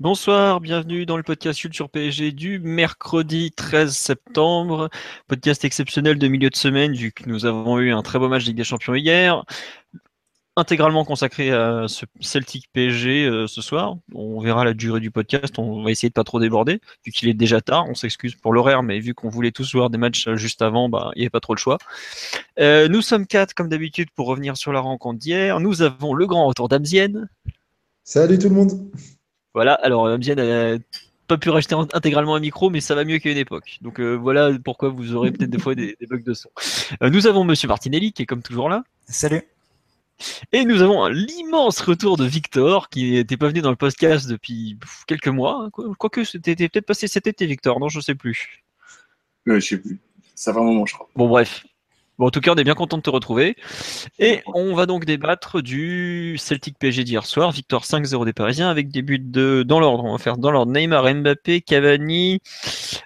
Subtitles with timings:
[0.00, 4.88] Bonsoir, bienvenue dans le podcast sur PSG du mercredi 13 septembre.
[5.28, 8.46] Podcast exceptionnel de milieu de semaine vu que nous avons eu un très beau match
[8.46, 9.44] Ligue des Champions hier.
[10.56, 13.98] Intégralement consacré à ce Celtic PSG euh, ce soir.
[14.14, 15.58] On verra la durée du podcast.
[15.58, 17.84] On va essayer de pas trop déborder vu qu'il est déjà tard.
[17.86, 20.88] On s'excuse pour l'horaire, mais vu qu'on voulait tous voir des matchs euh, juste avant,
[20.88, 21.76] bah, il n'y avait pas trop le choix.
[22.58, 25.60] Euh, nous sommes quatre comme d'habitude pour revenir sur la rencontre d'hier.
[25.60, 27.28] Nous avons le grand retour d'Amzien.
[28.02, 28.90] Salut tout le monde.
[29.54, 30.78] Voilà, alors Amzien n'a
[31.26, 33.78] pas pu racheter intégralement un micro, mais ça va mieux qu'à une époque.
[33.82, 36.50] Donc euh, voilà pourquoi vous aurez peut-être des fois des, des bugs de son.
[37.02, 38.84] Euh, nous avons Monsieur Martinelli qui est comme toujours là.
[39.06, 39.42] Salut.
[40.52, 44.76] Et nous avons l'immense retour de Victor qui n'était pas venu dans le podcast depuis
[45.06, 45.62] quelques mois.
[45.64, 48.62] hein, quoi- Quoique c'était peut-être passé cet été, Victor, non, je sais plus.
[49.48, 49.98] Euh, je sais plus.
[50.34, 51.08] Ça fait un moment, je crois.
[51.16, 51.64] Bon, bref.
[52.20, 53.56] Bon, en tout cas, on est bien content de te retrouver.
[54.18, 58.90] Et on va donc débattre du Celtic PSG d'hier soir, victoire 5-0 des Parisiens, avec
[58.90, 60.04] des buts de, dans l'ordre.
[60.04, 62.40] On va faire dans l'ordre Neymar, Mbappé, Cavani,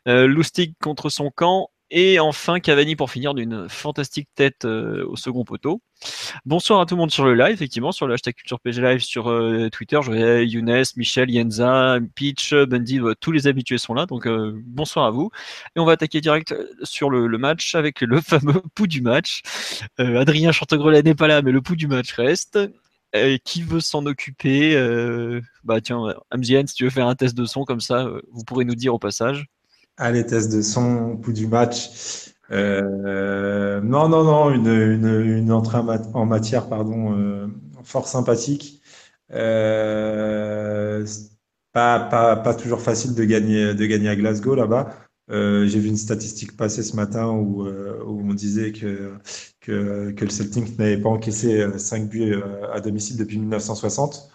[0.09, 5.15] euh, Lustig contre son camp, et enfin Cavani pour finir d'une fantastique tête euh, au
[5.15, 5.81] second poteau.
[6.45, 9.31] Bonsoir à tout le monde sur le live, effectivement, sur le hashtag Culture Live sur
[9.31, 10.01] euh, Twitter.
[10.03, 15.07] Je voyais Younes, Michel, Yenza, Peach, Bundy, euh, tous les habitués sont là, donc bonsoir
[15.07, 15.31] à vous.
[15.77, 19.43] Et on va attaquer direct sur le, match avec le fameux pouls du match.
[19.99, 22.59] Adrien Chantegrelet n'est pas là, mais le pouls du match reste.
[23.45, 24.77] Qui veut s'en occuper
[25.63, 26.13] Bah tiens,
[26.67, 28.99] si tu veux faire un test de son comme ça, vous pourrez nous dire au
[28.99, 29.47] passage.
[29.97, 32.33] Allez, test de son, coup du match.
[32.51, 37.47] Euh, non, non, non, une, une, entrée en mat- en matière, pardon, euh,
[37.85, 38.83] fort sympathique.
[39.33, 41.07] Euh,
[41.73, 44.95] pas, pas, pas toujours facile de gagner, de gagner à Glasgow là-bas.
[45.31, 49.15] Euh, j'ai vu une statistique passer ce matin où, on disait que,
[49.61, 52.35] que, le Celtic n'avait pas encaissé 5 buts
[52.73, 54.31] à domicile depuis 1960.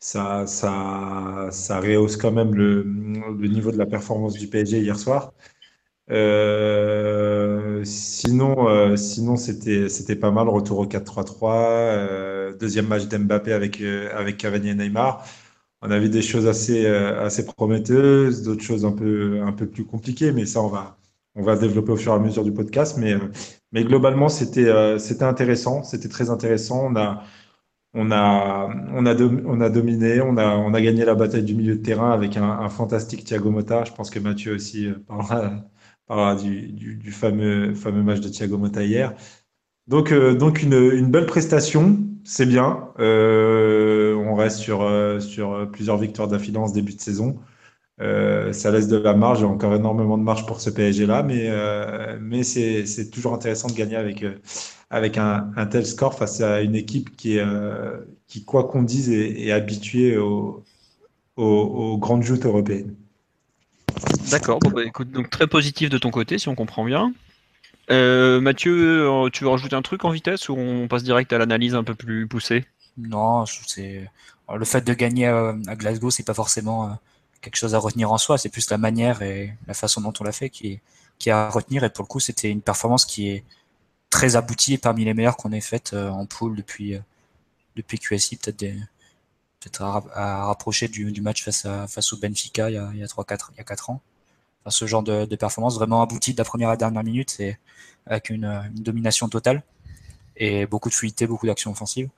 [0.00, 2.82] Ça, ça, ça rehausse quand même le,
[3.30, 5.32] le niveau de la performance du PSG hier soir.
[6.10, 10.48] Euh, sinon, euh, sinon c'était, c'était pas mal.
[10.48, 11.52] Retour au 4-3-3.
[11.98, 15.24] euh, deuxième match d'Mbappé avec, avec Cavani et Neymar.
[15.82, 19.84] On a vu des choses assez, assez prometteuses, d'autres choses un peu, un peu plus
[19.84, 20.96] compliquées, mais ça, on va,
[21.34, 22.96] on va développer au fur et à mesure du podcast.
[22.98, 23.14] Mais,
[23.72, 25.82] mais globalement, c'était, c'était intéressant.
[25.82, 26.86] C'était très intéressant.
[26.90, 27.22] On a,
[27.94, 29.14] on a, on a,
[29.46, 32.36] on a dominé, on a, on a gagné la bataille du milieu de terrain avec
[32.36, 33.84] un, un fantastique Thiago Motta.
[33.84, 35.52] Je pense que Mathieu aussi euh, parlera,
[36.06, 39.14] parlera du, du, du fameux, fameux match de Thiago Motta hier.
[39.86, 42.88] Donc, euh, donc une, une belle prestation, c'est bien.
[42.98, 47.38] Euh, on reste sur, euh, sur plusieurs victoires d'affilée en début de saison.
[48.00, 51.50] Euh, ça laisse de la marge, encore énormément de marge pour ce PSG-là, mais,
[52.20, 54.24] mais c'est, toujours intéressant de gagner avec,
[54.94, 58.82] avec un, un tel score face à une équipe qui, est, euh, qui quoi qu'on
[58.84, 60.62] dise, est, est habituée au-
[61.36, 62.94] au- aux grandes joutes européennes.
[64.30, 67.12] D'accord, bon, bah, écoute, donc très positif de ton côté, si on comprend bien.
[67.90, 71.38] Euh, Mathieu, euh, tu veux rajouter un truc en vitesse ou on passe direct à
[71.38, 72.64] l'analyse un peu plus poussée?
[72.96, 74.08] Non, c'est
[74.54, 76.96] le fait de gagner à Glasgow, c'est pas forcément
[77.40, 78.38] quelque chose à retenir en soi.
[78.38, 80.80] C'est plus la manière et la façon dont on l'a fait qui est,
[81.18, 81.82] qui est à retenir.
[81.82, 83.44] Et pour le coup, c'était une performance qui est
[84.14, 87.00] très aboutie et parmi les meilleures qu'on ait faites euh, en poule depuis euh,
[87.74, 92.74] depuis QSI, peut-être à, ra- à rapprocher du, match face à face au Benfica il
[92.74, 94.00] y a il y a trois quatre il y a quatre ans.
[94.60, 97.58] Enfin, ce genre de, performance vraiment aboutie de la première à la dernière minute et
[98.06, 99.62] avec une, domination totale
[100.36, 102.08] et beaucoup de fluidité, beaucoup d'actions offensives.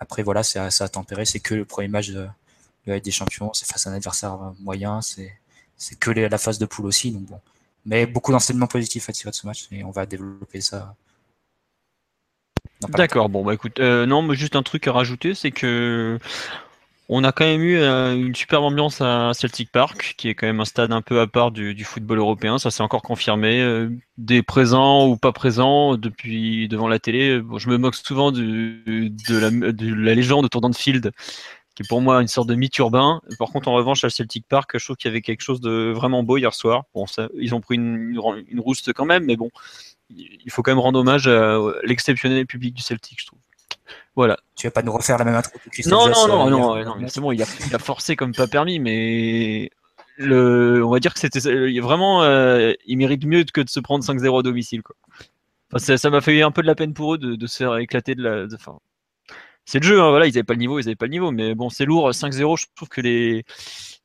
[0.00, 1.24] Après, voilà, c'est à, à tempérer.
[1.26, 2.26] C'est que le premier match de,
[2.86, 3.52] de la des Champions.
[3.54, 5.02] C'est face à un adversaire moyen.
[5.02, 5.32] C'est,
[5.76, 7.12] c'est que la phase de poule aussi.
[7.12, 7.40] Donc bon.
[7.86, 10.94] Mais beaucoup d'enseignements positifs à tirer de ce match et on va développer ça.
[12.82, 16.18] D'accord, bon bah écoute, euh, non, mais juste un truc à rajouter, c'est que
[17.08, 20.46] on a quand même eu euh, une superbe ambiance à Celtic Park, qui est quand
[20.46, 23.60] même un stade un peu à part du, football européen, ça s'est encore confirmé.
[23.60, 28.82] euh, des présents ou pas présents depuis devant la télé, je me moque souvent de,
[29.28, 31.12] la, de la légende autour d'Anfield,
[31.76, 33.20] qui est pour moi une sorte de mythe urbain.
[33.38, 35.92] Par contre, en revanche, à Celtic Park, je trouve qu'il y avait quelque chose de
[35.94, 36.84] vraiment beau hier soir.
[36.94, 37.04] Bon,
[37.38, 38.18] ils ont pris une,
[38.50, 38.62] une,
[38.94, 39.50] quand même, mais bon,
[40.10, 43.38] il faut quand même rendre hommage à l'exceptionnel public du Celtic, je trouve.
[44.14, 44.36] Voilà.
[44.56, 46.96] Tu vas pas nous refaire la même intro que Non, non, non, euh, non, non,
[47.00, 49.70] mais c'est bon, il a, il a forcé comme pas permis, mais
[50.16, 53.80] le, on va dire que c'était il- vraiment, euh, il mérite mieux que de se
[53.80, 54.96] prendre 5-0 à domicile, quoi.
[55.72, 57.76] Enfin, ça- m'a fait un peu de la peine pour eux de, de se faire
[57.76, 58.46] éclater de la.
[58.46, 58.56] de-
[59.64, 61.32] c'est le jeu, hein, voilà, ils avaient pas le niveau, ils avaient pas le niveau,
[61.32, 63.44] mais bon, c'est lourd, 5-0, je trouve que les,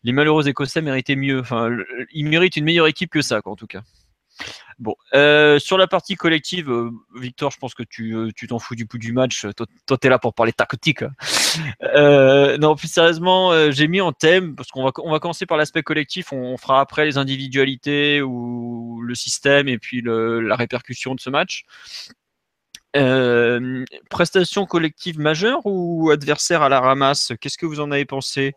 [0.03, 1.39] les malheureux Écossais méritaient mieux.
[1.39, 1.69] Enfin,
[2.11, 3.81] ils méritent une meilleure équipe que ça, quoi, en tout cas.
[4.81, 8.73] Bon, euh, sur la partie collective, euh, Victor, je pense que tu euh, t'en fous
[8.73, 9.45] du bout du match.
[9.85, 11.03] Toi, t'es là pour parler tactique.
[11.93, 15.83] non, plus sérieusement, j'ai mis en thème parce qu'on va on va commencer par l'aspect
[15.83, 16.33] collectif.
[16.33, 21.63] On, fera après les individualités ou le système et puis la répercussion de ce match.
[22.97, 27.33] Euh, prestation collective majeure ou adversaire à la ramasse?
[27.39, 28.53] Qu'est-ce que vous en avez pensé?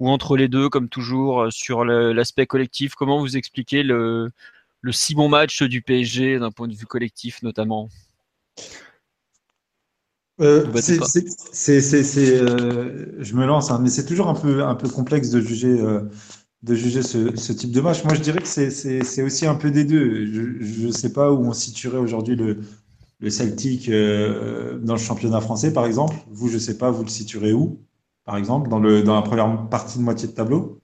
[0.00, 2.94] Ou entre les deux, comme toujours, sur l'aspect collectif?
[2.94, 4.32] Comment vous expliquez le,
[4.80, 7.88] le si bon match du PSG d'un point de vue collectif notamment
[10.40, 11.00] Euh, c'est,
[11.52, 15.30] c'est, c'est, euh, je me lance, hein, mais c'est toujours un peu, un peu complexe
[15.30, 16.02] de juger, euh,
[16.62, 18.04] de juger ce, ce type de match.
[18.04, 20.26] Moi, je dirais que c'est, c'est, c'est aussi un peu des deux.
[20.26, 22.60] Je ne sais pas où on situerait aujourd'hui le,
[23.20, 26.16] le Celtic dans le championnat français, par exemple.
[26.30, 27.80] Vous, je ne sais pas, vous le situerez où,
[28.24, 30.82] par exemple, dans, le, dans la première partie de moitié de tableau?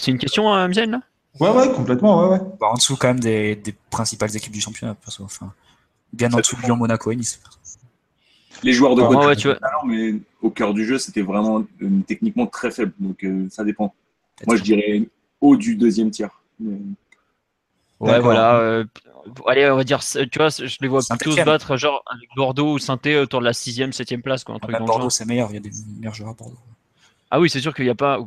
[0.00, 1.02] C'est une question, euh, là
[1.38, 2.40] Ouais, ouais, complètement, ouais, ouais.
[2.58, 5.24] Bah, en dessous quand même des, des principales équipes du championnat, perso.
[5.24, 5.52] Enfin,
[6.10, 7.38] bien en dessous de Lyon, Monaco et Nice.
[8.62, 9.58] Les joueurs de Ah, côté, ouais, tu vois.
[9.58, 12.94] talent, mais au cœur du jeu, c'était vraiment euh, techniquement très faible.
[12.98, 13.94] Donc euh, ça dépend.
[14.46, 15.02] Moi, je dirais
[15.42, 16.40] haut du deuxième tiers.
[16.58, 16.78] Mais-
[18.00, 18.56] Ouais, voilà.
[18.58, 18.84] euh,
[19.46, 22.72] allez, on va dire, tu vois, je les vois plutôt se battre genre avec Bordeaux
[22.72, 25.10] ou saint autour de la 6ème, 7ème place, quoi, un Ah, truc bah, le Bordeaux,
[25.10, 25.50] c'est meilleur.
[25.50, 26.56] Il y a des meilleurs joueurs à Bordeaux.
[27.30, 28.18] Ah oui, c'est sûr qu'il n'y a pas.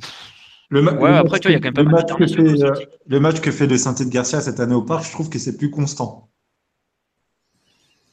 [0.69, 1.81] Le, ma- Ouais, le après, match tu vois, il y a que- quand même pas
[1.83, 4.41] le mal match que d'internationaux fait, euh, le match que fait le Saint-Étienne de Garcia
[4.41, 6.29] cette année au parc, je trouve que c'est plus constant.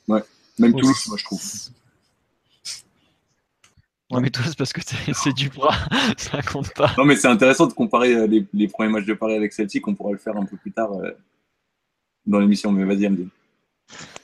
[0.09, 1.41] Même Ouais, Toulouse, c'est- moi, je trouve.
[4.11, 4.81] Non, mais c'est parce que
[5.15, 5.75] c'est du bras,
[6.19, 6.93] ça compte pas.
[6.99, 9.87] Non, mais c'est intéressant de comparer euh, les, les premiers matchs de Paris avec Celtic.
[9.87, 11.13] On pourra le faire un peu plus tard euh,
[12.27, 12.73] dans l'émission.
[12.73, 13.29] Mais vas-y, Amdi.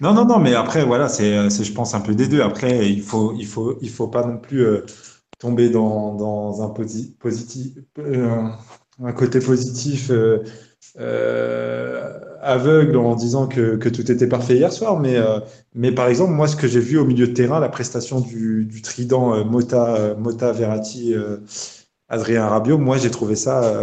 [0.00, 2.42] Non, non, non, mais après, voilà, c'est, c'est, je pense, un peu des deux.
[2.42, 4.84] Après, il faut, il faut, il faut pas non plus euh,
[5.38, 6.60] tomber dans,
[7.98, 8.48] euh,
[9.02, 10.42] un côté positif euh,
[10.98, 15.00] euh, aveugle en disant que, tout était parfait hier soir.
[15.74, 18.80] Mais, par exemple, moi, ce que j'ai vu au milieu de terrain, la prestation du,
[18.82, 21.14] trident Mota, Mota, Verratti,
[22.08, 23.74] Adrien Rabiot, moi, j'ai trouvé ça,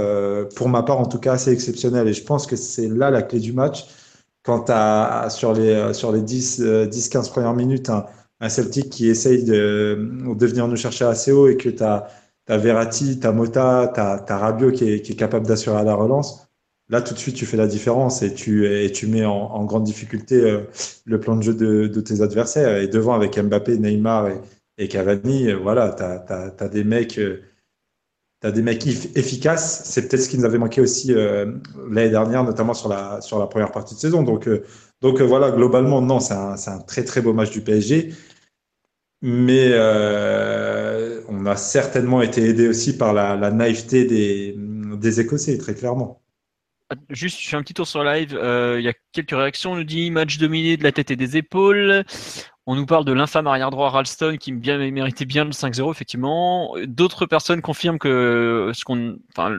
[0.56, 2.08] pour ma part, en tout cas, assez exceptionnel.
[2.08, 3.86] Et je pense que c'est là la clé du match
[4.44, 7.90] quand tu as sur les, sur les 10, euh, 10-15 premières minutes
[8.44, 12.08] un Celtic qui essaye de, de venir nous chercher assez haut et que tu as,
[12.48, 16.48] Verratti, tu as Mota, tu as, Rabiot qui est, qui est capable d'assurer la relance,
[16.90, 19.86] là tout de suite tu fais la différence et tu, et tu mets en, grande
[19.86, 20.62] difficulté euh,
[21.06, 22.78] le plan de jeu de, de tes adversaires.
[22.78, 24.42] Et devant avec Mbappé, Neymar et,
[24.78, 26.04] et Cavani, euh, voilà, tu
[26.64, 27.18] as, des mecs.
[27.20, 27.42] euh,
[28.42, 29.84] T'as des mecs eff- efficaces.
[29.86, 33.48] C'est peut-être ce qui nous avait manqué aussi l'année dernière, notamment sur la, sur la
[33.48, 34.22] première partie de saison.
[34.22, 34.50] Donc,
[35.02, 38.14] donc voilà, globalement, non, c'est un, un très très beau match du PSG.
[39.26, 46.22] Mais euh, on a certainement été aidé aussi par la, naïveté des, Écossais, très clairement.
[47.10, 48.36] Juste, je fais un petit tour sur live.
[48.36, 49.72] euh, Il y a quelques réactions.
[49.72, 52.04] On nous dit match dominé de la tête et des épaules.
[52.66, 56.76] On nous parle de l'infâme arrière droit Ralston qui méritait bien le 5-0, effectivement.
[56.86, 59.18] D'autres personnes confirment que ce qu'on.
[59.32, 59.58] Enfin,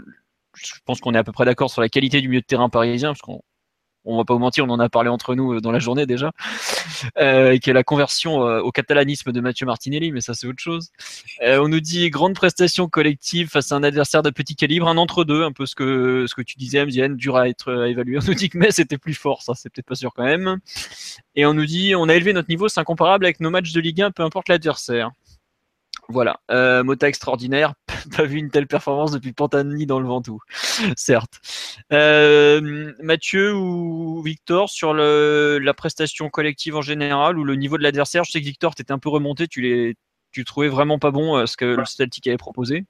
[0.55, 2.69] je pense qu'on est à peu près d'accord sur la qualité du milieu de terrain
[2.69, 3.41] parisien, parce qu'on
[4.05, 6.33] on va pas vous mentir, on en a parlé entre nous dans la journée déjà,
[7.19, 10.61] euh, et que la conversion euh, au catalanisme de Mathieu Martinelli, mais ça c'est autre
[10.63, 10.91] chose.
[11.43, 14.97] Euh, on nous dit grande prestation collective face à un adversaire de petit calibre, un
[14.97, 18.19] entre-deux, un peu ce que ce que tu disais, Mziane, dur à être à évaluer.
[18.19, 20.59] On nous dit que Metz était plus fort, ça c'est peut-être pas sûr quand même.
[21.35, 23.81] Et on nous dit on a élevé notre niveau, c'est incomparable avec nos matchs de
[23.81, 25.11] Ligue 1, peu importe l'adversaire.
[26.09, 27.75] Voilà, euh, Mota extraordinaire,
[28.17, 30.41] pas vu une telle performance depuis Pantani dans le Ventoux,
[30.97, 31.41] certes.
[31.93, 38.25] Euh, Mathieu ou Victor, sur la prestation collective en général ou le niveau de l'adversaire,
[38.25, 39.97] je sais que Victor, tu étais un peu remonté, tu,
[40.31, 42.85] tu trouvais vraiment pas bon euh, ce que le Celtic avait proposé.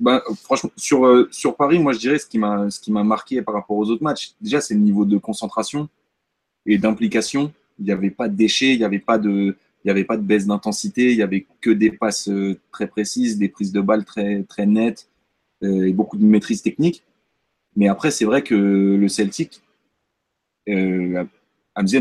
[0.00, 3.76] Ben, franchement, sur, euh, sur Paris, moi je dirais ce qui m'a marqué par rapport
[3.76, 5.88] aux autres matchs, déjà c'est le niveau de concentration
[6.66, 7.52] et d'implication.
[7.78, 10.16] Il n'y avait pas de déchets, il n'y avait pas de il n'y avait pas
[10.16, 13.80] de baisse d'intensité, il n'y avait que des passes euh, très précises, des prises de
[13.80, 15.08] balles très, très nettes
[15.62, 17.02] euh, et beaucoup de maîtrise technique.
[17.76, 19.62] Mais après, c'est vrai que le Celtic,
[20.68, 21.24] euh,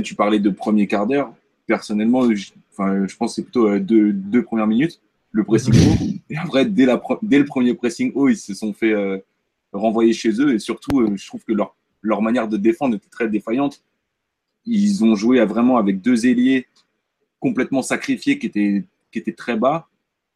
[0.03, 1.33] tu parlais de premier quart d'heure.
[1.65, 5.73] Personnellement, je, enfin, je pense que c'est plutôt euh, deux, deux premières minutes, le pressing
[5.87, 6.05] haut.
[6.29, 9.17] Et après, dès, la, dès le premier pressing haut, ils se sont fait euh,
[9.71, 10.53] renvoyer chez eux.
[10.53, 13.83] Et surtout, euh, je trouve que leur, leur manière de défendre était très défaillante.
[14.65, 16.67] Ils ont joué à vraiment avec deux ailiers
[17.41, 19.89] complètement sacrifié, qui était, qui très bas.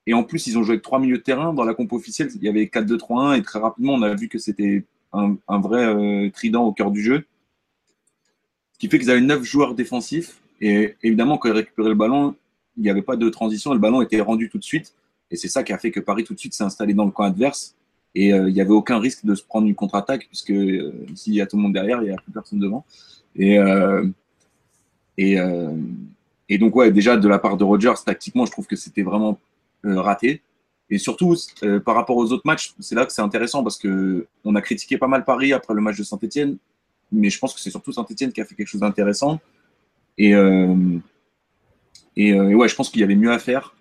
[0.07, 1.53] Et en plus, ils ont joué avec trois milieux de terrain.
[1.53, 4.37] Dans la comp officielle, il y avait 4-2-3-1 et très rapidement, on a vu que
[4.37, 4.83] c'était
[5.13, 7.25] un, vrai euh, trident au cœur du jeu.
[8.73, 10.41] Ce qui fait qu'ils avaient neuf joueurs défensifs.
[10.61, 12.35] Et évidemment, quand ils récupéraient le ballon,
[12.77, 14.93] il n'y avait pas de transition et le ballon était rendu tout de suite.
[15.31, 17.11] Et c'est ça qui a fait que Paris tout de suite s'est installé dans le
[17.11, 17.75] camp adverse.
[18.13, 21.33] Et euh, il n'y avait aucun risque de se prendre une contre-attaque, puisque euh, s'il
[21.33, 22.85] y a tout le monde derrière, il n'y a plus personne devant.
[23.37, 23.57] Et,
[25.17, 25.37] et,
[26.49, 29.39] et donc, ouais, déjà, de la part de Rogers, tactiquement, je trouve que c'était vraiment
[29.85, 30.41] euh, raté.
[30.89, 34.27] Et surtout, euh, par rapport aux autres matchs, c'est là que c'est intéressant parce que
[34.43, 36.57] on a critiqué pas mal Paris après le match de Saint-Etienne,
[37.11, 39.39] mais je pense que c'est surtout Saint-Etienne qui a fait quelque chose d'intéressant.
[40.17, 40.31] Et,
[42.15, 43.75] et, et, ouais, je pense qu'il y avait mieux à faire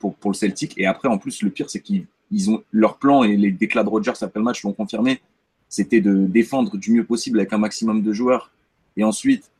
[0.00, 0.76] pour, pour le Celtic.
[0.78, 3.84] Et après, en plus, le pire, c'est qu'ils ils ont leur plan et les déclats
[3.84, 5.20] de Rogers après le match l'ont confirmé.
[5.68, 8.50] C'était de défendre du mieux possible avec un maximum de joueurs
[8.96, 9.51] et ensuite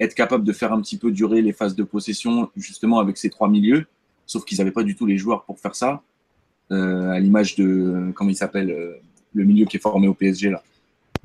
[0.00, 3.30] être capable de faire un petit peu durer les phases de possession justement avec ces
[3.30, 3.86] trois milieux.
[4.26, 6.02] Sauf qu'ils n'avaient pas du tout les joueurs pour faire ça.
[6.70, 8.92] Euh, à l'image de comment il s'appelle euh,
[9.32, 10.62] le milieu qui est formé au PSG là.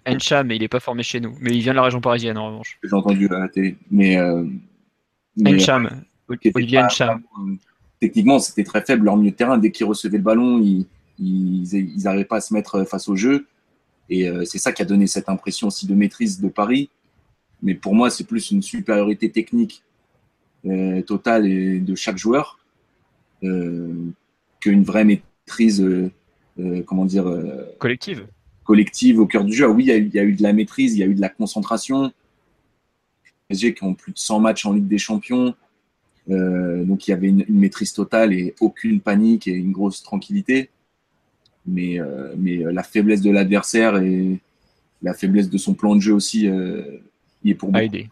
[0.06, 1.36] Encha, mais il n'est pas formé chez nous.
[1.39, 2.77] Mais il vient de la région parisienne en revanche.
[2.84, 3.77] J'ai entendu à la télé.
[3.89, 4.44] Mais, euh,
[5.38, 5.89] mais Encham,
[6.27, 7.22] Olivier Encham
[8.03, 9.58] techniquement, c'était très faible leur milieu de terrain.
[9.58, 13.48] Dès qu'ils recevaient le ballon, ils n'arrivaient pas à se mettre face au jeu.
[14.10, 16.89] Et euh, c'est ça qui a donné cette impression aussi de maîtrise de Paris.
[17.63, 19.84] Mais pour moi, c'est plus une supériorité technique
[20.65, 22.60] euh, totale et de chaque joueur
[23.43, 23.93] euh,
[24.60, 26.12] qu'une vraie maîtrise, euh,
[26.86, 27.25] comment dire,
[27.79, 28.27] collective.
[28.63, 29.65] Collective au cœur du jeu.
[29.65, 31.22] Ah oui, il y, y, a eu de la maîtrise, il y a eu de
[31.22, 32.03] la concentration.
[33.50, 35.55] Les PSG qui ont plus de 100 matchs en Ligue des Champions,
[36.27, 40.70] donc il y avait une, une, maîtrise totale et aucune panique et une grosse tranquillité.
[41.65, 42.00] Mais,
[42.38, 44.39] mais la faiblesse de l'adversaire et
[45.03, 46.82] la faiblesse de son plan de jeu aussi euh,
[47.44, 47.84] y est pour moi.
[47.84, 48.10] aider.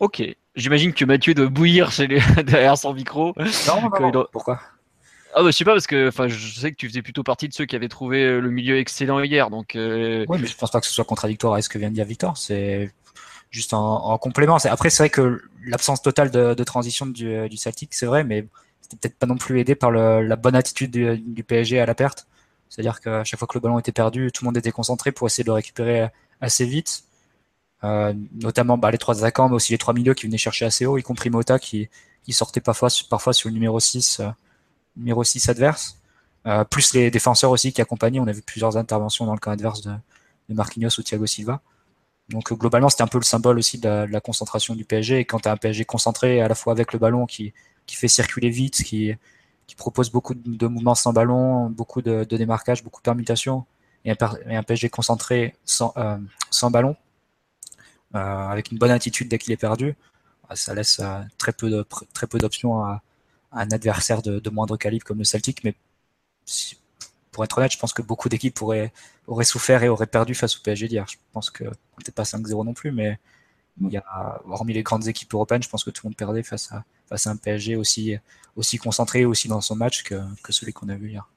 [0.00, 0.22] Ok.
[0.54, 2.20] J'imagine que Mathieu doit bouillir chez les...
[2.44, 3.34] derrière son micro.
[3.36, 4.10] Non, non, non.
[4.10, 4.30] Doit...
[4.30, 4.60] pourquoi?
[5.34, 7.46] Ah bah je sais pas parce que enfin je sais que tu faisais plutôt partie
[7.46, 9.76] de ceux qui avaient trouvé le milieu excellent hier donc.
[9.76, 10.24] Euh...
[10.28, 12.06] Oui mais je pense pas que ce soit contradictoire avec ce que vient de dire
[12.06, 12.90] Victor c'est
[13.50, 14.56] juste en, en complément.
[14.64, 18.46] Après, c'est vrai que l'absence totale de, de, transition du, du Celtic, c'est vrai, mais
[18.80, 21.86] c'était peut-être pas non plus aidé par le, la bonne attitude du, du, PSG à
[21.86, 22.26] la perte.
[22.68, 25.26] C'est-à-dire qu'à chaque fois que le ballon était perdu, tout le monde était concentré pour
[25.26, 26.08] essayer de le récupérer
[26.40, 27.04] assez vite.
[27.84, 30.86] Euh, notamment bah, les trois attaquants, mais aussi les trois milieux qui venaient chercher assez
[30.86, 31.88] haut, y compris Mota qui,
[32.24, 34.28] qui sortait parfois, parfois sur le numéro 6, euh,
[34.96, 35.98] numéro 6 adverse.
[36.46, 38.20] Euh, plus les défenseurs aussi qui accompagnaient.
[38.20, 39.92] On a vu plusieurs interventions dans le camp adverse de,
[40.48, 41.60] de Marquinhos ou Thiago Silva.
[42.28, 45.20] Donc globalement, c'était un peu le symbole aussi de la, de la concentration du PSG.
[45.20, 47.52] Et quand tu as un PSG concentré à la fois avec le ballon qui,
[47.86, 49.12] qui fait circuler vite, qui,
[49.66, 53.64] qui propose beaucoup de, mouvements sans ballon, beaucoup de, de démarquage, beaucoup de permutations,
[54.04, 54.16] et un,
[54.48, 56.18] et un PSG concentré sans, euh,
[56.50, 56.96] sans ballon,
[58.16, 59.96] avec une bonne attitude dès qu'il est perdu,
[60.54, 63.02] ça laisse euh, très peu très peu d'options à,
[63.52, 65.64] un adversaire de, moindre calibre comme le Celtic.
[65.64, 65.74] Mais
[67.32, 68.92] pour être honnête, je pense que beaucoup d'équipes auraient,
[69.26, 71.06] auraient souffert et auraient perdu face au PSG d'hier.
[71.08, 73.18] Je pense que peut-être pas 5-0 non plus, mais
[73.80, 76.42] il y a, hormis les grandes équipes européennes, je pense que tout le monde perdait
[76.42, 78.16] face à, face à un PSG aussi,
[78.56, 81.28] aussi concentré aussi dans son match que, que celui qu'on a vu hier.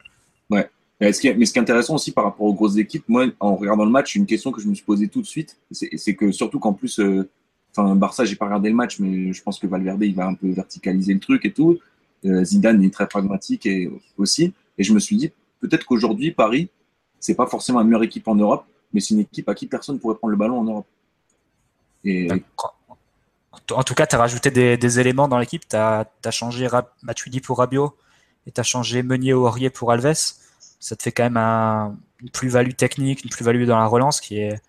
[0.49, 0.69] Ouais.
[0.99, 3.91] Mais ce, qui est, intéressant aussi par rapport aux grosses équipes, moi, en regardant le
[3.91, 6.73] match, une question que je me suis posée tout de suite, c'est que surtout qu'en
[6.73, 7.29] plus, euh,
[7.71, 10.33] enfin, Barça, j'ai pas regardé le match, mais je pense que Valverde, il va un
[10.33, 11.79] peu verticaliser le truc et tout.
[12.25, 14.53] Euh, Zidane est très pragmatique et aussi.
[14.77, 16.69] Et je me suis dit, peut-être qu'aujourd'hui, Paris,
[17.19, 19.99] c'est pas forcément la meilleure équipe en Europe, mais c'est une équipe à qui personne
[19.99, 20.87] pourrait prendre le ballon en Europe.
[23.71, 25.67] En tout cas, tu as rajouté des, éléments dans l'équipe.
[25.67, 26.67] Tu as, changé
[27.03, 27.95] Matuidi pour Rabiot
[28.47, 30.38] et tu as changé Meunier ou Aurier pour Alves.
[30.79, 34.39] Ça te fait quand même un, une plus-value technique, une plus-value dans la relance qui
[34.39, 34.61] est,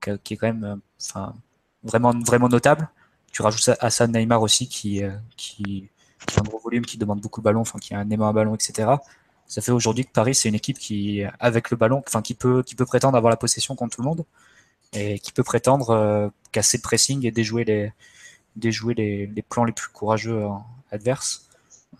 [0.00, 1.34] qui est quand même enfin,
[1.82, 2.88] vraiment, vraiment notable.
[3.32, 5.02] Tu rajoutes Hassan Neymar aussi qui,
[5.36, 5.88] qui,
[6.26, 8.28] qui a un gros volume, qui demande beaucoup de ballon, enfin, qui a un aimant
[8.28, 8.96] à ballon, etc
[9.48, 12.62] ça fait aujourd'hui que Paris c'est une équipe qui avec le ballon enfin qui peut
[12.62, 14.24] qui peut prétendre avoir la possession contre tout le monde
[14.92, 17.92] et qui peut prétendre euh, casser le pressing et déjouer les
[18.56, 20.46] déjouer les, plans les plus courageux
[20.92, 21.48] adverses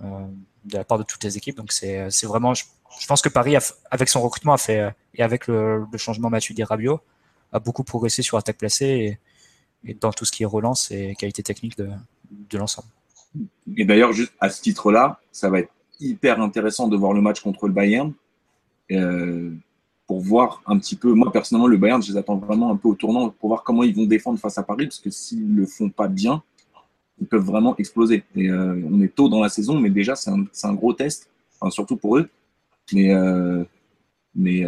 [0.03, 0.27] euh,
[0.65, 2.53] de la part de toutes les équipes donc c'est vraiment
[3.01, 3.57] je, pense que Paris
[3.91, 7.01] avec son recrutement a fait et avec le, changement Matuidi Rabiot
[7.53, 9.19] a beaucoup progressé sur attaque placée
[9.85, 11.91] et, dans tout ce qui est relance et qualité technique de,
[12.59, 12.89] l'ensemble
[13.77, 17.21] et d'ailleurs juste à ce titre là ça va être hyper intéressant de voir le
[17.21, 18.13] match contre le Bayern
[18.93, 19.53] euh,
[20.07, 21.13] pour voir un petit peu.
[21.13, 23.83] Moi, personnellement, le Bayern, je les attends vraiment un peu au tournant pour voir comment
[23.83, 26.43] ils vont défendre face à Paris, parce que s'ils le font pas bien,
[27.21, 28.25] ils peuvent vraiment exploser.
[28.39, 31.29] Euh, on est tôt dans la saison, mais déjà, c'est un, gros test,
[31.69, 32.31] surtout pour eux.
[32.93, 33.65] Mais, euh,
[34.35, 34.65] mais,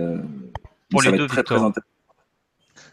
[0.90, 1.86] pour ça les va deux, être très, très intéressant.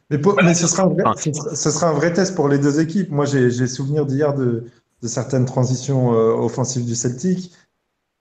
[0.10, 2.79] Mais, pour, mais ce, sera un vrai, ce sera un vrai test pour les deux
[2.79, 3.12] équipes.
[3.12, 4.65] Moi, j'ai souvenir d'hier de,
[5.01, 7.51] de certaines transitions offensives du Celtic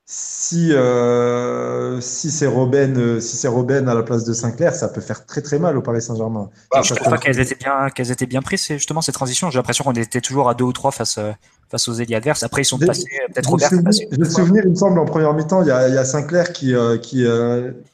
[0.09, 4.87] si, euh, si c'est Robben, euh, si c'est Robben à la place de Sinclair, ça
[4.87, 6.49] peut faire très très mal au Paris Saint-Germain.
[6.73, 9.51] Ah, je ne trouve pas qu'elles étaient bien, qu'elles étaient bien prises, justement ces transitions.
[9.51, 11.33] J'ai l'impression qu'on était toujours à deux ou trois face, euh,
[11.69, 12.45] face aux ailiers adverses.
[12.45, 13.03] Après, ils sont passés,
[13.35, 13.69] peut-être Robert.
[13.71, 16.05] Je me souvenir, il me semble, en première mi-temps, il y a, il y a
[16.05, 16.73] Sinclair qui,
[17.03, 17.27] qui,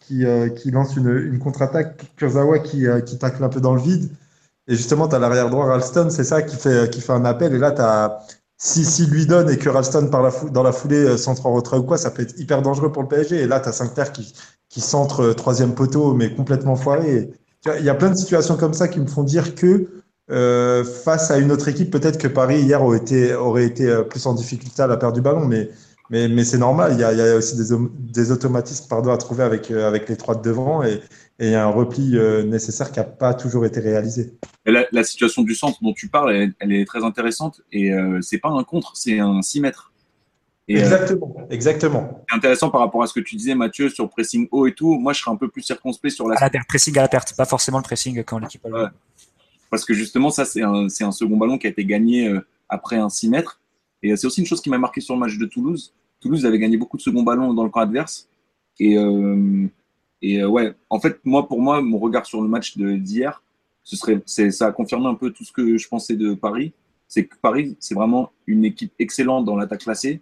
[0.00, 0.24] qui,
[0.56, 4.10] qui, lance une, une contre-attaque, Kurzawa qui, qui tacle un peu dans le vide.
[4.68, 7.54] Et justement, tu as l'arrière droit Ralston, c'est ça qui fait, qui fait un appel.
[7.54, 8.20] Et là, tu as
[8.64, 11.52] si, si lui donne et que Ralston par la dans la foulée euh, centre en
[11.52, 13.40] retrait ou quoi, ça peut être hyper dangereux pour le PSG.
[13.40, 14.32] Et là, tu as Sinclair qui,
[14.68, 17.32] qui centre euh, troisième poteau, mais complètement foiré.
[17.78, 19.88] Il y a plein de situations comme ça qui me font dire que
[20.30, 24.24] euh, face à une autre équipe, peut-être que Paris hier aurait été, aurait été plus
[24.26, 25.68] en difficulté à la perte du ballon, mais,
[26.12, 26.92] mais, mais c'est normal.
[26.92, 30.08] Il y, a, il y a aussi des, des automatismes pardon, à trouver avec, avec
[30.08, 30.84] les trois de devant.
[30.84, 31.00] Et,
[31.42, 34.32] et il y a un repli euh, nécessaire qui n'a pas toujours été réalisé.
[34.64, 38.50] La, situation du centre dont tu parles, elle, est très intéressante et euh, c'est pas
[38.50, 39.92] un contre, c'est un 6 mètres.
[40.68, 42.24] Et, euh, exactement, exactement.
[42.28, 44.98] C'est intéressant par rapport à ce que tu disais, Mathieu, sur pressing haut et tout.
[45.00, 46.36] Moi, je serais un peu plus circonspect sur la.
[46.36, 48.88] À la perte, pressing à la perte, pas forcément le pressing quand l'équipe a le
[49.68, 52.32] Parce que justement, ça, c'est un, un, second ballon qui a été gagné
[52.68, 53.58] après un 6 mètres.
[54.04, 55.92] Et c'est aussi une chose qui m'a marqué sur le match de Toulouse.
[56.22, 58.28] Toulouse avait gagné beaucoup de second ballons dans le camp adverse.
[58.78, 58.96] Et
[60.22, 63.42] et euh, ouais, en fait, moi, pour moi, mon regard sur le match d'hier,
[63.82, 66.72] ce serait, ça a confirmé un peu tout ce que je pensais de Paris.
[67.08, 70.20] C'est que Paris, c'est vraiment une équipe excellente dans l'attaque classée.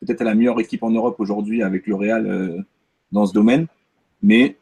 [0.00, 2.62] Peut-être la meilleure équipe en Europe aujourd'hui avec le Real euh,
[3.10, 3.66] dans ce domaine.
[4.22, 4.56] Mais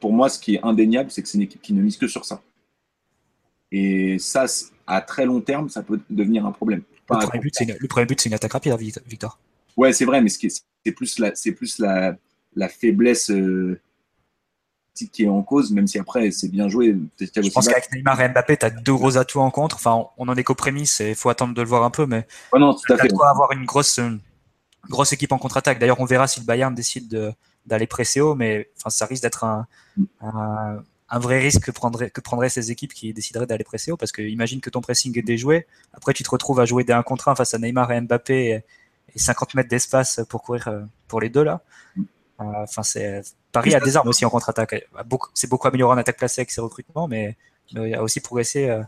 [0.00, 2.06] pour moi, ce qui est indéniable, c'est que c'est une équipe qui ne mise que
[2.06, 2.40] sur ça.
[3.70, 4.46] Et ça,
[4.86, 6.82] à très long terme, ça peut devenir un problème.
[7.10, 7.40] Le, premier
[8.06, 9.38] but, c'est une, attaque rapide, Victor.
[9.76, 12.16] Ouais, c'est vrai, mais c'est plus la, c'est plus la,
[12.54, 13.80] la faiblesse euh,
[14.94, 16.96] qui est en cause, même si après c'est bien joué.
[17.20, 19.76] Je pense qu'avec Neymar et Mbappé, tu as deux gros atouts en contre.
[19.76, 22.06] Enfin, on en est qu'aux prémices et il faut attendre de le voir un peu,
[22.06, 23.12] mais oh non, tout à fait.
[23.12, 24.00] avoir une grosse,
[24.88, 25.78] grosse équipe en contre-attaque.
[25.78, 27.34] D'ailleurs, on verra si le Bayern décide
[27.66, 29.66] d'aller presser haut, mais enfin, ça risque d'être un,
[30.20, 30.78] un,
[31.18, 34.22] vrai risque que prendraient, que prendraient ces équipes qui décideraient d'aller presser haut, parce que
[34.22, 37.28] imagine que ton pressing est déjoué, après tu te retrouves à jouer des 1 contre
[37.28, 38.64] 1 face à Neymar et Mbappé et,
[39.14, 41.62] et 50 mètres d'espace pour courir euh, pour les deux là.
[42.40, 43.22] Euh, enfin, c'est
[43.52, 44.86] Paris a des armes aussi en contre-attaque.
[45.34, 47.36] C'est beaucoup amélioré en attaque placée avec ses recrutements, mais
[47.70, 48.82] il a aussi progressé euh,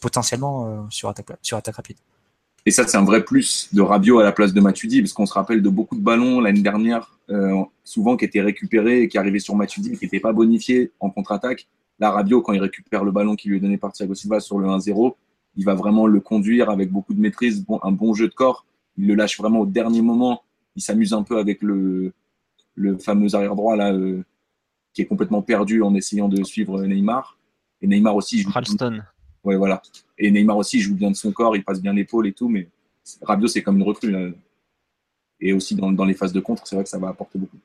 [0.00, 1.98] potentiellement euh, sur attaque, sur attaque rapide.
[2.66, 5.26] Et ça, c'est un vrai plus de Rabiot à la place de Matuidi, parce qu'on
[5.26, 7.18] se rappelle de beaucoup de ballons l'année dernière,
[7.84, 11.66] souvent qui étaient récupérés et qui arrivaient sur Matuidi, qui n'étaient pas bonifiés en contre-attaque.
[12.00, 14.58] Là, Rabiot, quand il récupère le ballon qui lui est donné par Thiago Silva sur
[14.58, 15.14] le 1-0,
[15.56, 18.64] il va vraiment le conduire avec beaucoup de maîtrise, un bon jeu de corps.
[18.96, 20.42] Il le lâche vraiment au dernier moment.
[20.76, 22.12] Il s'amuse un peu avec le,
[22.74, 24.22] le fameux arrière droit là, euh,
[24.94, 27.38] qui est complètement perdu en essayant de suivre Neymar.
[27.82, 28.50] Et Neymar aussi joue.
[29.44, 29.82] Ouais, voilà.
[30.18, 32.68] Et Neymar aussi joue bien de son corps, il passe bien l'épaule et tout, mais
[33.22, 34.34] Rabiot c'est comme une recrue.
[35.40, 37.56] Et aussi dans, dans les phases de contre, c'est vrai que ça va apporter beaucoup.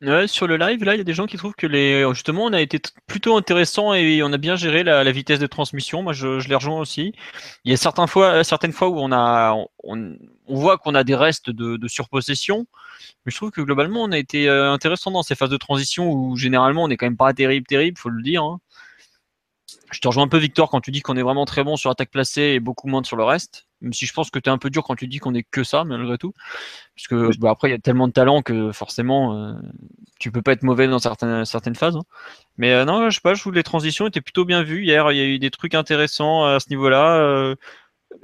[0.00, 2.44] Ouais, sur le live, là, il y a des gens qui trouvent que les, justement,
[2.44, 6.02] on a été plutôt intéressant et on a bien géré la, vitesse de transmission.
[6.04, 7.12] Moi, je, je, les rejoins aussi.
[7.64, 11.02] Il y a certaines fois, certaines fois où on a, on, on voit qu'on a
[11.02, 12.68] des restes de, de, surpossession,
[13.26, 16.12] mais je trouve que globalement, on a été euh, intéressant dans ces phases de transition
[16.12, 18.44] où généralement, on n'est quand même pas terrible, terrible, faut le dire.
[18.44, 18.60] Hein.
[19.90, 21.90] Je te rejoins un peu, Victor, quand tu dis qu'on est vraiment très bon sur
[21.90, 23.66] attaque placée et beaucoup moins sur le reste.
[23.80, 25.44] Même si je pense que tu es un peu dur quand tu dis qu'on est
[25.44, 26.34] que ça, malgré tout.
[26.96, 29.54] Parce que bah, après, il y a tellement de talent que forcément, euh,
[30.18, 31.96] tu peux pas être mauvais dans certaines, certaines phases.
[31.96, 32.04] Hein.
[32.56, 34.84] Mais euh, non, je sais pas, je trouve que les transitions étaient plutôt bien vues.
[34.84, 37.18] Hier, il y a eu des trucs intéressants à ce niveau-là.
[37.18, 37.54] Euh,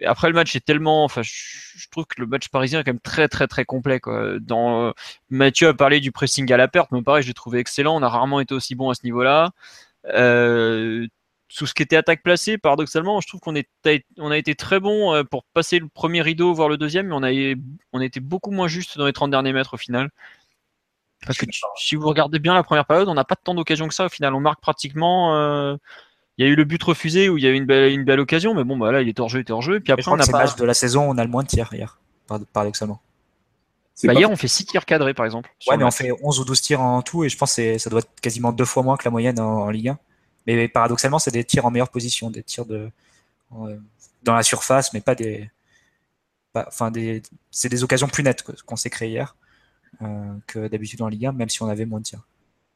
[0.04, 1.04] après, le match est tellement.
[1.04, 4.00] Enfin, je, trouve que le match parisien est quand même très, très, très complet.
[4.00, 4.38] Quoi.
[4.40, 4.92] Dans,
[5.30, 7.96] Mathieu a parlé du pressing à la perte, mais pareil, je l'ai trouvé excellent.
[7.96, 9.52] On a rarement été aussi bon à ce niveau-là.
[10.07, 11.07] Euh,
[11.55, 15.14] sous ce qui était attaque placée, paradoxalement, je trouve qu'on on a été très bon
[15.14, 17.31] euh, pour passer le premier rideau, voire le deuxième, mais on a,
[17.93, 20.11] on a été beaucoup moins juste dans les 30 derniers mètres au final.
[21.25, 23.95] Parce que si vous regardez bien la première période, on n'a pas tant d'occasions que
[23.95, 24.35] ça au final.
[24.35, 25.37] On marque pratiquement.
[25.37, 25.77] Euh,
[26.38, 28.05] il y a eu le but refusé où il y a eu une belle, une
[28.05, 29.79] belle occasion, mais bon, bah là, il est hors jeu, il était hors jeu.
[29.79, 30.38] Puis après, on a pas.
[30.38, 32.01] match de la saison, on a le moins de tirs hier,
[32.53, 33.01] paradoxalement.
[34.03, 35.55] Bah, Hier, on fait 6 tirs cadrés, par exemple.
[35.69, 37.90] Ouais, mais on fait 11 ou 12 tirs en tout, et je pense que ça
[37.90, 39.99] doit être quasiment deux fois moins que la moyenne en Ligue 1.
[40.46, 42.90] Mais paradoxalement, c'est des tirs en meilleure position, des tirs de,
[44.22, 45.48] dans la surface, mais pas des.
[46.54, 49.37] enfin, des, c'est des occasions plus nettes qu'on s'est créées hier
[50.02, 52.26] euh, que d'habitude en Ligue 1, même si on avait moins de tirs.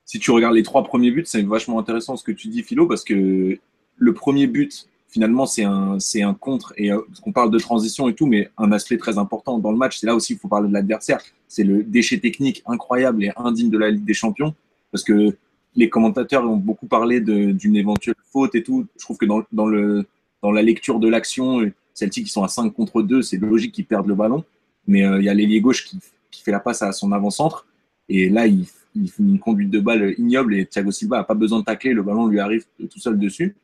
[0.05, 2.87] Si tu regardes les trois premiers buts, c'est vachement intéressant ce que tu dis, Philo,
[2.87, 3.59] parce que
[3.97, 8.09] le premier but, finalement, c'est un, c'est un contre, et euh, qu'on parle de transition
[8.09, 10.49] et tout, mais un aspect très important dans le match, c'est là aussi il faut
[10.49, 11.21] parler de l'adversaire.
[11.49, 14.55] C'est le déchet technique incroyable et indigne de la Ligue des Champions,
[14.93, 15.37] parce que
[15.79, 18.89] les commentateurs ont beaucoup parlé d'une éventuelle faute et tout.
[18.99, 20.07] Je trouve que dans, dans, le,
[20.43, 23.87] dans la lecture de l'action, Celtic qui sont à 5 contre 2, c'est logique qu'ils
[23.87, 24.45] perdent le ballon.
[24.89, 26.01] Mais il y a l'ailier gauche qui,
[26.33, 27.65] qui, fait la passe à son avant-centre.
[28.09, 31.61] Et là, il, fait une conduite de balle ignoble et Thiago Silva n'a pas besoin
[31.61, 33.55] de tacler, le ballon lui arrive tout seul dessus.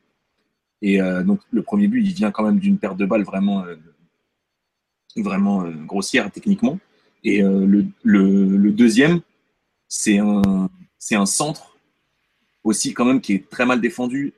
[0.81, 3.65] Et donc le premier but, il vient quand même d'une perte de balle vraiment,
[5.17, 6.79] vraiment grossière techniquement.
[7.25, 9.19] Et le, le, deuxième,
[9.89, 11.74] c'est un, c'est un centre
[12.65, 14.33] aussi quand même qui est très mal défendu.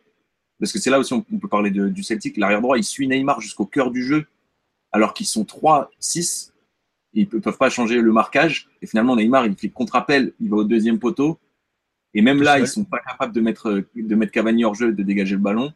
[0.60, 2.38] Parce que c'est là aussi on peut parler de, du Celtic.
[2.38, 4.28] L'arrière droit, il suit Neymar jusqu'au cœur du jeu,
[4.92, 6.52] alors qu'ils sont 3-6.
[7.13, 8.70] Ils ne peuvent pas changer le marquage.
[8.82, 11.40] Et finalement, Neymar, il fait contre-appel, il va au deuxième poteau.
[12.13, 14.92] Et même là, ils ne sont pas capables de mettre, de mettre Cavani hors jeu,
[14.92, 15.74] de dégager le ballon.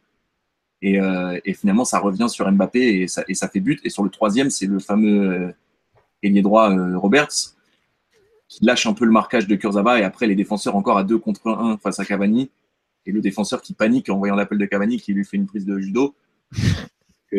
[0.82, 3.80] Et, euh, et finalement, ça revient sur Mbappé et ça, et ça, fait but.
[3.84, 5.52] Et sur le troisième, c'est le fameux euh,
[6.22, 7.54] ailier droit euh, Roberts
[8.52, 11.18] qui lâche un peu le marquage de Kurzawa et après les défenseurs encore à deux
[11.18, 12.50] contre un face à Cavani
[13.06, 15.64] et le défenseur qui panique en voyant l'appel de Cavani qui lui fait une prise
[15.64, 16.14] de judo.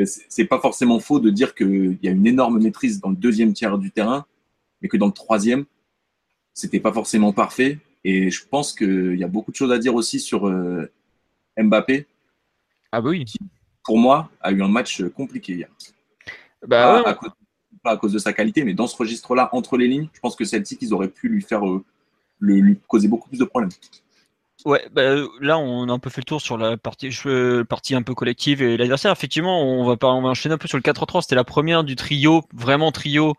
[0.05, 3.53] C'est pas forcément faux de dire qu'il y a une énorme maîtrise dans le deuxième
[3.53, 4.25] tiers du terrain,
[4.81, 5.65] mais que dans le troisième,
[6.55, 7.77] c'était pas forcément parfait.
[8.03, 10.91] Et je pense qu'il y a beaucoup de choses à dire aussi sur euh,
[11.59, 12.07] Mbappé.
[12.91, 13.23] Ah bah oui.
[13.25, 13.37] Qui,
[13.85, 15.69] pour moi, a eu un match compliqué hier.
[16.65, 17.19] Bah, à, à,
[17.83, 20.35] pas à cause de sa qualité, mais dans ce registre-là, entre les lignes, je pense
[20.35, 21.83] que Celtic, ils auraient pu lui faire euh,
[22.39, 23.71] le, lui causer beaucoup plus de problèmes.
[24.65, 27.95] Ouais, bah, là on a un peu fait le tour sur la partie, je, partie
[27.95, 29.11] un peu collective et l'adversaire.
[29.11, 31.21] Effectivement, on va, enchaîner un peu sur le 4-3.
[31.21, 33.33] C'était la première du trio, vraiment trio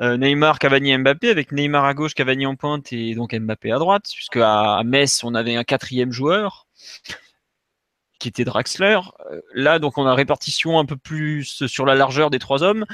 [0.00, 3.78] euh, Neymar, Cavani, Mbappé, avec Neymar à gauche, Cavani en pointe et donc Mbappé à
[3.78, 6.66] droite, puisque à, Metz on avait un quatrième joueur
[8.18, 8.98] qui était Draxler.
[9.30, 12.86] Euh, là, donc, on a répartition un peu plus sur la largeur des trois hommes.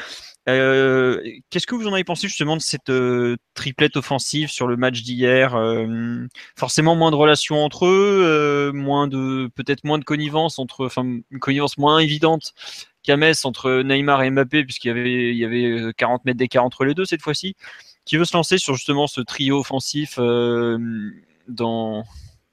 [0.59, 4.77] Euh, Qu'est-ce que vous en avez pensé justement de cette euh, triplette offensive sur le
[4.77, 10.59] match d'hier euh, Forcément moins de relations entre eux, moins de peut-être moins de connivence
[10.59, 12.55] entre, enfin une connivence moins évidente
[13.03, 16.65] qu'à Metz entre Neymar et Mbappé puisqu'il y avait il y avait 40 mètres d'écart
[16.65, 17.55] entre les deux cette fois-ci.
[18.05, 22.05] Qui veut se lancer sur justement ce trio offensif dans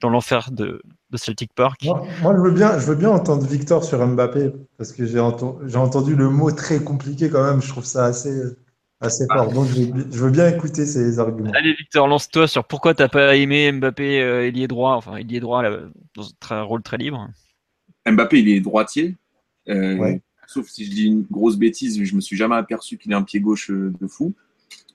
[0.01, 0.81] dans l'enfer de,
[1.12, 1.82] de, Celtic Park.
[1.84, 5.20] Moi, moi, je, veux bien, je veux bien entendre Victor sur Mbappé, parce que j'ai
[5.20, 8.41] entendu, entendu, le mot très compliqué quand même, je trouve ça assez,
[9.00, 9.52] assez fort.
[9.52, 11.52] Donc je, je veux bien écouter ses arguments.
[11.54, 15.39] Allez Victor, lance-toi sur pourquoi tu n'as pas aimé Mbappé euh, ailier droit, enfin ailier
[15.39, 15.80] droit là,
[16.15, 17.30] dans un rôle très libre.
[18.06, 19.15] Mbappé, il est droitier.
[19.70, 20.22] Euh, ouais.
[20.48, 23.24] Sauf si je dis une grosse bêtise, je me suis jamais aperçu qu'il ait un
[23.24, 24.34] pied gauche euh, de fou.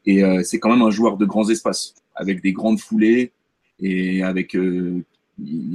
[0.06, 3.32] Et euh, c'est quand même un joueur de grands espaces, avec des grandes foulées,
[3.78, 5.04] et avec euh,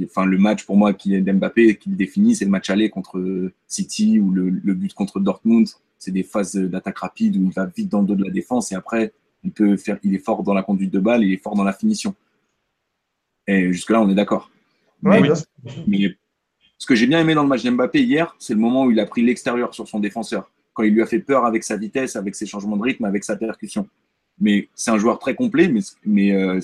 [0.04, 2.90] enfin, le match pour moi qui est d'Mbappé qui le définit, c'est le match aller
[2.90, 5.68] contre City ou le, le but contre Dortmund.
[5.98, 8.70] C'est des phases d'attaque rapide où il va vite dans le dos de la défense
[8.72, 9.12] et après,
[9.44, 11.64] il peut faire, il est fort dans la conduite de balle, il est fort dans
[11.64, 12.14] la finition.
[13.46, 14.50] Et jusque-là, on est d'accord.
[15.02, 15.28] Ouais, mais,
[15.86, 16.16] mais,
[16.76, 19.00] ce que j'ai bien aimé dans le match d'Mbappé hier, c'est le moment où il
[19.00, 22.14] a pris l'extérieur sur son défenseur, quand il lui a fait peur avec sa vitesse,
[22.14, 23.88] avec ses changements de rythme, avec sa percussion.
[24.40, 26.60] Mais c'est un joueur très complet, mais, mais euh,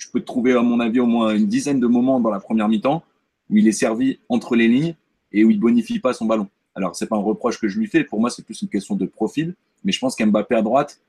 [0.00, 2.68] je peux trouver, à mon avis, au moins une dizaine de moments dans la première
[2.68, 3.04] mi-temps
[3.50, 4.94] où il est servi entre les lignes
[5.32, 6.48] et où il bonifie pas son ballon.
[6.74, 8.02] Alors, c'est pas un reproche que je lui fais.
[8.02, 9.54] Pour moi, c'est plus une question de profil.
[9.84, 11.00] Mais je pense qu'Mbappé à droite,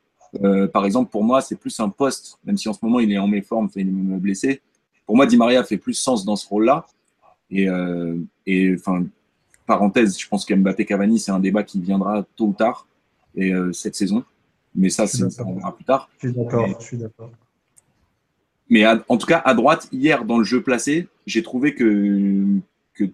[0.44, 3.12] euh, par exemple, pour moi, c'est plus un poste, même si en ce moment il
[3.12, 4.62] est en méforme, il est blessé.
[5.06, 6.86] Pour moi, Di Maria fait plus sens dans ce rôle-là.
[7.50, 9.06] Et, euh, et enfin,
[9.66, 12.88] parenthèse, je pense qu'Mbappé Cavani, c'est un débat qui viendra tôt ou tard
[13.36, 14.24] et, euh, cette saison.
[14.76, 15.06] Mais ça,
[15.46, 16.10] on verra plus tard.
[16.20, 16.68] Je suis d'accord.
[16.80, 17.32] Je suis d'accord.
[18.72, 22.46] Mais en tout cas, à droite, hier, dans le jeu placé, j'ai trouvé que,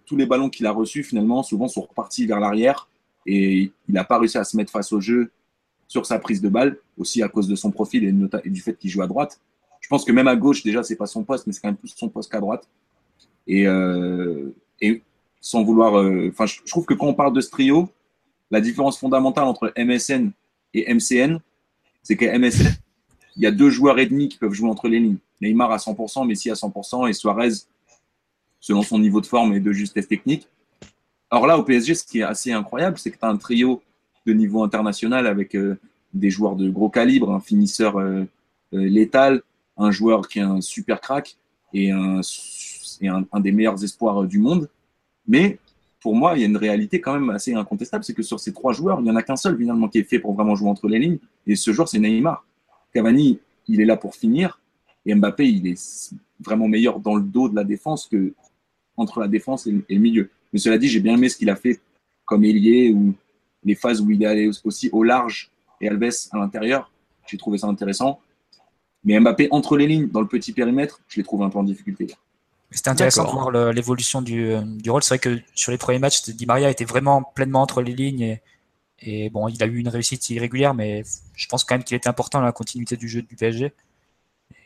[0.05, 2.87] tous les ballons qu'il a reçus, finalement, souvent sont repartis vers l'arrière.
[3.25, 5.31] Et il n'a pas réussi à se mettre face au jeu
[5.87, 8.91] sur sa prise de balle, aussi à cause de son profil et, du fait qu'il
[8.91, 9.41] joue à droite.
[9.81, 11.77] Je pense que même à gauche, déjà, c'est pas son poste, mais c'est quand même
[11.77, 12.69] plus son poste qu'à droite.
[13.47, 14.53] Et, euh,
[15.41, 15.93] sans vouloir.
[15.93, 17.89] Enfin, euh, je, je trouve que quand on parle de ce trio,
[18.51, 20.31] la différence fondamentale entre MSN
[20.75, 21.39] et MCN,
[22.03, 22.75] c'est que MSN,
[23.37, 25.17] il y a deux joueurs et demi qui peuvent jouer entre les lignes.
[25.41, 27.53] Neymar à 100%, Messi à 100% et Suarez,
[28.59, 30.47] selon son niveau de forme et de justesse technique.
[31.29, 33.81] Alors là, au PSG, ce qui est assez incroyable, c'est que tu as un trio
[34.25, 35.79] de niveau international avec euh,
[36.13, 38.23] des joueurs de gros calibre, un finisseur euh,
[38.73, 39.41] euh, létal,
[39.77, 41.37] un joueur qui est un super crack
[41.73, 42.21] et un,
[43.03, 44.69] un, des meilleurs espoirs du monde.
[45.27, 45.59] Mais
[46.01, 48.53] pour moi, il y a une réalité quand même assez incontestable, c'est que sur ces
[48.53, 50.69] trois joueurs, il n'y en a qu'un seul finalement qui est fait pour vraiment jouer
[50.69, 51.19] entre les lignes.
[51.45, 52.45] Et ce joueur, c'est Neymar.
[52.93, 54.59] Cavani, il est là pour finir.
[55.07, 58.33] Et Mbappé, il est vraiment meilleur dans le dos de la défense que
[58.97, 60.29] entre la défense et le, milieu.
[60.51, 61.79] Mais cela dit, j'ai bien aimé ce qu'il a fait
[62.25, 63.15] comme ailier ou
[63.63, 66.91] les phases où il est allé aussi au large et Alves à l'intérieur.
[67.25, 68.19] J'ai trouvé ça intéressant.
[69.05, 71.63] Mais Mbappé entre les lignes dans le petit périmètre, je l'ai trouvé un peu en
[71.63, 72.07] difficulté.
[72.69, 75.03] C'était intéressant de voir l'évolution du, euh, du rôle.
[75.03, 78.21] C'est vrai que sur les premiers matchs, Di Maria était vraiment pleinement entre les lignes
[78.21, 78.41] et,
[78.99, 82.09] et bon, il a eu une réussite irrégulière, mais je pense quand même qu'il était
[82.09, 83.71] important dans la continuité du jeu du PSG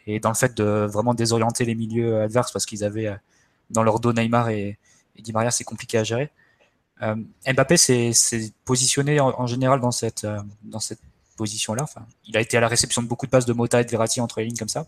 [0.08, 3.16] et dans le fait de vraiment désorienter les milieux adverses parce qu'ils avaient euh,
[3.70, 4.78] dans leur dos Neymar et,
[5.16, 6.32] et Di Maria, c'est compliqué à gérer.
[7.02, 7.16] Euh,
[7.48, 8.12] Mbappé s'est
[8.66, 11.00] positionné en, en général dans cette, euh, dans cette
[11.38, 11.84] position-là.
[11.84, 13.90] Enfin, il a été à la réception de beaucoup de passes de Mota et de
[13.90, 14.88] Verratti entre les lignes comme ça.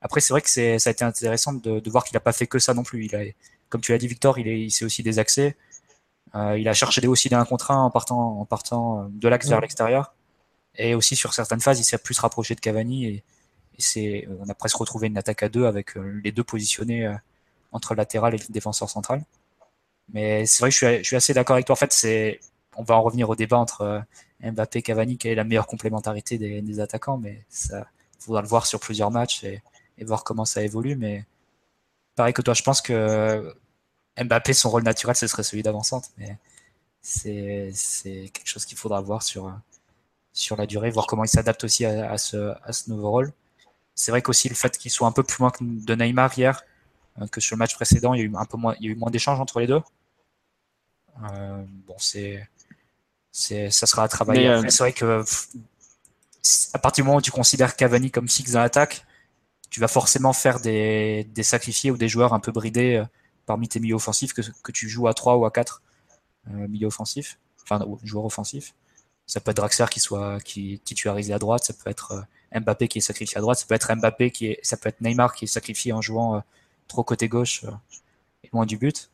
[0.00, 2.46] Après, c'est vrai que ça a été intéressant de, de voir qu'il n'a pas fait
[2.46, 3.06] que ça non plus.
[3.06, 3.20] Il a,
[3.68, 5.56] comme tu l'as dit, Victor, il, est, il s'est aussi désaxé.
[6.34, 9.60] Euh, il a cherché aussi 1 contre 1 en partant, en partant de l'axe vers
[9.60, 10.14] l'extérieur.
[10.76, 13.06] Et aussi, sur certaines phases, il s'est plus rapproché de Cavani.
[13.06, 13.24] Et,
[13.78, 17.14] c'est, on a presque retrouvé une attaque à deux avec euh, les deux positionnés euh,
[17.72, 19.24] entre le latéral et le défenseur central.
[20.12, 21.74] Mais c'est vrai que je suis, assez d'accord avec toi.
[21.74, 22.40] En fait,
[22.76, 24.00] on va en revenir au débat entre euh,
[24.50, 27.18] Mbappé et Cavani, quelle est la meilleure complémentarité des, attaquants.
[27.18, 27.86] Mais ça,
[28.20, 29.62] faudra le voir sur plusieurs matchs et,
[30.04, 30.96] voir comment ça évolue.
[30.96, 31.24] Mais
[32.14, 33.54] pareil que toi, je pense que
[34.18, 36.10] Mbappé, son rôle naturel, ce serait celui d'avancante.
[36.18, 36.36] Mais
[37.02, 37.72] c'est
[38.32, 39.50] quelque chose qu'il faudra voir sur,
[40.56, 42.54] la durée, voir comment il s'adapte aussi à ce
[42.88, 43.32] nouveau rôle.
[43.96, 46.62] C'est vrai qu'aussi le fait qu'il soit un peu plus loin que de Neymar hier,
[47.20, 48.88] euh, que sur le match précédent, il y a eu un peu moins, il y
[48.88, 49.80] a eu moins d'échanges entre les deux.
[51.24, 52.46] Euh, bon, c'est,
[53.32, 54.48] c'est, ça sera à travailler.
[54.48, 55.24] Euh, c'est vrai que
[56.74, 59.04] à partir du moment où tu considères Cavani comme fixe dans l'attaque,
[59.70, 63.02] tu vas forcément faire des, des sacrifiés ou des joueurs un peu bridés
[63.46, 65.82] parmi tes milieux offensifs que, que tu joues à 3 ou à 4
[66.48, 68.74] euh, milieux offensifs, enfin ou joueurs offensifs.
[69.26, 72.24] Ça peut être Draxler qui soit qui est titularisé à droite, ça peut être
[72.60, 75.00] Mbappé qui est sacrifié à droite, ça peut être Mbappé qui est, ça peut être
[75.00, 76.40] Neymar qui est sacrifié en jouant euh,
[76.88, 77.70] trop côté gauche euh,
[78.44, 79.10] et loin du but.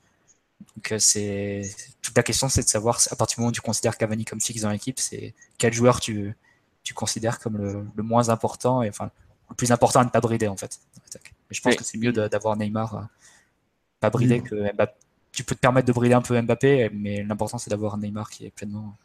[0.76, 1.62] Donc euh, c'est
[2.02, 4.40] toute la question, c'est de savoir à partir du moment où tu considères Cavani comme
[4.40, 6.36] fixe dans l'équipe, c'est quel joueur tu
[6.84, 9.10] tu considères comme le, le, moins important et enfin
[9.48, 10.80] le plus important à ne pas brider en fait.
[11.14, 11.76] Mais je pense Oui.
[11.76, 13.08] que c'est mieux d'avoir Neymar
[14.00, 14.94] pas bridé que Mbappé.
[15.32, 18.46] Tu peux te permettre de brider un peu Mbappé, mais l'important c'est d'avoir Neymar qui
[18.46, 18.96] est pleinement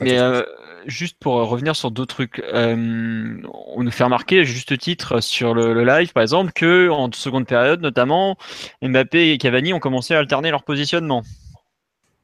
[0.00, 0.42] Mais euh,
[0.86, 3.36] juste pour revenir sur d'autres trucs, euh,
[3.74, 7.10] on nous fait remarquer à juste titre sur le, le live, par exemple, que en
[7.12, 8.36] seconde période, notamment,
[8.82, 11.22] Mbappé et Cavani ont commencé à alterner leur positionnement.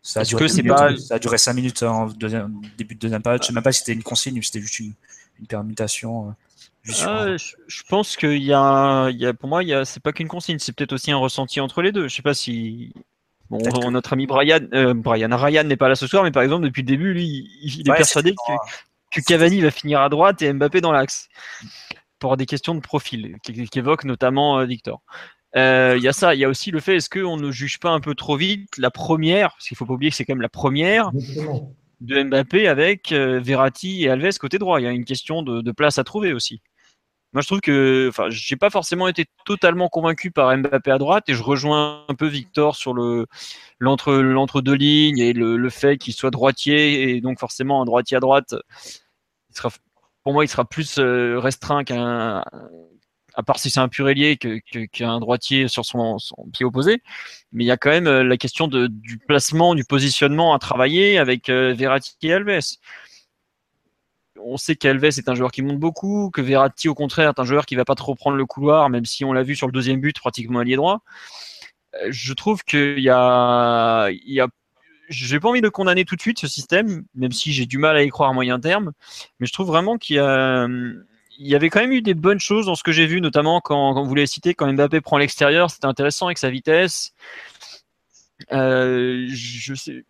[0.02, 2.94] Ça a, duré que deux minutes, pas- ça a duré 5 minutes en deuxième, début
[2.94, 3.42] de deuxième période.
[3.42, 4.92] Je sais même pas si c'était une consigne ou si c'était juste une,
[5.40, 6.28] une permutation.
[6.88, 10.12] euh, Ah, je, je pense qu'il y a, il y a, pour moi, c'est pas
[10.12, 12.06] qu'une consigne, c'est peut-être aussi un ressenti entre les deux.
[12.08, 12.92] Je sais pas si.
[13.50, 16.42] Bon, que- notre ami Brian, euh, Brian Ryan n'est pas là ce soir, mais par
[16.42, 18.32] exemple, depuis le début, lui, il, il est persuadé
[19.10, 21.28] que, que Cavani va finir à droite et Mbappé dans l'axe.
[22.18, 25.02] Pour des questions de profil, qui- qu'évoque notamment euh, Victor.
[25.56, 27.78] Euh, Il y a ça, il y a aussi le fait, est-ce qu'on ne juge
[27.78, 30.34] pas un peu trop vite la première, parce qu'il faut pas oublier que c'est quand
[30.34, 31.10] même la première
[32.00, 34.80] de Mbappé avec euh, Verratti et Alves côté droit.
[34.80, 36.60] Il y a une question de, de place à trouver aussi.
[37.36, 41.24] Moi, je trouve que, enfin, j'ai pas forcément été totalement convaincu par Mbappé à droite
[41.28, 43.26] et je rejoins un peu Victor sur le
[43.78, 48.16] l'entre l'entre deux lignes et le, fait qu'il soit droitier et donc forcément un droitier
[48.16, 48.54] à droite,
[49.50, 49.68] il sera,
[50.22, 52.42] pour moi, il sera plus euh, restreint qu'un
[53.34, 56.16] à part si c'est un pur ailier qu'un droitier sur son,
[56.54, 57.02] pied opposé.
[57.52, 61.18] Mais il y a quand même euh, la question du placement, du positionnement à travailler
[61.18, 62.78] avec euh, Verratti et Alves.
[64.42, 67.44] On sait qu'Alves est un joueur qui monte beaucoup, que Verratti, au contraire, est un
[67.44, 69.72] joueur qui va pas trop prendre le couloir, même si on l'a vu sur le
[69.72, 71.02] deuxième but, pratiquement allié droit.
[71.94, 74.48] Euh, Je trouve qu'il y a, il y a
[75.08, 77.96] j'ai pas envie de condamner tout de suite ce système, même si j'ai du mal
[77.96, 78.92] à y croire à moyen terme.
[79.38, 82.82] Mais je trouve vraiment qu'il y avait quand même eu des bonnes choses dans ce
[82.82, 86.26] que j'ai vu, notamment quand, quand vous l'avez cité, quand Mbappé prend l'extérieur, c'était intéressant
[86.26, 87.12] avec sa vitesse.
[88.52, 90.04] Euh, je sais,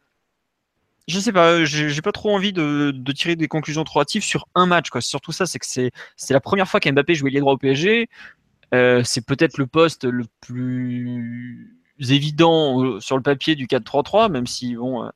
[1.09, 4.49] je sais pas, j'ai pas trop envie de, de tirer des conclusions trop hâtives sur
[4.55, 4.91] un match.
[4.91, 5.01] Quoi.
[5.01, 5.93] Surtout ça, c'est que c'est
[6.31, 8.09] la première fois qu'Mbappé jouait les droits au PSG.
[8.75, 14.47] Euh, c'est peut-être le poste le plus évident euh, sur le papier du 4-3-3, même
[14.47, 15.11] si bon, euh,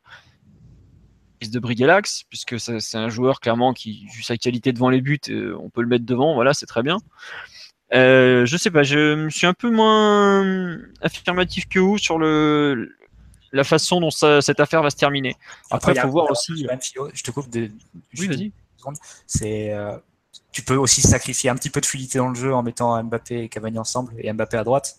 [1.48, 5.18] de briguer l'axe, puisque c'est un joueur clairement qui, vu sa qualité devant les buts,
[5.30, 6.98] euh, on peut le mettre devant, voilà, c'est très bien.
[7.94, 12.94] Euh, je sais pas, je me suis un peu moins affirmatif que vous sur le
[13.52, 15.36] la façon dont ça- cette affaire va se terminer.
[15.70, 16.66] Après, il faut voir aussi.
[16.80, 17.70] Philo, je te coupe de, Oui,
[18.12, 18.44] juste vas-y.
[18.44, 18.96] une seconde.
[19.26, 19.96] C'est, euh,
[20.52, 23.42] tu peux aussi sacrifier un petit peu de fluidité dans le jeu en mettant Mbappé
[23.44, 24.96] et Cavani ensemble et Mbappé à droite,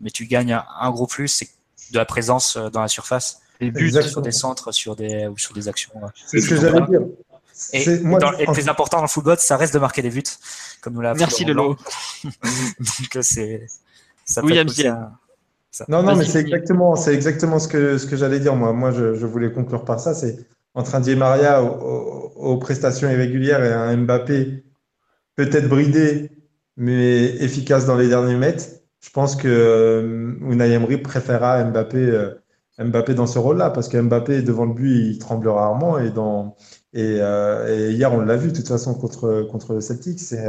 [0.00, 1.48] mais tu gagnes un, un gros plus, c'est
[1.92, 4.12] de la présence euh, dans la surface, Les buts, Exactement.
[4.12, 5.90] sur des centres, sur des ou sur des actions.
[6.02, 6.08] euh.
[6.26, 7.00] C'est ce que j'allais dire.
[7.74, 10.00] Et, moi, dans- et le en- plus important dans le football, ça reste de marquer
[10.00, 10.22] des buts,
[10.80, 11.76] comme nous l'a appris Merci Lolo.
[12.24, 13.66] Donc euh, c'est
[14.42, 14.86] William Ziel.
[14.88, 15.12] un-
[15.70, 18.54] ça- Non, non, mais c'est exactement, c'est exactement ce que, ce que j'allais dire.
[18.56, 20.14] Moi, moi je, je voulais conclure par ça.
[20.14, 20.36] C'est
[20.74, 21.68] entre un Di Maria aux,
[22.36, 24.64] aux- aux prestations irrégulières et un Mbappé
[25.36, 26.30] peut-être bridé,
[26.76, 28.64] mais efficace dans les derniers mètres.
[29.04, 32.34] je pense que euh, Unai Emery préférera Mbappé, euh,
[32.78, 35.98] Mbappé dans ce rôle-là, parce que Mbappé, devant le but, il tremble rarement.
[35.98, 36.56] Et, dans,
[36.92, 40.20] et, euh, et hier, on l'a vu, de toute façon, contre, contre le Celtic.
[40.20, 40.48] C'est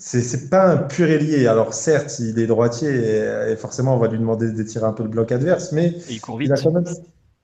[0.00, 1.46] c'est pas un pur ailier.
[1.46, 5.08] Alors certes, il est droitier et, forcément on va lui demander d'étirer un peu le
[5.08, 6.50] bloc adverse, mais il, court vite.
[6.50, 6.84] a quand même,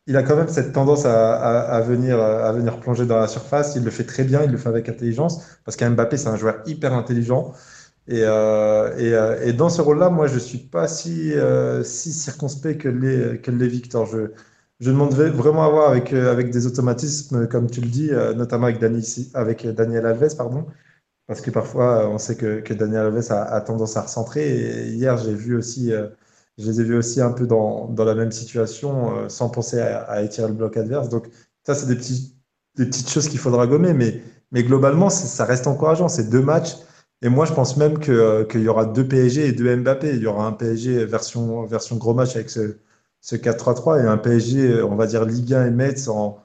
[0.07, 3.77] il a quand même cette tendance à, à, venir, à venir plonger dans la surface.
[3.77, 6.63] Il le fait très bien, il le fait avec intelligence, parce qu'Mbappé c'est un joueur
[6.67, 7.53] hyper intelligent.
[8.09, 12.13] Et, euh, et, euh, et, dans ce rôle-là, moi, je suis pas si, euh, si
[12.13, 14.07] circonspect que les, que les Victor.
[14.07, 14.31] Je,
[14.79, 18.79] je demande vraiment à voir avec, avec des automatismes, comme tu le dis, notamment avec,
[18.79, 20.67] Dani, avec Daniel Alves, pardon,
[21.27, 24.49] parce que parfois, on sait que, Daniel Alves a, tendance à recentrer.
[24.49, 25.91] Et hier, j'ai vu aussi,
[26.59, 30.23] je les ai vus aussi un peu dans, dans la même situation, sans penser à,
[30.23, 31.09] étirer le bloc adverse.
[31.09, 31.29] Donc,
[31.65, 31.97] ça, c'est des,
[32.77, 36.09] des petites choses qu'il faudra gommer, mais, mais globalement, ça reste encourageant.
[36.09, 36.77] C'est deux matchs
[37.23, 40.15] et moi, je pense même euh, qu'il y aura deux PSG et deux Mbappé.
[40.15, 42.79] Il y aura un PSG version, version gros match avec ce,
[43.21, 46.39] ce 4-3-3 et un PSG, on va dire Ligue 1 et Metz en,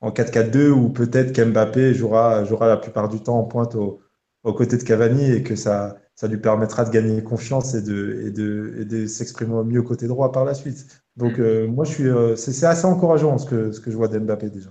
[0.00, 4.00] en 4-4-2 où peut-être qu'Mbappé jouera, jouera la plupart du temps en pointe au,
[4.46, 8.22] aux côtés de Cavani et que ça, ça lui permettra de gagner confiance et de,
[8.26, 10.86] et de, et de s'exprimer mieux côté droit par la suite.
[11.16, 14.06] Donc, euh, moi, je suis, euh, c'est assez encourageant ce que, ce que je vois
[14.06, 14.70] d'Mbappé déjà.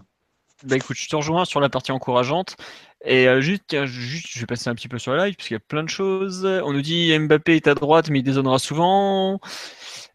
[0.63, 2.55] Bah écoute, je te rejoins sur la partie encourageante.
[3.03, 5.57] Et euh, juste, juste, je vais passer un petit peu sur la live, puisqu'il y
[5.57, 6.45] a plein de choses.
[6.45, 9.39] On nous dit Mbappé est à droite, mais il dézonnera souvent.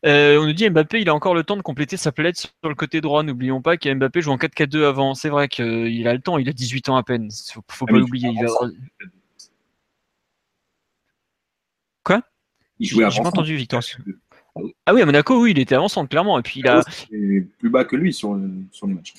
[0.07, 2.51] Euh, on nous dit Mbappé, il a encore le temps de compléter sa palette sur
[2.65, 3.23] le côté droit.
[3.23, 5.15] N'oublions pas qu'Mbappé joue en 4-4-2 avant.
[5.15, 7.29] C'est vrai qu'il a le temps, il a 18 ans à peine.
[7.53, 8.31] Faut, faut ah pas l'oublier.
[12.81, 13.81] Il jouait J'ai pas entendu, Victor.
[14.85, 16.39] Ah oui, à Monaco, oui, il était avançant, clairement.
[16.39, 16.83] Et puis il a.
[17.11, 18.37] plus bas que lui sur,
[18.73, 19.15] sur les matchs.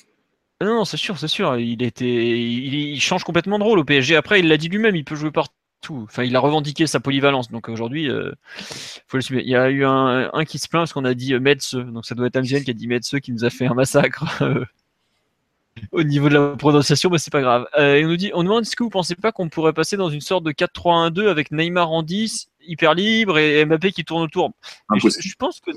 [0.60, 1.56] Non, c'est sûr, c'est sûr.
[1.56, 4.14] Il était, il, change complètement de rôle au PSG.
[4.14, 5.52] Après, il l'a dit lui-même, il peut jouer partout.
[5.90, 7.50] Enfin, il a revendiqué sa polyvalence.
[7.50, 8.30] Donc aujourd'hui, euh,
[9.08, 9.40] faut le suivre.
[9.40, 11.74] Il y a eu un, qui se plaint parce qu'on a dit euh, Metz.
[11.74, 14.24] Donc ça doit être Amgen qui a dit Metz qui nous a fait un massacre.
[15.78, 17.66] Euh, au niveau de la prononciation, mais c'est pas grave.
[17.78, 19.96] et on nous dit, on nous demande est-ce que vous pensez pas qu'on pourrait passer
[19.96, 24.22] dans une sorte de 4-3-1-2 avec Neymar en 10, hyper libre et Mbappé qui tourne
[24.22, 24.52] autour?
[24.94, 25.70] Je, je, pense que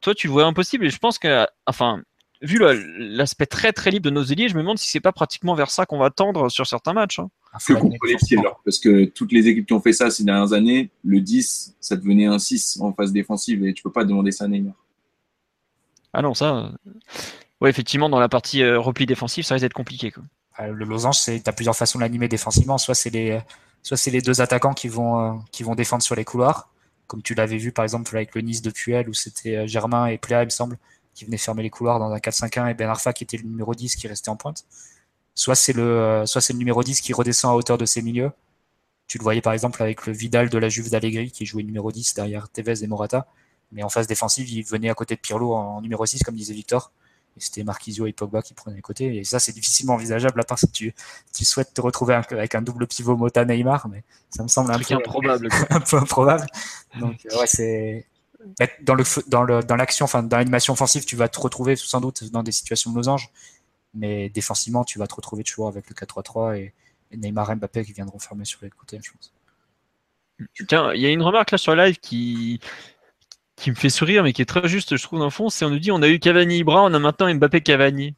[0.00, 2.02] toi tu le vois impossible et je pense que, enfin,
[2.42, 2.60] vu
[2.98, 5.70] l'aspect très très libre de nos ailiers, je me demande si c'est pas pratiquement vers
[5.70, 7.18] ça qu'on va tendre sur certains matchs.
[7.18, 7.30] Hein.
[7.66, 10.52] Que contre les alors, parce que toutes les équipes qui ont fait ça ces dernières
[10.52, 14.30] années, le 10, ça devenait un 6 en phase défensive et tu peux pas demander
[14.30, 14.74] ça à Neymar.
[16.12, 16.72] Ah non, ça.
[17.60, 20.10] Ouais, effectivement, dans la partie euh, repli défensif, ça risque d'être compliqué.
[20.10, 20.22] Quoi.
[20.60, 22.78] Euh, le losange, tu as plusieurs façons de l'animer défensivement.
[22.78, 23.40] Soit c'est les,
[23.82, 26.68] soit c'est les deux attaquants qui vont, euh, qui vont défendre sur les couloirs,
[27.06, 30.18] comme tu l'avais vu par exemple avec le Nice de Puel, où c'était Germain et
[30.18, 30.78] Pléa, il me semble,
[31.16, 33.74] qui venait fermer les couloirs dans un 4-5-1 et Ben Arfa qui était le numéro
[33.74, 34.64] 10 qui restait en pointe.
[35.34, 38.02] Soit c'est le, euh, soit c'est le numéro 10 qui redescend à hauteur de ses
[38.02, 38.30] milieux.
[39.08, 41.90] Tu le voyais par exemple avec le Vidal de la Juve d'Allegri qui jouait numéro
[41.92, 43.26] 10 derrière Tevez et Morata.
[43.72, 46.54] Mais en phase défensive, il venait à côté de Pirlo en numéro 6, comme disait
[46.54, 46.92] Victor.
[47.36, 49.16] Et c'était Marquisio et Pogba qui prenaient les côtés.
[49.16, 50.94] Et ça, c'est difficilement envisageable à part si tu,
[51.34, 53.88] tu souhaites te retrouver avec un double pivot Mota Neymar.
[53.88, 55.48] Mais ça me semble un peu improbable.
[55.70, 56.46] un peu improbable.
[56.98, 58.06] Donc, ouais, c'est,
[58.82, 62.00] dans le dans le dans l'action, enfin dans l'animation offensive, tu vas te retrouver sans
[62.00, 63.30] doute dans des situations de losange,
[63.94, 66.72] mais défensivement, tu vas te retrouver toujours avec le 4-3-3 et,
[67.16, 69.32] Neymar et Mbappé qui viendront fermer sur les côtés, je pense.
[70.68, 72.60] Tiens, il y a une remarque là sur le live qui
[73.56, 75.64] qui me fait sourire, mais qui est très juste, je trouve, dans le fond, c'est
[75.64, 78.14] on nous dit on a eu Cavani Ibra, on a maintenant Mbappé Cavani.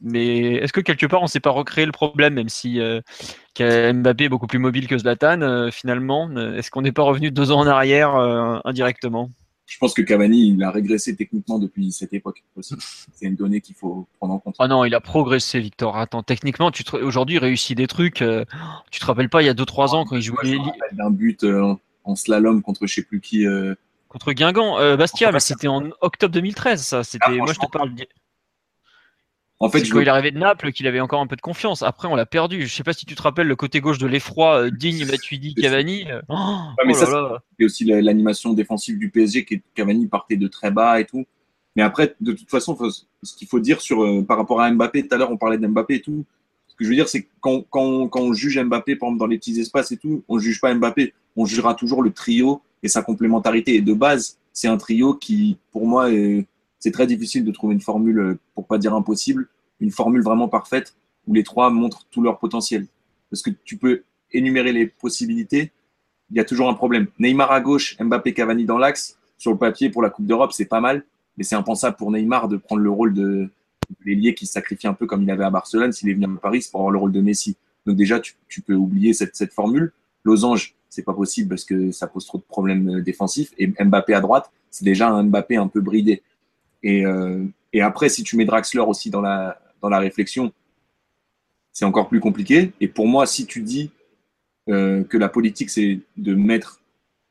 [0.00, 3.00] Mais est-ce que quelque part on ne s'est pas recréé le problème, même si euh,
[3.58, 7.52] Mbappé est beaucoup plus mobile que Zlatan, euh, finalement Est-ce qu'on n'est pas revenu deux
[7.52, 9.30] ans en arrière euh, indirectement?
[9.66, 12.74] Je pense que Cavani, il a régressé techniquement depuis cette époque aussi.
[13.14, 14.56] C'est une donnée qu'il faut prendre en compte.
[14.58, 15.96] Ah non, il a progressé, Victor.
[15.96, 18.24] Attends, techniquement, tu aujourd'hui, il réussit des trucs.
[18.90, 20.36] tu te rappelles pas, il y a 2-3 ans, quand il jouait.
[20.44, 21.46] Je d'un but
[22.04, 23.46] en slalom contre je sais plus qui.
[24.12, 27.02] Contre Guingamp, Bastia, mais c'était en octobre 2013, ça.
[27.02, 27.94] C'était, ah, moi, je te parle.
[29.62, 31.84] En fait, quand il est arrivé de Naples qu'il avait encore un peu de confiance.
[31.84, 32.66] Après, on l'a perdu.
[32.66, 35.54] Je sais pas si tu te rappelles le côté gauche de l'effroi, euh, digne Matuidi,
[35.54, 36.04] Cavani.
[36.28, 36.34] Oh,
[36.84, 40.98] mais oh ça, c'était aussi l'animation défensive du PSG, qui Cavani partait de très bas
[40.98, 41.24] et tout.
[41.76, 42.76] Mais après, de toute façon,
[43.22, 45.58] ce qu'il faut dire sur, euh, par rapport à Mbappé, tout à l'heure, on parlait
[45.58, 46.26] d'Mbappé et tout.
[46.66, 49.20] Ce que je veux dire, c'est que quand, quand, quand, on juge Mbappé, par exemple,
[49.20, 51.14] dans les petits espaces et tout, on ne juge pas Mbappé.
[51.36, 53.76] On jugera toujours le trio et sa complémentarité.
[53.76, 56.46] Et de base, c'est un trio qui, pour moi, est
[56.82, 60.48] c'est très difficile de trouver une formule, euh, pour pas dire impossible, une formule vraiment
[60.48, 60.96] parfaite
[61.28, 62.88] où les trois montrent tout leur potentiel.
[63.30, 64.02] Parce que tu peux
[64.32, 65.70] énumérer les possibilités,
[66.30, 67.06] il y a toujours un problème.
[67.20, 70.64] Neymar à gauche, Mbappé Cavani dans l'axe, sur le papier pour la Coupe d'Europe, c'est
[70.64, 71.04] pas mal,
[71.36, 73.48] mais c'est impensable pour Neymar de prendre le rôle de
[74.04, 76.66] l'ailier qui sacrifie un peu comme il avait à Barcelone s'il est venu à Paris
[76.68, 77.56] pour avoir le rôle de Messi.
[77.86, 79.92] Donc déjà, tu, peux oublier cette, cette formule.
[80.24, 83.54] Losange, c'est pas possible parce que ça pose trop de problèmes défensifs.
[83.56, 86.22] Et Mbappé à droite, c'est déjà un Mbappé un peu bridé.
[86.82, 87.04] Et,
[87.72, 90.52] et après, si tu mets Draxler aussi dans la, dans la réflexion,
[91.72, 92.74] c'est encore plus compliqué.
[92.82, 93.90] Et pour moi, si tu dis
[94.66, 96.82] que la politique, c'est de mettre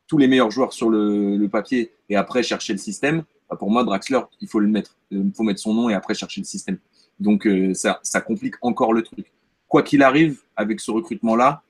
[0.07, 3.83] tous les meilleurs joueurs sur le, papier et après chercher le système, bah, pour moi,
[3.83, 4.97] Draxler, il faut le mettre.
[5.11, 6.79] Il faut mettre son nom et après chercher le système.
[7.19, 9.31] Donc, euh, ça, ça complique encore le truc.
[9.67, 11.61] Quoi qu'il arrive, avec ce recrutement-là,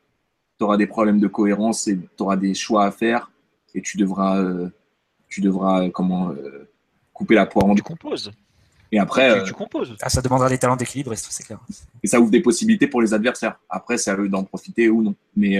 [0.61, 3.31] tu auras des problèmes de cohérence et tu auras des choix à faire
[3.73, 4.69] et tu devras, euh,
[5.27, 6.31] tu devras euh, comment,
[7.13, 8.31] couper la poire en Tu composes.
[8.91, 9.95] Et après, tu, composes.
[10.01, 11.59] Ah, ça demandera des talents d'équilibre, c'est clair.
[12.03, 13.57] Et ça ouvre des possibilités pour les adversaires.
[13.69, 15.15] Après, c'est à eux d'en profiter ou non.
[15.35, 15.59] Mais,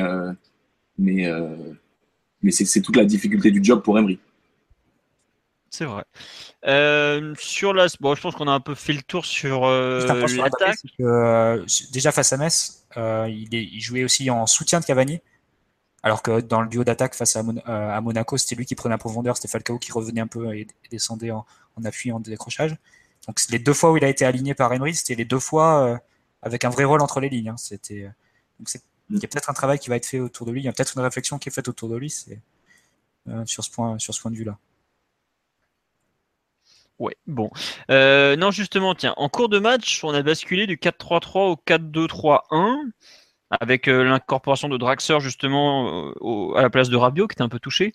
[0.99, 1.27] mais
[2.43, 4.19] mais c'est toute la difficulté du job pour Emery.
[5.72, 6.03] C'est vrai.
[6.67, 10.05] Euh, sur la, bon, je pense qu'on a un peu fait le tour sur euh,
[10.05, 10.78] l'attaque.
[10.99, 15.22] Euh, déjà face à Metz, il, il, jouait aussi en soutien de Cavani,
[16.03, 18.99] alors que dans le duo d'attaque face à, à Monaco, c'était lui qui prenait la
[18.99, 21.45] profondeur, c'était Falcao qui revenait un peu et, descendait en,
[21.86, 22.76] appui, en décrochage.
[23.28, 26.01] Donc les deux fois où il a été aligné par Emery, c'était les deux fois
[26.41, 27.49] avec un vrai rôle entre les lignes.
[27.49, 27.57] Hein.
[27.57, 28.11] C'était
[28.59, 30.61] donc c'est il y a peut-être un travail qui va être fait autour de lui,
[30.61, 32.13] il y a peut-être une réflexion qui est faite autour de lui
[33.28, 34.57] euh, sur, ce point, sur ce point de vue-là.
[37.01, 37.49] Ouais, bon.
[37.89, 42.91] Euh, non, justement, tiens, en cours de match, on a basculé du 4-3-3 au 4-2-3-1
[43.59, 46.13] avec euh, l'incorporation de Draxler justement
[46.55, 47.93] à la place de Rabiot qui était un peu touché.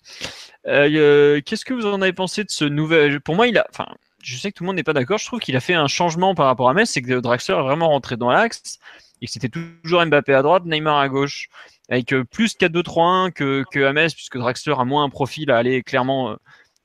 [0.65, 3.87] Qu'est-ce que vous en avez pensé de ce nouvel Pour moi, il a, enfin,
[4.21, 5.17] je sais que tout le monde n'est pas d'accord.
[5.17, 7.61] Je trouve qu'il a fait un changement par rapport à Metz, c'est que Draxler est
[7.61, 8.77] vraiment rentré dans l'axe
[9.21, 11.49] et c'était toujours Mbappé à droite, Neymar à gauche,
[11.89, 16.31] avec euh, plus 4-2-3-1 que, que puisque Draxler a moins un profil à aller clairement
[16.31, 16.35] euh,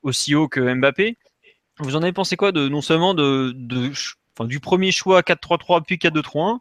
[0.03, 1.17] aussi haut que Mbappé.
[1.79, 3.53] Vous en avez pensé quoi de non seulement de,
[4.41, 6.59] du premier choix 4-3-3 puis 4-2-3-1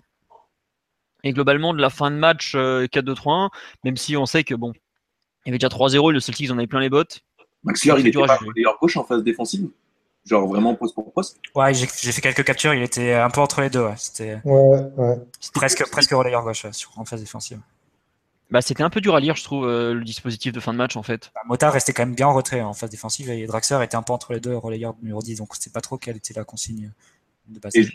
[1.24, 3.50] et globalement de la fin de match 4-2-3-1, euh,
[3.84, 4.74] même si on sait que bon,
[5.46, 7.22] il y avait déjà 3-0 le Celtics en avait plein les bottes.
[7.64, 9.70] Maxler, il était pas meilleur gauche en phase défensive?
[10.26, 11.40] Genre vraiment poste pour poste?
[11.56, 13.84] Ouais, j'ai fait quelques captures, il était un peu entre les deux.
[13.84, 13.94] Ouais.
[13.98, 15.16] C'était ouais, ouais.
[15.54, 17.60] presque, presque relayeur gauche sur, en phase défensive.
[18.52, 20.78] Bah, c'était un peu dur à lire, je trouve, euh, le dispositif de fin de
[20.78, 21.32] match en fait.
[21.34, 24.04] Bah, Mota restait quand même bien en retrait en phase défensive et Draxler était un
[24.04, 26.44] peu entre les deux, relayeur numéro 10, donc on sait pas trop quelle était la
[26.44, 26.92] consigne
[27.48, 27.76] de base.
[27.76, 27.88] Et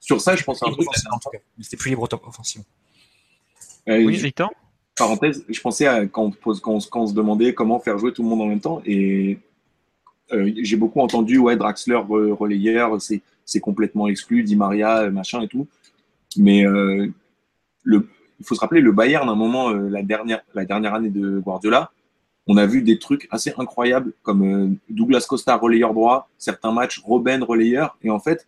[0.00, 1.42] sur ça, je pense à un truc.
[1.60, 2.62] C'était plus libre offensive.
[3.88, 4.50] Euh, oui, Victor?
[4.96, 8.12] Parenthèse, je pensais à quand on, pose, quand, quand on se demandait comment faire jouer
[8.12, 9.38] tout le monde en même temps et
[10.32, 15.48] euh, j'ai beaucoup entendu, ouais, Draxler relayeur, c'est complètement exclu, Di Maria, euh, machin et
[15.48, 15.66] tout.
[16.36, 17.08] Mais euh,
[17.82, 18.08] le,
[18.38, 21.38] il faut se rappeler, le Bayern, à un moment, la, dernière, la dernière année de
[21.40, 21.90] Guardiola,
[22.46, 27.42] on a vu des trucs assez incroyables comme Douglas Costa relayeur droit, certains matchs Robben
[27.42, 27.98] relayeur.
[28.02, 28.46] Et en fait,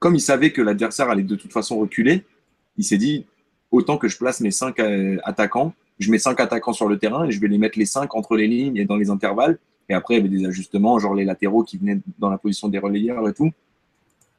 [0.00, 2.24] comme il savait que l'adversaire allait de toute façon reculer,
[2.76, 3.26] il s'est dit
[3.70, 4.80] autant que je place mes cinq
[5.22, 8.14] attaquants, je mets cinq attaquants sur le terrain et je vais les mettre les cinq
[8.14, 9.58] entre les lignes et dans les intervalles.
[9.88, 12.68] Et après, il y avait des ajustements, genre les latéraux qui venaient dans la position
[12.68, 13.52] des relayeurs et tout.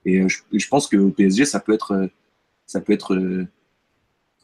[0.06, 2.08] Et euh, je, pense qu'au PSG, ça peut être, euh,
[2.66, 3.48] ça peut être, euh,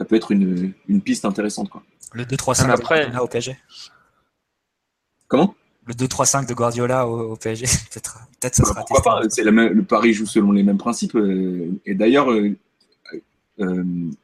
[0.02, 1.70] ça peut être une, une piste intéressante.
[1.70, 1.84] Quoi.
[2.14, 3.56] Le 2-3-5 de Guardiola au PSG.
[5.28, 5.54] Comment?
[5.86, 7.68] Le 2-3-5 de Guardiola au, PSG.
[7.93, 11.16] peut-être peut ça sera Pourquoi pas C'est le Paris joue selon les mêmes principes.
[11.86, 12.30] Et d'ailleurs,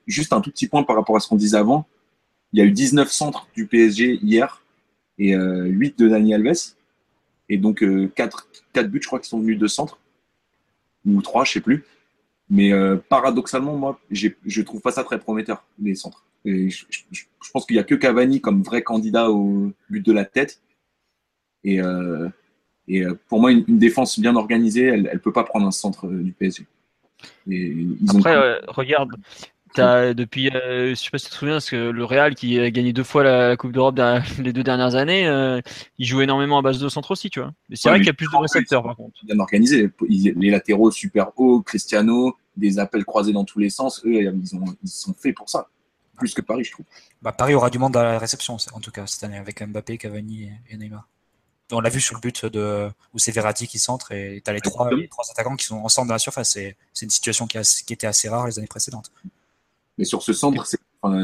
[0.07, 1.85] juste un tout petit point par rapport à ce qu'on disait avant.
[2.53, 4.63] Il y a eu 19 centres du PSG hier
[5.19, 6.73] et 8 euh, de Dani Alves.
[7.49, 9.99] Et donc 4, euh, 4 buts, je crois, qui sont venus de centre.
[11.05, 11.85] Ou 3, je sais plus.
[12.49, 16.25] Mais euh, paradoxalement, moi, je trouve pas ça très prometteur, les centres.
[16.45, 16.85] Et je,
[17.51, 20.61] pense qu'il n'y a que Cavani comme vrai candidat au but de la tête.
[21.63, 21.81] Et,
[22.87, 26.31] et pour moi, une, défense bien organisée, elle ne peut pas prendre un centre du
[26.31, 26.65] PSG.
[28.15, 29.11] Après, regarde,
[29.75, 32.69] depuis, euh, je sais pas si tu te souviens, parce que le Real qui a
[32.71, 33.99] gagné deux fois la, Coupe d'Europe
[34.39, 35.61] les deux dernières années, euh,
[35.97, 37.53] il joue énormément à base de centre aussi, tu vois.
[37.69, 39.13] Mais c'est vrai qu'il y a plus de récepteurs par contre.
[39.23, 44.13] Bien organisé, les latéraux super hauts, Cristiano, des appels croisés dans tous les sens, eux,
[44.13, 45.67] ils, ont, ils sont faits pour ça.
[46.17, 46.85] Plus que Paris, je trouve.
[47.21, 49.99] Bah, Paris aura du monde à la réception, en tout cas, cette année, avec Mbappé,
[49.99, 51.07] Cavani et Neymar.
[51.71, 54.53] On l'a vu sur le but de où c'est Verratti qui centre et tu as
[54.53, 56.53] les trois, les trois attaquants qui sont ensemble dans la surface.
[56.53, 59.11] C'est une situation qui, qui était assez rare les années précédentes.
[59.97, 60.65] Mais sur ce centre,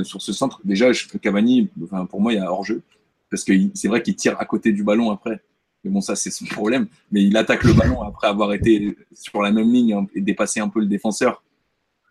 [0.03, 2.81] sur ce centre, déjà, Cavani, enfin, pour moi, il y a hors-jeu.
[3.29, 5.41] Parce que c'est vrai qu'il tire à côté du ballon après.
[5.83, 6.87] Mais bon, ça, c'est son problème.
[7.11, 10.69] Mais il attaque le ballon après avoir été sur la même ligne et dépassé un
[10.69, 11.43] peu le défenseur.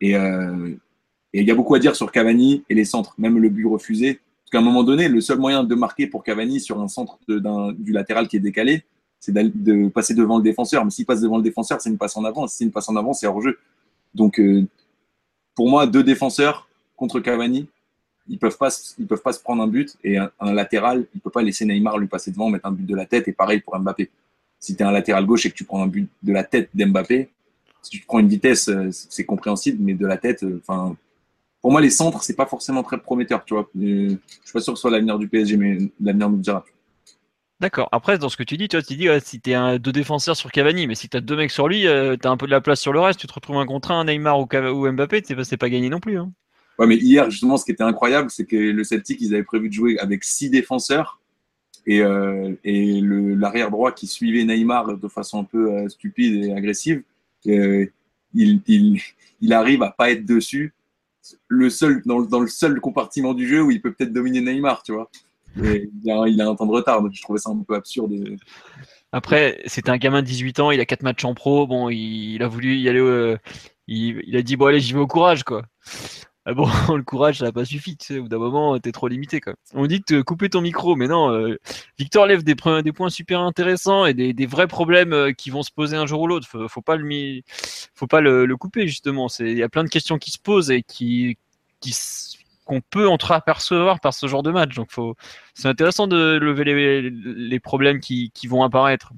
[0.03, 0.75] Euh,
[1.33, 3.67] et il y a beaucoup à dire sur Cavani et les centres, même le but
[3.67, 4.15] refusé.
[4.15, 7.19] Parce qu'à un moment donné, le seul moyen de marquer pour Cavani sur un centre
[7.29, 8.85] du latéral qui est décalé,
[9.21, 10.85] c'est de passer devant le défenseur.
[10.85, 12.47] Mais s'il passe devant le défenseur, c'est une passe en avant.
[12.49, 13.59] Si passe en avant, c'est hors-jeu.
[14.15, 14.67] Donc, euh,
[15.55, 17.69] pour moi, deux défenseurs contre Cavani,
[18.29, 18.71] ils peuvent pas,
[19.09, 22.07] peuvent pas se prendre un but et un, latéral, il peut pas laisser Neymar lui
[22.07, 24.11] passer devant, mettre un but de la tête et pareil pour Mbappé.
[24.61, 26.71] Si tu es un latéral gauche et que tu prends un but de la tête
[26.73, 27.29] d'Mbappé,
[27.83, 30.97] si tu prends une vitesse, euh, c'est compréhensible, mais de la tête, euh, enfin,
[31.61, 33.69] pour moi les centres c'est pas forcément très prometteur, tu vois.
[33.75, 36.65] Je suis pas sûr que ce soit l'avenir du PSG, mais l'avenir nous dira.
[37.63, 37.89] D'accord.
[37.93, 39.93] Après, dans ce que tu dis, tu vois, tu dis, si tu es un, deux
[39.93, 42.37] défenseurs sur Cavani, mais si tu as deux mecs sur lui, euh, tu as un
[42.37, 44.49] peu de la place sur le reste, tu te retrouves un contre un, Neymar ou,
[44.53, 46.19] ou Mbappé, c'est pas gagné non plus.
[46.19, 46.33] Hein.
[46.81, 49.69] Ouais, mais hier, justement, ce qui était incroyable, c'est que le Celtic, ils avaient prévu
[49.69, 51.21] de jouer avec six défenseurs
[51.87, 57.05] et, euh, l'arrière droit qui suivait Neymar de façon un peu euh, stupide et agressive,
[57.45, 57.93] il,
[58.35, 60.75] il, arrive à pas être dessus.
[61.49, 65.09] Dans le seul compartiment du jeu où il peut peut-être dominer Neymar, tu vois
[65.57, 68.13] il, a, un temps de retard, donc je trouvais ça un peu absurde.
[69.13, 72.43] Après, c'était un gamin de 18 ans, il a 4 matchs en pro, bon, il,
[72.43, 73.37] a voulu y aller, euh,
[73.87, 75.63] il, a dit, bon allez, j'y vais au courage, quoi.
[76.45, 79.41] Ah bon, le courage, ça n'a pas suffi, au bout d'un moment, t'es trop limité,
[79.41, 79.55] quoi.
[79.75, 81.59] On dit de couper ton micro, mais non, euh,
[81.99, 85.97] Victor lève des, points super intéressants et des, vrais problèmes euh, qui vont se poser
[85.97, 86.49] un jour ou l'autre.
[86.49, 87.43] Faut, faut pas le,
[87.95, 89.29] faut pas le, le couper, justement.
[89.41, 91.37] Il y a plein de questions qui se posent et qui,
[91.81, 91.93] qui
[92.73, 94.75] qu'on peut entreapercevoir par ce genre de match.
[94.75, 95.15] Donc faut...
[95.55, 99.13] c'est intéressant de lever les, problèmes qui, vont apparaître.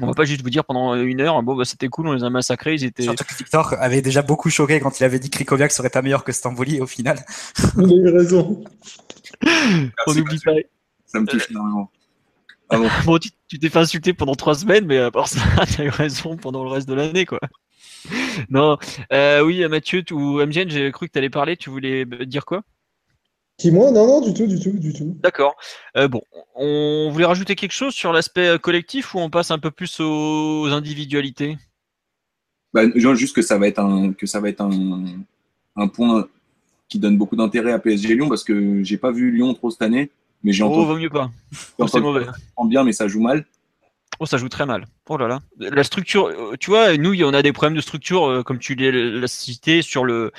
[0.00, 2.24] On va pas juste vous dire pendant une heure, bon bah c'était cool, on les
[2.24, 3.04] a massacrés, ils étaient.
[3.04, 6.02] Surtout que Victor avait déjà beaucoup choqué quand il avait dit que Krikoviak serait pas
[6.02, 7.24] meilleur que Stamboli au final.
[7.78, 8.64] Il a eu raison.
[10.06, 10.52] on oublie pas.
[11.06, 11.90] Ça me touche énormément.
[12.70, 13.18] Ah bon.
[13.48, 15.40] tu t'es fait insulter pendant trois semaines, mais à part ça,
[15.72, 17.38] tu as eu raison pendant le reste de l'année, quoi.
[18.50, 18.76] non,
[19.12, 21.56] euh, oui, Mathieu ou MGN, j'ai cru que tu allais parler.
[21.56, 22.64] Tu voulais dire quoi?
[23.56, 25.16] Qui moi Non, non, du tout, du tout, du tout.
[25.22, 25.54] D'accord.
[25.96, 26.22] Euh, bon,
[26.56, 30.00] on voulait rajouter quelque chose sur l'aspect euh, collectif ou on passe un peu plus
[30.00, 31.56] aux, individualités?
[32.72, 32.82] Bah,
[33.14, 35.04] Juste que ça va être un, que ça va être un,
[35.76, 36.26] un point
[36.88, 39.82] qui donne beaucoup d'intérêt à PSG Lyon parce que j'ai pas vu Lyon trop cette
[39.82, 40.10] année.
[40.42, 40.86] Mais j'ai oh, entendu.
[40.86, 41.30] Vaut mieux pas.
[41.88, 42.26] c'est mauvais.
[42.66, 43.46] bien, mais ça joue mal.
[44.20, 44.86] Oh, ça joue très mal.
[45.08, 45.40] Oh là là.
[45.58, 48.74] La structure, euh, tu vois, nous, on a des problèmes de structure, euh, comme tu
[48.74, 50.32] l'as cité, sur le,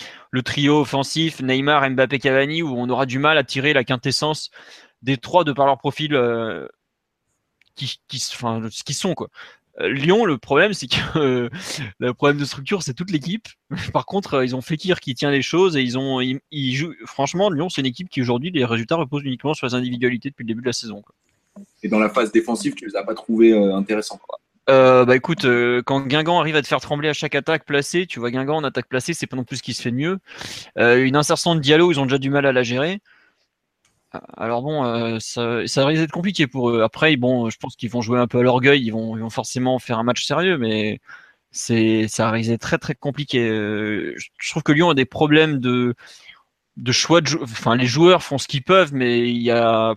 [0.43, 4.49] trio offensif Neymar, Mbappé, Cavani, où on aura du mal à tirer la quintessence
[5.01, 6.67] des trois de par leur profil euh,
[7.75, 9.13] qui, sont.
[9.13, 9.27] Quoi.
[9.81, 11.49] Lyon, le problème, c'est que
[11.99, 13.47] le problème de structure, c'est toute l'équipe.
[13.93, 16.93] Par contre, ils ont Fekir qui tient les choses et ils ont, ils, jouent.
[17.05, 20.43] Franchement, Lyon, c'est une équipe qui aujourd'hui, les résultats reposent uniquement sur les individualités depuis
[20.43, 21.03] le début de la saison.
[21.83, 24.19] Et dans la phase défensive, tu les as pas trouvés euh, intéressants.
[24.67, 28.07] Euh, bah écoute, euh, quand Guingamp arrive à te faire trembler à chaque attaque placée,
[28.07, 29.95] tu vois Guingamp en attaque placée, c'est pas non plus ce qui se fait de
[29.95, 30.19] mieux.
[30.77, 32.99] une insertion de Diallo, ils ont déjà du mal à la gérer.
[34.37, 36.81] Alors bon, ça, risque d'être compliqué pour eux.
[36.81, 39.99] Après, bon, je pense qu'ils vont jouer un peu à l'orgueil, ils vont, forcément faire
[39.99, 40.99] un match sérieux, mais
[41.51, 43.47] c'est, ça risque d'être très très compliqué.
[43.47, 45.93] je trouve que Lyon a des problèmes de,
[46.77, 49.95] de choix de, enfin les joueurs font ce qu'ils peuvent, mais il y a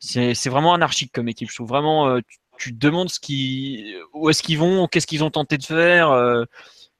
[0.00, 1.50] c'est vraiment anarchique comme équipe.
[1.50, 2.20] Je trouve vraiment, euh,
[2.58, 6.10] tu, te demandes ce qui, où est-ce qu'ils vont, qu'est-ce qu'ils ont tenté de faire.
[6.10, 6.44] Euh,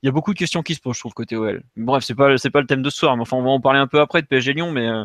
[0.03, 1.63] il y a beaucoup de questions qui se posent, je trouve, côté OL.
[1.77, 3.81] Bref, c'est pas, pas le thème de ce soir, mais enfin, on va en parler
[3.81, 5.05] un peu après de PSG Lyon, mais euh,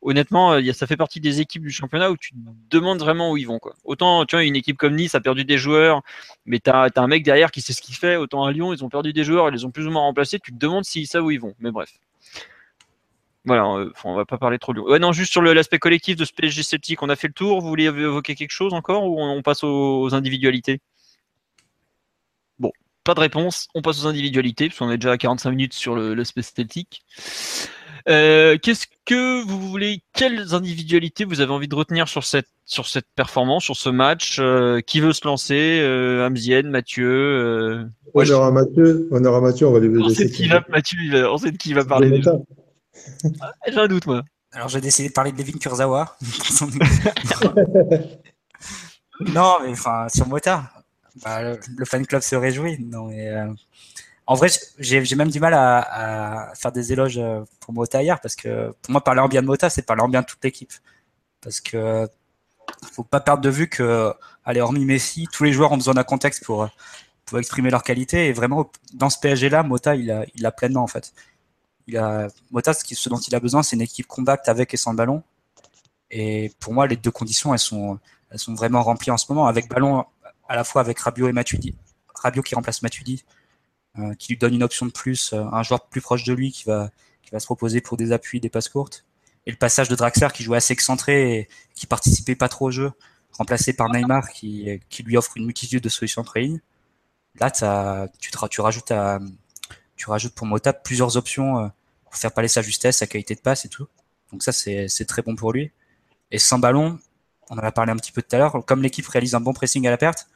[0.00, 2.36] honnêtement, ça fait partie des équipes du championnat où tu te
[2.70, 3.60] demandes vraiment où ils vont.
[3.84, 6.02] Autant, tu vois, une équipe comme Nice a perdu des joueurs,
[6.46, 8.16] mais tu as, un mec derrière qui sait ce qu'il fait.
[8.16, 10.38] Autant à Lyon, ils ont perdu des joueurs, ils les ont plus ou moins remplacés.
[10.38, 11.54] Tu te demandes s'ils savent où ils vont.
[11.58, 11.90] Mais bref.
[13.50, 14.78] Voilà, euh, on va pas parler trop de.
[14.78, 17.60] Ouais, non, juste sur l'aspect collectif de ce PSG Celtic, on a fait le tour.
[17.60, 20.78] Vous vouliez évoquer quelque chose encore ou on, passe aux, individualités?
[22.60, 22.70] Bon,
[23.02, 23.66] pas de réponse.
[23.74, 27.02] On passe aux individualités, parce qu'on est déjà à 45 minutes sur l'aspect Celtic.
[28.08, 32.86] Euh, qu'est-ce que vous voulez Quelles individualités vous avez envie de retenir sur cette sur
[32.86, 35.80] cette performance, sur ce match euh, Qui veut se lancer
[36.24, 37.84] Amzien, Mathieu
[38.14, 39.08] On aura Mathieu.
[39.10, 39.66] On aura Mathieu.
[39.66, 41.28] On va lui on sait de qui va Mathieu.
[41.28, 42.22] On sait de qui va parler.
[43.66, 44.22] J'ai un doute, moi.
[44.52, 46.16] Alors, j'ai décidé de parler de Levin Kurzawa.
[49.20, 50.70] non, mais enfin, sur Mota,
[51.22, 52.78] bah, le, fan club se réjouit.
[52.80, 53.52] Non, mais, euh,
[54.26, 54.48] en vrai,
[54.78, 58.92] j'ai même du mal à, faire des éloges euh, pour Mota hier parce que pour
[58.92, 60.72] moi, parler en bien de Mota, c'est parler en bien de toute l'équipe.
[61.40, 62.08] Parce que
[62.92, 64.12] faut pas perdre de vue que,
[64.44, 66.68] allez, hormis Messi, tous les joueurs ont besoin d'un contexte pour,
[67.24, 68.28] pour exprimer leur qualité.
[68.28, 71.12] Et vraiment, dans ce PSG-là, Mota, il a, il a pleinement, en fait
[71.92, 75.22] il Mota, ce dont il a besoin, c'est une équipe compacte avec et sans ballon.
[76.10, 77.98] Et pour moi, les deux conditions, elles sont,
[78.48, 79.46] vraiment remplies en ce moment.
[79.46, 80.04] Avec ballon,
[80.48, 81.74] à la fois avec Rabiot et Matuidi.
[82.14, 83.24] Rabiot qui remplace Matuidi,
[83.98, 86.52] euh, qui lui donne une option de plus, euh, un joueur plus proche de lui
[86.52, 86.90] qui va,
[87.38, 89.04] se proposer pour des appuis, des passes courtes.
[89.46, 92.70] Et le passage de Draxler qui jouait assez excentré et qui participait pas trop au
[92.70, 92.92] jeu,
[93.32, 96.60] remplacé par Neymar qui, lui offre une multitude de solutions entre lignes.
[97.38, 98.92] Là, tu, rajoutes
[100.00, 101.68] tu rajoutes pour Mota plusieurs options euh,
[102.10, 103.86] pour faire parler sa justesse, sa qualité de passe et tout.
[104.32, 105.70] Donc ça, c'est très bon pour lui.
[106.30, 106.98] Et sans ballon,
[107.48, 109.52] on en a parlé un petit peu tout à l'heure, comme l'équipe réalise un bon
[109.52, 110.28] pressing à la perte,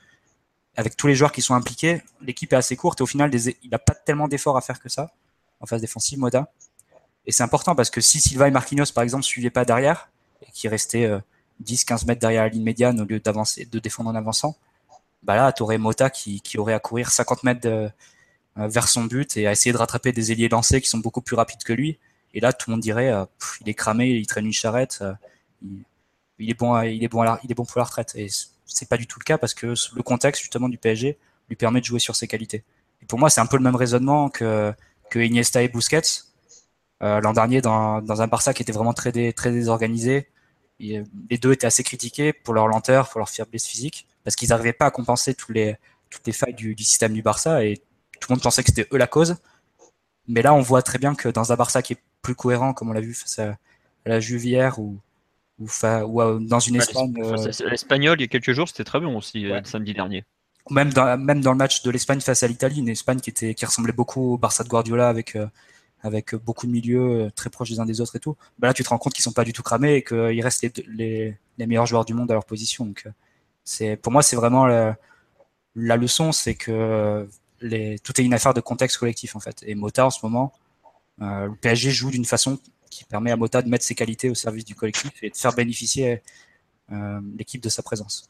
[0.76, 3.70] avec tous les joueurs qui sont impliqués, l'équipe est assez courte et au final, il
[3.70, 5.12] n'a pas tellement d'efforts à faire que ça
[5.60, 6.52] en phase défensive, Moda.
[7.26, 10.10] Et c'est important parce que si Silva et Marquinhos, par exemple, suivaient pas derrière
[10.42, 11.08] et qui restaient
[11.62, 14.56] 10-15 mètres derrière la ligne médiane au lieu d'avancer, de défendre en avançant,
[15.24, 17.88] bah là, tu aurais Mota qui, aurait à courir 50 mètres euh,
[18.56, 21.36] vers son but et à essayer de rattraper des ailiers lancés qui sont beaucoup plus
[21.36, 21.98] rapides que lui.
[22.34, 23.24] Et là, tout le monde dirait, euh,
[23.60, 25.14] il est cramé, il traîne une charrette, euh,
[26.38, 28.12] il, est bon, il est bon, il est bon pour la retraite.
[28.16, 28.28] Et
[28.66, 31.80] c'est pas du tout le cas parce que le contexte justement du PSG lui permet
[31.80, 32.64] de jouer sur ses qualités.
[33.02, 34.72] Et pour moi, c'est un peu le même raisonnement que,
[35.10, 36.24] que Iniesta et Busquets.
[37.00, 40.26] L'an dernier, dans, dans, un Barça qui était vraiment très, très désorganisé,
[40.78, 44.72] les deux étaient assez critiqués pour leur lenteur, pour leur faiblesse physique, parce qu'ils n'arrivaient
[44.72, 45.76] pas à compenser les,
[46.10, 47.80] toutes les failles du, système du Barça et
[48.20, 49.36] tout le monde pensait que c'était eux la cause.
[50.26, 52.90] Mais là, on voit très bien que dans un Barça qui est plus cohérent, comme
[52.90, 53.56] on l'a vu face à,
[54.06, 54.98] la Juvière ou,
[55.58, 57.14] ou, ou dans une Espagne.
[57.22, 57.36] Euh,
[57.70, 60.24] L'Espagnol, il y a quelques jours, c'était très bon aussi, euh, samedi dernier.
[60.70, 63.54] Même dans, même dans le match de l'Espagne face à l'Italie, une Espagne qui, était,
[63.54, 65.36] qui ressemblait beaucoup au Barça de Guardiola avec.
[65.36, 65.46] Euh,
[66.04, 68.74] avec beaucoup de milieux euh, très proches les uns des autres et tout, bah là
[68.74, 71.66] tu te rends compte qu'ils sont pas du tout cramés et qu'il reste les, les,
[71.66, 72.84] meilleurs joueurs du monde à leur position.
[72.84, 73.06] Donc,
[73.80, 74.98] euh, pour moi, c'est vraiment la,
[75.74, 77.26] la leçon, c'est que
[77.60, 79.62] les, tout est une affaire de contexte collectif en fait.
[79.66, 80.52] Et Mota en ce moment,
[81.22, 82.58] euh, le PSG joue d'une façon
[82.90, 85.54] qui permet à Mota de mettre ses qualités au service du collectif et de faire
[85.54, 86.22] bénéficier
[87.36, 88.28] l'équipe de sa présence.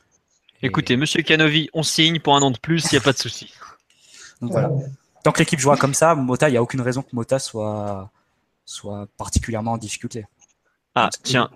[0.63, 3.19] Écoutez, Monsieur Canovi, on signe pour un an de plus, il n'y a pas de
[3.19, 3.53] souci.
[4.41, 4.71] Donc voilà
[5.25, 8.11] tant que l'équipe jouera comme ça, Mota, il n'y a aucune raison que Mota soit,
[8.65, 10.27] soit particulièrement en difficulté.
[10.95, 11.51] Ah, tiens.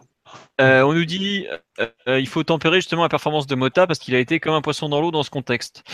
[0.61, 1.47] Euh, on nous dit
[1.79, 4.61] euh, il faut tempérer justement la performance de Mota parce qu'il a été comme un
[4.61, 5.85] poisson dans l'eau dans ce contexte.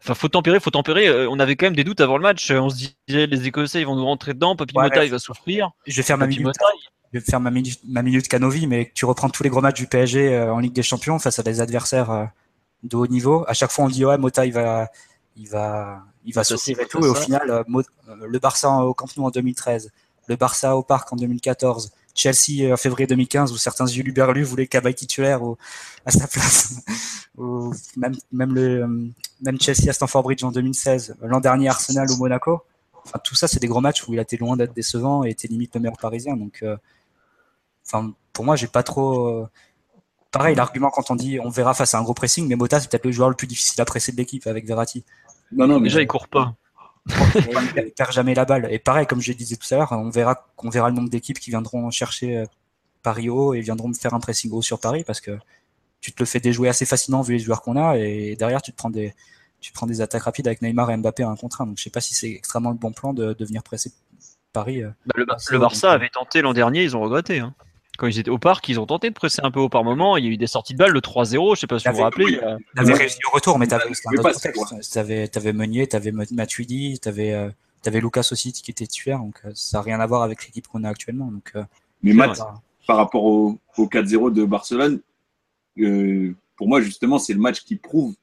[0.00, 1.08] Enfin, faut tempérer, faut tempérer.
[1.08, 2.50] Euh, on avait quand même des doutes avant le match.
[2.50, 4.56] On se disait les Écossais ils vont nous rentrer dedans.
[4.56, 5.70] Papi Mota il va souffrir.
[5.86, 6.46] Je vais faire ma minute.
[7.12, 9.80] je vais faire ma minute, ma minute Canovi, mais tu reprends tous les gros matchs
[9.80, 12.28] du PSG en Ligue des Champions face à des adversaires
[12.84, 13.44] de haut niveau.
[13.48, 14.88] À chaque fois on dit ouais Mota il va,
[15.38, 17.04] il va, il va souffrir et tout.
[17.04, 17.62] Et au final, euh,
[18.08, 19.90] euh, le Barça au Camp Nou en 2013,
[20.26, 24.42] le Barça au Parc en 2014, Chelsea euh, en février 2015 où certains Jules Berlu
[24.42, 25.40] voulaient Cabaye titulaire
[26.04, 26.82] à sa place,
[27.96, 32.62] même, même, le, même Chelsea à Stamford Bridge en 2016, l'an dernier Arsenal ou Monaco.
[33.04, 35.30] Enfin, tout ça, c'est des gros matchs où il a été loin d'être décevant et
[35.30, 36.36] était limite le meilleur parisien.
[36.36, 36.62] Donc,
[37.86, 39.46] enfin, pour moi, j'ai pas trop.
[40.30, 42.90] Pareil, l'argument quand on dit on verra face à un gros pressing, mais Mota, c'est
[42.90, 45.04] peut-être le joueur le plus difficile à presser de l'équipe avec Verratti.
[45.52, 46.54] Non, non, déjà, il court pas.
[47.76, 48.68] Il perd jamais la balle.
[48.70, 51.38] Et pareil, comme je disais tout à l'heure, on verra, on verra le nombre d'équipes
[51.38, 52.46] qui viendront chercher euh,
[53.02, 55.38] Paris haut et viendront faire un pressing haut sur Paris parce que
[56.00, 58.72] tu te le fais déjouer assez facilement vu les joueurs qu'on a et derrière tu
[58.72, 59.14] te prends des,
[59.60, 61.66] tu prends des attaques rapides avec Neymar et Mbappé à un contre un.
[61.66, 63.92] Donc je sais pas si c'est extrêmement le bon plan de, de venir presser
[64.52, 64.82] Paris.
[64.82, 67.40] Euh, bah, le, Barça avait tenté l'an dernier, ils ont regretté.
[67.40, 67.54] Hein
[67.98, 70.16] quand ils étaient au parc, ils ont tenté de presser un peu haut par moment.
[70.16, 71.96] Il y a eu des sorties de balles, le 3-0, je sais pas si vous
[71.96, 72.38] vous rappelez.
[72.38, 74.92] Tu avais réussi au retour, mais tu avais un autre contexte.
[74.92, 77.50] Tu avais, Meunier, tu avais Matuidi, tu avais, euh,
[77.84, 79.18] avais, Lucas aussi qui était titulaire.
[79.18, 81.26] Donc euh, ça n'a rien à voir avec l'équipe qu'on a actuellement.
[81.26, 81.64] Donc, euh,
[82.04, 82.40] mais Matt,
[82.86, 85.00] par rapport au, 4-0 de Barcelone,
[86.56, 88.14] pour moi, justement, c'est le match qui prouve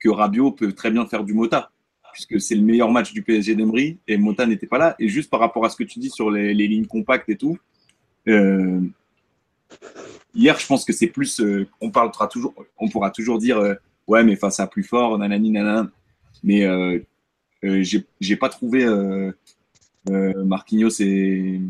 [0.00, 1.70] que Rabiot peut très bien faire du Mota
[2.12, 4.96] puisque c'est le meilleur match du PSG d'Emery et Mota n'était pas là.
[4.98, 7.58] Et juste par rapport à ce que tu dis sur les, lignes compactes et tout,
[10.34, 11.40] Hier, je pense que c'est plus.
[11.40, 13.74] Euh, on, parlera toujours, on pourra toujours dire euh,
[14.06, 15.90] ouais, mais face à plus fort, nanani, nanana.
[16.42, 17.00] Mais euh,
[17.62, 18.86] j'ai pas trouvé
[20.08, 21.60] Marquinhos et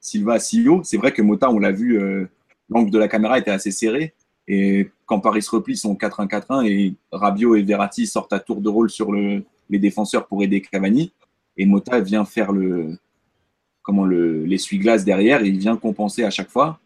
[0.00, 0.82] Silva si haut.
[0.84, 1.98] C'est vrai que Mota, on l'a vu,
[2.68, 4.14] l'angle de la caméra était assez serré.
[4.48, 8.60] Et quand Paris se replie, ils sont 4-1-4-1 et Rabiot et Verratti sortent à tour
[8.60, 11.12] de rôle sur le, les défenseurs pour aider Cavani.
[11.56, 12.98] Et Mota vient faire le
[13.82, 16.80] comment le l'essuie-glace derrière et il vient compenser à chaque fois.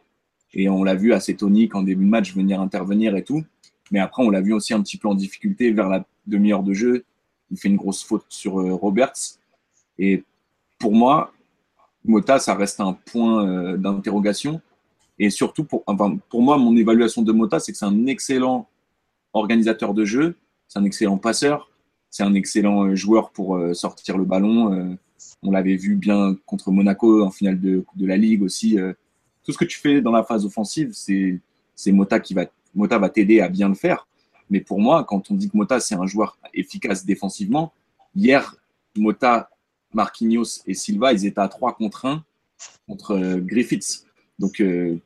[0.54, 3.42] Et on l'a vu assez tonique en début de match venir intervenir et tout.
[3.90, 6.72] Mais après, on l'a vu aussi un petit peu en difficulté vers la demi-heure de
[6.72, 7.04] jeu.
[7.50, 9.38] Il fait une grosse faute sur euh, Roberts.
[9.98, 10.24] Et
[10.78, 11.32] pour moi,
[12.04, 14.60] Mota, ça reste un point euh, d'interrogation.
[15.18, 18.66] Et surtout, pour, enfin, pour moi, mon évaluation de Mota, c'est que c'est un excellent
[19.34, 20.36] organisateur de jeu,
[20.68, 21.70] c'est un excellent passeur,
[22.10, 24.96] c'est un excellent euh, joueur pour sortir le ballon.
[25.42, 28.78] On l'avait vu bien contre Monaco en finale de, de la Ligue aussi
[29.44, 33.08] tout ce que tu fais dans la phase offensive, c'est Mota qui va, Mota va
[33.08, 34.06] t'aider à bien le faire.
[34.50, 37.72] Mais pour moi, quand on dit que Mota, c'est un joueur efficace défensivement,
[38.14, 38.54] hier,
[38.96, 39.50] Mota,
[39.92, 42.24] Marquinhos et Silva, ils étaient à 3 contre 1
[42.86, 44.04] contre euh, Griffiths.
[44.38, 44.96] Donc, euh,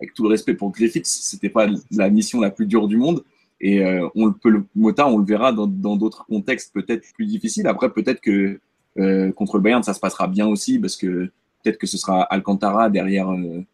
[0.00, 3.24] avec tout le respect pour Griffiths, c'était pas la mission la plus dure du monde.
[3.60, 5.66] Et euh, on peut Mota, on le verra dans
[5.96, 7.66] d'autres contextes peut-être plus difficiles.
[7.66, 8.60] Après, peut-être que
[9.32, 11.30] contre le Bayern, ça se passera bien aussi parce que
[11.64, 13.64] peut-être que ce sera Alcantara derrière, euh,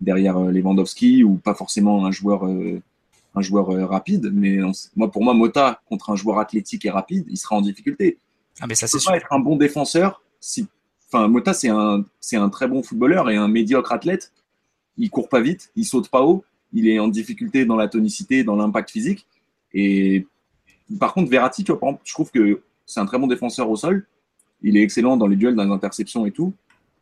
[0.00, 4.30] derrière Lewandowski ou pas forcément un joueur, un joueur rapide.
[4.32, 4.58] Mais
[4.96, 8.18] moi, pour moi, Mota contre un joueur athlétique et rapide, il sera en difficulté.
[8.60, 10.66] Ah, mais ça, c'est pas être un bon défenseur si.
[11.12, 14.32] Enfin, Mota, c'est un, c'est un très bon footballeur et un médiocre athlète.
[14.96, 18.44] Il court pas vite, il saute pas haut, il est en difficulté dans la tonicité,
[18.44, 19.26] dans l'impact physique.
[19.74, 20.26] Et
[20.98, 23.68] par contre, Verratti, tu vois, par exemple, je trouve que c'est un très bon défenseur
[23.70, 24.06] au sol.
[24.62, 26.52] Il est excellent dans les duels, dans les interceptions et tout.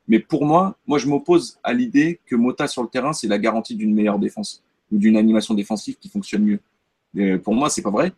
[0.08, 3.38] Mais pour moi, moi, je m'oppose à l'idée que Mota sur le terrain, c'est la
[3.38, 6.60] garantie d'une meilleure défense ou d'une animation défensive qui fonctionne mieux.
[7.14, 8.12] Et pour moi, c'est pas vrai.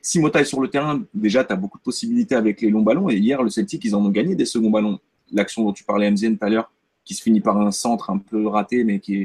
[0.00, 2.82] Si Mota est sur le terrain, déjà, tu as beaucoup de possibilités avec les longs
[2.82, 3.10] ballons.
[3.10, 5.00] Et hier, le Celtic, ils en ont gagné des seconds ballons.
[5.32, 6.70] L'action dont tu parlais, MZN, tout à l'heure,
[7.04, 9.22] qui se finit par un centre un peu raté, mais qui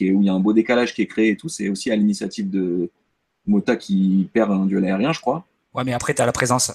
[0.00, 1.90] est, où il y a un beau décalage qui est créé et tout, c'est aussi
[1.90, 2.90] à l'initiative de
[3.46, 5.46] Mota qui perd un duel aérien, je crois.
[5.74, 6.72] Ouais, mais après, tu as la présence.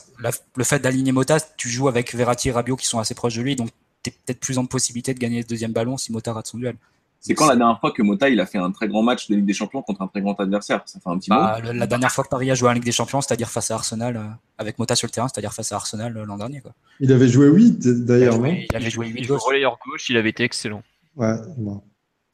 [0.55, 3.41] le fait d'aligner Mota, tu joues avec Verratti et Rabiot qui sont assez proches de
[3.41, 3.69] lui, donc
[4.09, 6.75] es peut-être plus en possibilité de gagner le deuxième ballon si Mota rate son duel.
[7.21, 9.35] C'est quand la dernière fois que Mota il a fait un très grand match de
[9.35, 10.81] Ligue des Champions contre un très grand adversaire?
[10.85, 12.91] Ça fait un petit bah, La dernière fois que Paris a joué en Ligue des
[12.91, 14.21] Champions, c'est-à-dire face à Arsenal, euh,
[14.57, 16.61] avec Mota sur le terrain, c'est-à-dire face à Arsenal euh, l'an dernier.
[16.61, 16.73] Quoi.
[16.99, 18.47] Il avait joué 8 d'ailleurs, non?
[18.47, 20.81] Il avait joué 8 relayeur gauche, il avait été excellent.
[21.15, 21.83] Ouais, bon.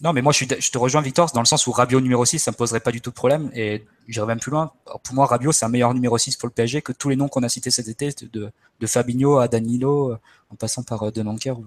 [0.02, 2.38] Non, mais moi je, je, te rejoins, Victor, dans le sens où Rabiot numéro 6,
[2.38, 3.50] ça me poserait pas du tout de problème.
[3.56, 4.72] Et j'irai même plus loin.
[5.04, 7.28] pour moi, Rabiot, c'est un meilleur numéro 6 pour le PSG que tous les noms
[7.28, 10.20] qu'on a cités cet été, de, de Fabinho à Danilo, euh,
[10.52, 11.58] en passant par Denanker.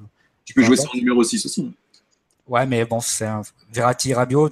[0.44, 1.72] Tu peux jouer sans numéro 6 aussi.
[2.46, 4.50] Ouais, mais bon, c'est un Verratti, Rabiot.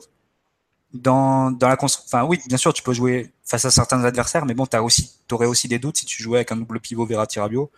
[0.94, 4.54] Dans, dans la enfin oui, bien sûr, tu peux jouer face à certains adversaires, mais
[4.54, 7.38] bon, tu aussi, aurais aussi des doutes si tu jouais avec un double pivot Verratti,
[7.38, 7.70] Rabiot,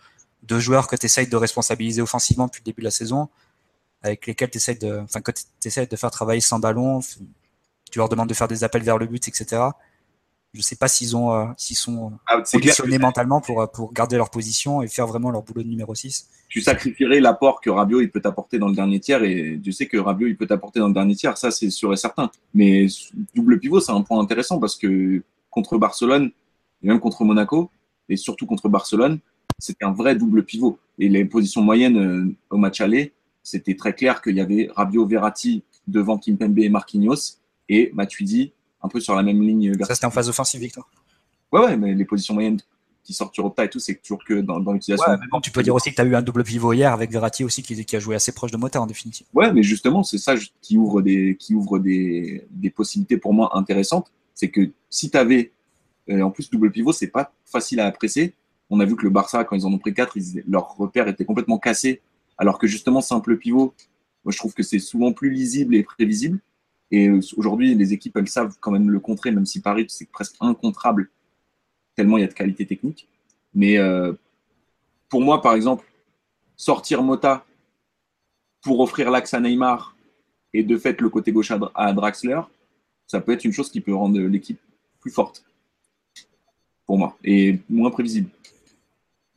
[0.43, 3.29] deux joueurs que tu essayes de responsabiliser offensivement depuis le début de la saison,
[4.03, 7.01] avec lesquels tu essayes de, enfin, que tu essayes de faire travailler sans ballon,
[7.91, 9.61] tu leur demandes de faire des appels vers le but, etc.
[10.53, 14.17] Je sais pas s'ils ont, euh, s'ils sont ah, positionnés mentalement pour, euh, pour garder
[14.17, 16.27] leur position et faire vraiment leur boulot de numéro 6.
[16.49, 19.85] Tu sacrifierais l'apport que Rabiot il peut t'apporter dans le dernier tiers et tu sais
[19.85, 22.29] que Rabiot il peut t'apporter dans le dernier tiers, ça c'est sûr et certain.
[22.53, 22.87] Mais
[23.33, 26.31] double pivot, c'est un point intéressant parce que contre Barcelone
[26.83, 27.71] et même contre Monaco
[28.09, 29.19] et surtout contre Barcelone,
[29.57, 30.77] c'était un vrai double pivot.
[30.99, 33.13] Et les positions moyennes euh, au match aller,
[33.43, 37.39] c'était très clair qu'il y avait Rabiot, Verratti devant Kimpembe et Marquinhos
[37.69, 39.73] et Matuidi un peu sur la même ligne.
[39.83, 40.89] Ça, c'était en phase offensive, Victor?
[41.51, 42.59] Ouais, ouais, mais les positions moyennes
[43.03, 45.11] qui sortent sur Opta et tout, c'est toujours que dans, l'utilisation.
[45.11, 47.43] Ouais, tu peux dire aussi que tu as eu un double pivot hier avec Verratti
[47.43, 49.25] aussi qui, qui a joué assez proche de Mota en définitive.
[49.33, 53.57] Ouais, mais justement, c'est ça qui ouvre des, qui ouvre des, des possibilités pour moi
[53.57, 54.11] intéressantes.
[54.33, 55.51] C'est que si tu avais,
[56.09, 58.35] euh, en plus, double pivot, c'est pas facile à apprécier.
[58.69, 60.17] On a vu que le Barça, quand ils en ont pris 4,
[60.47, 62.01] leur repère était complètement cassé.
[62.41, 63.75] Alors que justement, simple pivot,
[64.23, 66.39] moi, je trouve que c'est souvent plus lisible et prévisible.
[66.89, 70.09] Et euh, aujourd'hui, les équipes, elles savent quand même le contrer, même si Paris, c'est
[70.09, 71.11] presque incontrable,
[71.95, 73.07] tellement il y a de qualité technique.
[73.53, 74.13] Mais euh,
[75.07, 75.85] pour moi, par exemple,
[76.55, 77.45] sortir Mota
[78.63, 79.95] pour offrir l'axe à Neymar
[80.51, 82.41] et de fait le côté gauche à Draxler,
[83.05, 84.59] ça peut être une chose qui peut rendre l'équipe
[84.99, 85.45] plus forte,
[86.87, 88.31] pour moi, et moins prévisible.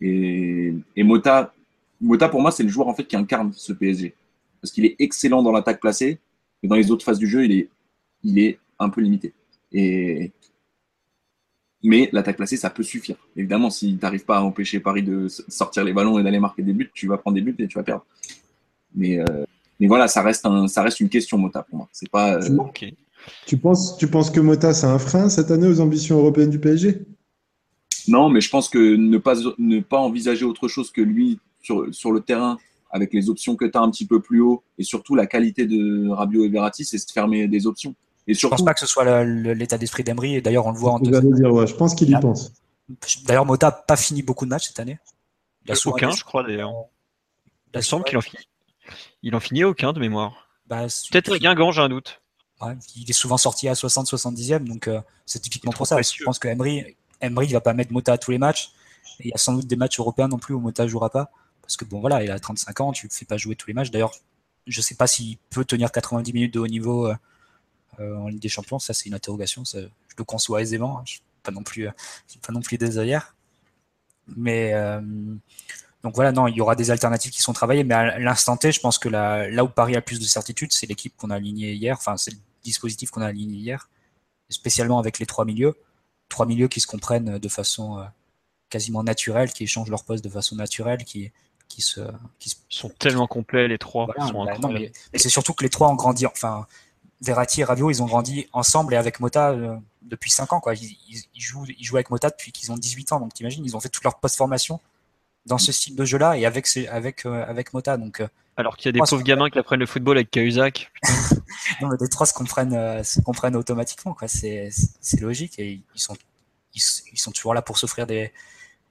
[0.00, 1.53] Et, et Mota,
[2.04, 4.14] Mota, pour moi, c'est le joueur en fait qui incarne ce PSG.
[4.60, 6.20] Parce qu'il est excellent dans l'attaque placée,
[6.62, 7.70] mais dans les autres phases du jeu, il est,
[8.22, 9.32] il est un peu limité.
[9.72, 10.32] Et...
[11.82, 13.16] Mais l'attaque placée, ça peut suffire.
[13.36, 16.62] Évidemment, si tu n'arrives pas à empêcher Paris de sortir les ballons et d'aller marquer
[16.62, 18.06] des buts, tu vas prendre des buts et tu vas perdre.
[18.94, 19.44] Mais, euh,
[19.80, 21.88] mais voilà, ça reste, un, ça reste une question, Mota, pour moi.
[21.92, 22.36] C'est pas.
[22.36, 22.58] Euh,
[23.46, 26.58] tu, penses, tu penses que Mota, c'est un frein cette année aux ambitions européennes du
[26.58, 27.02] PSG
[28.08, 31.92] Non, mais je pense que ne pas, ne pas envisager autre chose que lui sur,
[31.92, 32.58] sur le terrain
[32.90, 35.66] avec les options que tu as un petit peu plus haut et surtout la qualité
[35.66, 37.94] de Rabiot et Verratti, c'est de fermer des options.
[38.26, 40.78] Et surtout, je pense pas que ce soit l'état d'esprit d'Emery et d'ailleurs on le
[40.78, 42.52] voit en deux dire, ouais, Je pense qu'il y pense.
[43.24, 44.98] D'ailleurs, Mota n'a pas fini beaucoup de matchs cette année.
[45.66, 46.72] Il a aucun, je crois d'ailleurs.
[47.74, 48.44] Il semble qu'il en finit.
[49.22, 50.48] Il en finit aucun de mémoire.
[50.66, 52.20] Bah, Peut-être Guingamp, j'ai un doute.
[52.94, 56.00] il est souvent sorti à 60-70e, donc euh, c'est typiquement pour ça.
[56.00, 58.70] Je pense que Emery, Emery, il va pas mettre Mota à tous les matchs.
[59.20, 61.30] Et il y a sans doute des matchs européens non plus où Mota jouera pas.
[61.64, 63.74] Parce que bon, voilà, il a 35 ans, tu ne fais pas jouer tous les
[63.74, 63.90] matchs.
[63.90, 64.14] D'ailleurs,
[64.66, 67.14] je ne sais pas s'il peut tenir 90 minutes de haut niveau euh,
[68.00, 68.78] euh, en Ligue des Champions.
[68.78, 69.62] Ça, c'est une interrogation.
[69.64, 70.96] je le conçois aisément.
[70.98, 71.92] Je ne suis pas non plus, euh,
[72.46, 72.78] pas non plus
[74.36, 74.74] Mais
[76.02, 77.84] donc voilà, non, il y aura des alternatives qui sont travaillées.
[77.84, 80.86] Mais à l'instant T, je pense que là où Paris a plus de certitude, c'est
[80.86, 81.96] l'équipe qu'on a alignée hier.
[81.96, 83.88] Enfin, c'est le dispositif qu'on a aligné hier,
[84.50, 85.74] spécialement avec les trois milieux.
[86.28, 88.06] Trois milieux qui se comprennent de façon
[88.68, 91.32] quasiment naturelle, qui échangent leur poste de façon naturelle, qui,
[91.68, 92.00] qui se,
[92.38, 94.06] qui sont tellement complets les trois.
[94.06, 94.14] Bah
[94.70, 96.26] mais, c'est surtout que les trois ont grandi.
[96.26, 96.66] Enfin,
[97.20, 100.60] Verratti et Rabiot, ils ont grandi ensemble et avec Mota euh, depuis 5 ans.
[100.60, 100.74] Quoi.
[100.74, 103.20] Ils, jouent, ils jouent avec Mota depuis qu'ils ont 18 ans.
[103.20, 104.80] Donc t'imagines, ils ont fait toute leur post-formation
[105.46, 107.96] dans ce style de jeu-là et avec, avec, euh, avec Mota.
[107.96, 110.92] Donc euh, Alors qu'il y a des pauvres gamins qui apprennent le football avec Cahuzac.
[111.80, 114.16] Non, mais les trois se comprennent, euh, se comprennent automatiquement.
[114.26, 114.70] C'est,
[115.20, 116.16] logique et ils sont,
[116.74, 118.32] ils, s- ils sont toujours là pour s'offrir des,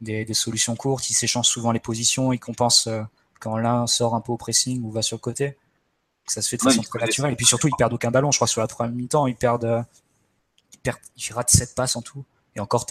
[0.04, 1.10] des, des solutions courtes.
[1.10, 3.04] Ils s'échangent souvent les positions, ils compensent euh,
[3.40, 5.58] quand l'un sort un peu au pressing ou va sur le côté.
[6.26, 7.34] Ça se fait de façon très naturelle.
[7.34, 8.32] Et puis surtout, ils perdent aucun ballon.
[8.32, 9.82] Je crois que sur la première mi-temps, ils perdent, euh,
[10.74, 12.24] ils perdent, ils ratent sept passes en tout.
[12.56, 12.86] Et encore,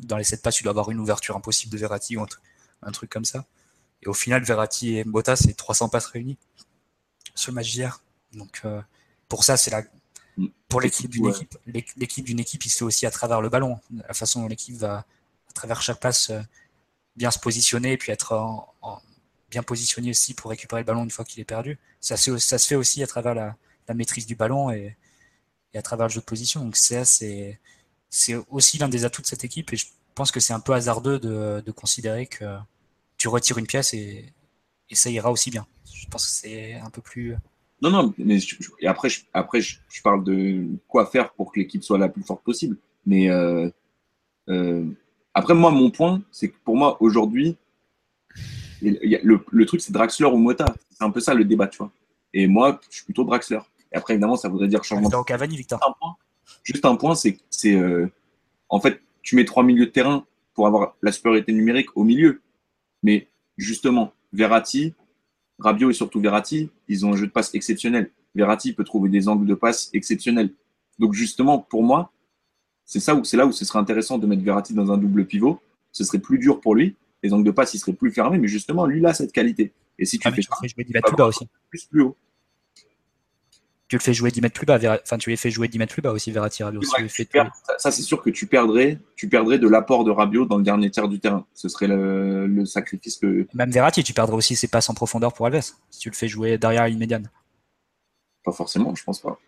[0.00, 2.42] dans les sept passes, tu dois avoir une ouverture impossible de Verratti ou un, truc-
[2.82, 3.46] un truc comme ça.
[4.02, 6.36] Et au final, Verratti et Mbota, c'est 300 passes réunies
[7.34, 8.02] sur le match d'hier.
[8.34, 8.80] Donc, euh,
[9.28, 9.82] pour ça, c'est la,
[10.68, 11.32] pour l'équipe d'une Ouais.
[11.32, 13.80] équipe, l'équ- l'équipe d'une équipe, il se fait aussi à travers le ballon.
[13.90, 15.04] La façon dont l'équipe va,
[15.50, 16.40] à travers chaque passe, euh,
[17.16, 19.00] bien se positionner et puis être en- en-
[19.50, 21.78] bien positionné aussi pour récupérer le ballon une fois qu'il est perdu.
[22.00, 23.56] Ça, se- fait aussi à travers la,
[23.94, 24.96] maîtrise du ballon et,
[25.74, 26.62] à travers le jeu de position.
[26.64, 30.60] Donc c'est aussi l'un des atouts de cette équipe et je pense que c'est un
[30.60, 32.44] peu hasardeux de, considérer que
[33.16, 34.32] tu retires une pièce et,
[34.92, 35.66] ça ira aussi bien.
[35.92, 37.34] Je pense que c'est un peu plus
[37.80, 38.38] Non, non, mais
[38.80, 42.22] et après, je, après je parle de quoi faire pour que l'équipe soit la plus
[42.22, 42.76] forte possible.
[43.06, 43.70] Mais euh,
[44.48, 44.84] euh,
[45.38, 47.56] après, moi, mon point, c'est que pour moi, aujourd'hui,
[48.82, 50.66] le, le truc, c'est Draxler ou Mota.
[50.90, 51.92] C'est un peu ça le débat, tu vois.
[52.34, 53.60] Et moi, je suis plutôt Draxler.
[53.92, 55.78] Et après, évidemment, ça voudrait dire changement de au Cavani, Victor.
[55.86, 56.16] un point.
[56.64, 58.10] Juste un point, c'est c'est euh,
[58.68, 62.40] en fait, tu mets trois milieux de terrain pour avoir la supériorité numérique au milieu.
[63.04, 64.92] Mais justement, Verratti,
[65.60, 68.10] Rabiot et surtout Verratti, ils ont un jeu de passe exceptionnel.
[68.34, 70.52] Verratti peut trouver des angles de passe exceptionnels.
[70.98, 72.10] Donc justement, pour moi,
[72.88, 75.26] c'est ça où c'est là où ce serait intéressant de mettre Verratti dans un double
[75.26, 75.60] pivot.
[75.92, 76.96] Ce serait plus dur pour lui.
[77.22, 79.72] Les angles de passe, ils seraient plus fermés, mais justement, lui, il a cette qualité.
[79.98, 81.46] Et si tu Ah, fais tu ça, le fais jouer 10 mètres plus bas aussi.
[81.68, 82.16] plus plus haut.
[83.88, 84.78] Tu le fais jouer 10 mètres plus bas.
[85.02, 86.80] Enfin, tu les fais jouer 10 mètres plus bas aussi, Verratti Rabiot.
[86.82, 90.46] Si Ouais, ça, ça, c'est sûr que tu perdrais, tu perdrais de l'apport de Rabiot
[90.46, 91.44] dans le dernier tiers du terrain.
[91.54, 93.46] Ce serait le, le sacrifice que.
[93.52, 95.62] Même Verratti, tu perdrais aussi ses passes en profondeur pour Alves.
[95.90, 97.30] Si tu le fais jouer derrière ligne médiane.
[98.44, 99.38] Pas forcément, je pense pas.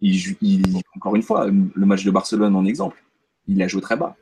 [0.00, 3.02] Il, il- encore une fois, le match de Barcelone en exemple,
[3.46, 4.16] il a joué très bas.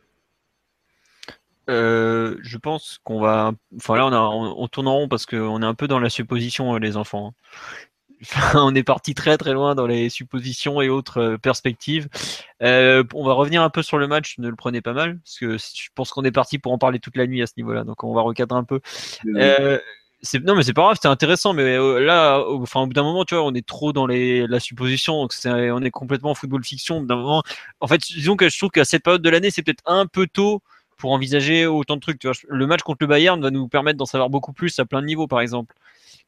[1.68, 3.52] Euh, je pense qu'on va.
[3.76, 5.98] Enfin là, on, a, on, on tourne en rond parce qu'on est un peu dans
[5.98, 7.34] la supposition, euh, les enfants.
[8.22, 12.08] Enfin, on est parti très très loin dans les suppositions et autres euh, perspectives.
[12.62, 14.38] Euh, on va revenir un peu sur le match.
[14.38, 16.98] Ne le prenez pas mal parce que je pense qu'on est parti pour en parler
[17.00, 17.84] toute la nuit à ce niveau-là.
[17.84, 18.80] Donc on va recadrer un peu.
[19.34, 19.78] Euh,
[20.44, 21.52] non mais c'est pas grave, c'était intéressant.
[21.52, 24.06] Mais euh, là, au, enfin au bout d'un moment, tu vois, on est trop dans
[24.06, 25.22] la supposition.
[25.22, 27.02] Donc c'est- on est complètement en football fiction.
[27.02, 27.42] D'un moment,
[27.80, 30.26] en fait, disons que je trouve qu'à cette période de l'année, c'est peut-être un peu
[30.26, 30.62] tôt
[30.98, 32.18] pour envisager autant de trucs.
[32.18, 32.36] Tu vois.
[32.48, 35.06] Le match contre le Bayern va nous permettre d'en savoir beaucoup plus à plein de
[35.06, 35.74] niveaux, par exemple.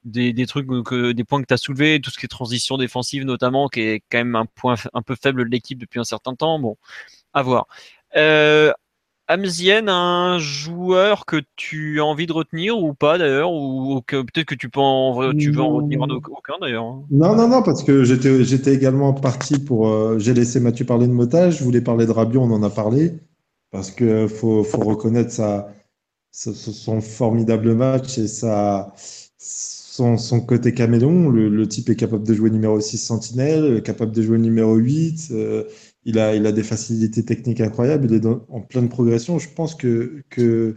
[0.05, 3.25] Des, trucs, que, des points que tu as soulevés, tout ce qui est transition défensive
[3.25, 6.35] notamment, qui est quand même un point un peu faible de l'équipe depuis un certain
[6.35, 6.59] temps.
[6.61, 6.77] Bon,
[7.35, 7.67] à voir.
[8.17, 8.73] Euh,
[9.29, 14.47] Amzien, un joueur que tu as envie de retenir ou pas d'ailleurs, ou que peut-être
[14.47, 16.85] que tu peux en, tu veux en retenir un- aucun d'ailleurs.
[16.85, 17.05] hein.
[17.11, 19.89] Non, non, non, parce que j'étais, j'étais également parti pour.
[19.89, 22.69] euh, j'ai laissé Mathieu parler de Motage, je voulais parler de Rabiot, on en a
[22.71, 23.15] parlé,
[23.71, 25.69] parce que faut, faut reconnaître sa,
[26.33, 28.93] sa- son formidable match et sa,
[29.39, 31.31] son, son côté caméléon.
[31.31, 35.29] Le, le type est capable de jouer numéro 6 sentinelle, capable de jouer numéro 8.
[35.33, 35.65] euh,
[36.09, 39.39] il a, il a des facilités techniques incroyables, il est en pleine progression.
[39.39, 40.75] Je pense que, que,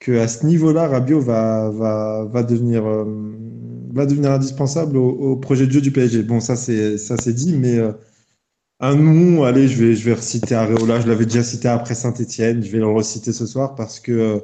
[0.00, 3.04] que à ce niveau-là, Rabiot va, va, va devenir, euh,
[3.92, 6.24] va devenir indispensable au, projet de jeu du PSG.
[6.24, 7.92] Bon, ça c'est, dit, mais euh,
[8.80, 11.00] un nom, allez, je vais, je vais reciter Areola.
[11.00, 12.64] Je l'avais déjà cité après Saint-Etienne.
[12.64, 14.42] Je vais le reciter ce soir parce que,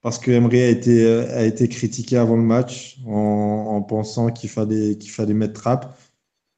[0.00, 4.50] parce que Emery a été, a été critiqué avant le match en, en pensant qu'il
[4.50, 5.98] fallait, qu'il fallait mettre trappe.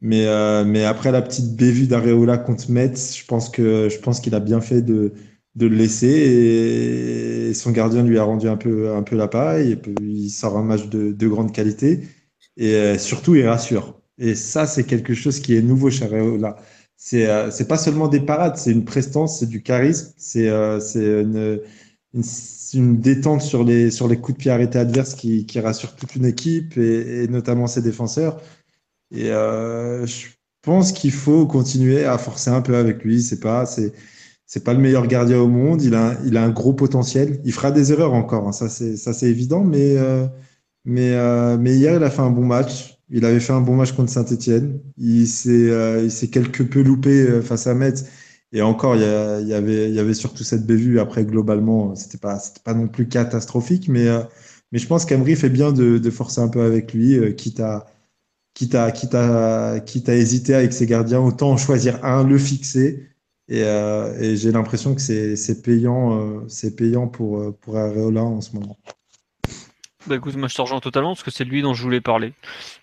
[0.07, 4.21] Mais, euh, mais après la petite bévue d'Areola contre Metz, je pense que, je pense
[4.21, 5.15] qu'il a bien fait de,
[5.55, 6.09] de le laisser
[7.51, 9.79] et son gardien lui a rendu un peu, un peu la paille.
[10.03, 12.03] Il sort un match de, de grande qualité
[12.59, 13.99] et euh, surtout il rassure.
[14.19, 16.57] Et ça, c'est quelque chose qui est nouveau chez Areola.
[16.97, 21.23] C'est euh, pas seulement des parades, c'est une prestance, c'est du charisme, c'est euh, c'est
[21.23, 21.61] une,
[22.15, 22.23] une,
[22.75, 26.15] une détente sur les, sur les coups de pied arrêtés adverses qui, qui rassure toute
[26.17, 28.41] une équipe et, et notamment ses défenseurs.
[29.15, 30.27] Et euh, je
[30.63, 33.23] pense qu'il faut continuer à forcer un peu avec lui.
[33.23, 33.93] C'est pas, c'est,
[34.47, 35.83] c'est pas le meilleur gardien au monde.
[35.83, 37.41] Il a, il a un gros potentiel.
[37.45, 39.65] Il fera des erreurs encore, hein, ça c'est, ça c'est évident.
[39.65, 40.27] Mais, euh,
[40.85, 42.99] mais, euh, mais hier, il a fait un bon match.
[43.11, 44.81] Il avait fait un bon match contre Saint-Etienne.
[44.99, 45.71] Il s'est,
[46.05, 48.07] il s'est quelque peu loupé face à Metz.
[48.53, 51.01] Et encore, il y, a- il y avait, il y avait surtout cette bévue.
[51.01, 53.89] Après, globalement, c'était pas, c'était pas non plus catastrophique.
[53.89, 54.07] Mais,
[54.73, 57.87] mais je pense qu'Emery fait bien de, de forcer un peu avec lui, quitte à,
[58.55, 62.39] quitte à, quitte à, quitte à hésiter avec ses gardiens, autant en choisir un, le
[62.39, 63.11] fixer.
[63.49, 68.55] Et, euh, j'ai l'impression que c'est payant, euh, payant pour, euh, pour Areola en ce
[68.55, 68.79] moment.
[70.07, 72.35] Bah écoute, moi je te rejoins totalement parce que c'est lui dont je voulais parler.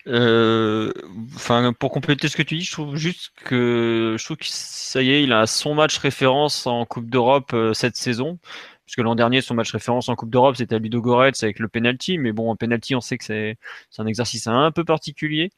[0.04, 5.10] Pour compléter ce que tu dis, je trouve juste que je trouve que ça y
[5.10, 8.40] est, il a son match référence en Coupe d'Europe cette saison.
[8.84, 11.68] Parce que l'an dernier, son match référence en Coupe d'Europe, c'était à Ludogorets avec le
[11.68, 12.18] penalty.
[12.18, 13.56] Mais bon, en penalty, on sait que c'est
[13.98, 15.50] un exercice un peu particulier.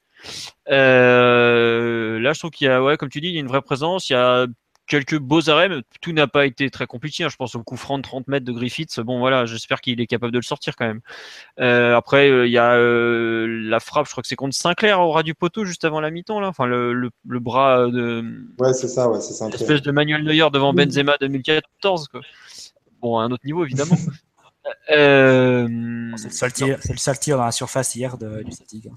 [0.68, 3.46] Euh, là, je trouve qu'il y a, ouais, comme tu dis, il y a une
[3.48, 4.08] vraie présence.
[4.10, 4.46] Il y a
[4.86, 7.24] quelques beaux arrêts, mais tout n'a pas été très compliqué.
[7.24, 7.28] hein.
[7.30, 9.00] Je pense au coup franc de 30 mètres de Griffiths.
[9.00, 11.00] Bon, voilà, j'espère qu'il est capable de le sortir quand même.
[11.58, 15.00] Euh, après, euh, il y a euh, la frappe, je crois que c'est contre Sinclair
[15.00, 16.48] au ras du poteau juste avant la mi-temps, là.
[16.48, 18.22] Enfin, le, le, le bras de
[18.58, 19.48] Ouais, c'est ça, ouais, c'est ça.
[19.48, 22.08] l'espèce de Manuel Neuer devant Benzema 2014.
[22.08, 22.20] Quoi.
[23.00, 23.96] Bon, à un autre niveau, évidemment.
[24.90, 25.68] Euh,
[26.16, 28.86] C'est le seul tir, c'est le seul tir dans la surface hier de, du Celtic.
[28.86, 28.94] hein.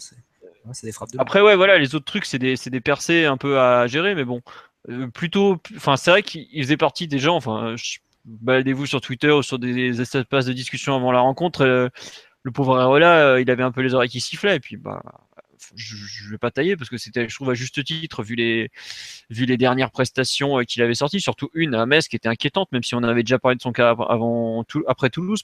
[1.18, 4.41] Après, voilà, les autres trucs, c'est des, des percées un peu à gérer, mais bon,
[4.89, 9.01] euh, plutôt, enfin, c'est vrai qu'il il faisait partie des gens, enfin, je- baladez-vous sur
[9.01, 11.89] Twitter ou sur des espaces de discussion avant la rencontre, euh,
[12.43, 15.01] le pauvre Areola, euh, il avait un peu les oreilles qui sifflaient, et puis, bah,
[15.76, 18.70] je, je vais pas tailler parce que c'était, je trouve, à juste titre, vu les,
[19.57, 22.95] dernières prestations euh, qu'il avait sorties, surtout une à Metz qui était inquiétante, même si
[22.95, 23.95] on avait déjà parlé de son cas
[24.88, 25.43] après Toulouse.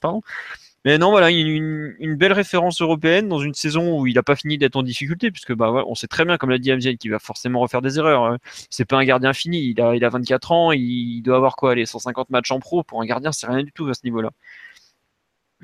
[0.86, 4.24] Mais non, voilà, une, une- une belle référence européenne dans une saison où il n'a
[4.24, 6.72] pas fini d'être en difficulté, puisque bah, ouais, on sait très bien, comme l'a dit
[6.72, 8.26] Amziel, qu'il va forcément refaire des erreurs.
[8.26, 8.38] hein.
[8.70, 11.76] C'est pas un gardien fini, il a, il a 24 ans, il doit avoir quoi,
[11.76, 12.84] les 150 matchs en pro.
[12.84, 14.32] Pour un gardien, c'est rien du tout à ce niveau-là.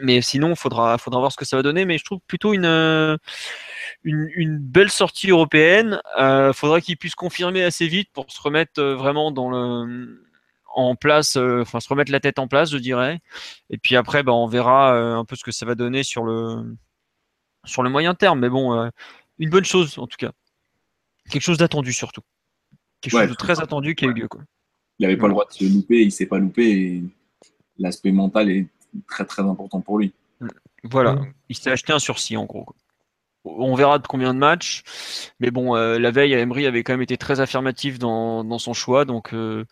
[0.02, 1.84] Mais sinon, faudra, faudra voir ce que ça va donner.
[1.86, 3.18] Mais je trouve plutôt une, euh,
[4.04, 6.02] une, une belle sortie européenne.
[6.20, 10.29] Euh, faudra qu'il puisse confirmer assez vite pour se remettre euh, vraiment dans le,
[10.76, 13.20] en place, euh, enfin se remettre la tête en place, je dirais.
[13.70, 16.24] Et puis après, bah, on verra euh, un peu ce que ça va donner sur
[16.24, 16.76] le,
[17.66, 18.40] sur le moyen terme.
[18.40, 18.90] Mais bon, euh,
[19.40, 20.32] une bonne chose en tout cas.
[21.30, 22.22] Quelque chose d'attendu surtout.
[23.02, 24.28] Quelque Ouais, chose de très attendu qui a eu lieu.
[24.28, 24.42] Quoi.
[25.00, 27.04] Il n'avait pas le droit de se louper, il s'est pas loupé et
[27.78, 28.68] l'aspect mental est
[29.08, 30.14] très très important pour lui.
[30.84, 31.34] Voilà, Mm.
[31.50, 32.64] il s'est acheté un sursis en gros.
[32.66, 32.76] quoi.
[33.46, 34.84] On verra de combien de matchs,
[35.40, 38.74] mais bon, euh, la veille, Emery avait quand même été très affirmatif dans, dans son
[38.74, 39.64] choix, donc euh,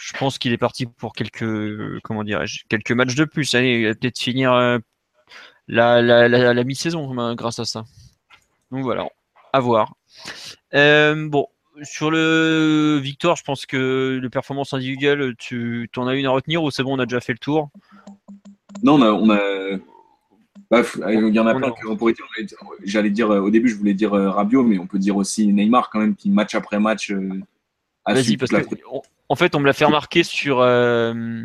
[0.00, 3.52] je pense qu'il est parti pour quelques, comment dirais-je, quelques matchs de plus.
[3.56, 4.78] Allez, il va peut-être finir euh,
[5.66, 7.84] la, la, la, la mi-saison hein, grâce à ça.
[8.70, 9.08] Donc voilà,
[9.52, 9.94] à voir.
[10.72, 11.48] Bon,
[11.82, 16.62] sur le Victor, je pense que les performances individuelles, tu en as une à retenir
[16.62, 17.70] ou c'est bon, on a déjà fait le tour?
[18.84, 19.02] Non.
[19.02, 19.40] On a...
[20.70, 22.26] Bref, il y en a plein qu'on pourrait dire.
[22.84, 25.48] J'allais dire, euh, au début, je voulais dire euh, Rabiot, mais on peut dire aussi
[25.48, 27.28] Neymar quand même, qui match après match euh,
[28.04, 28.58] a Vas-y, parce que
[29.28, 31.44] en fait, on me l'a fait remarquer sur euh,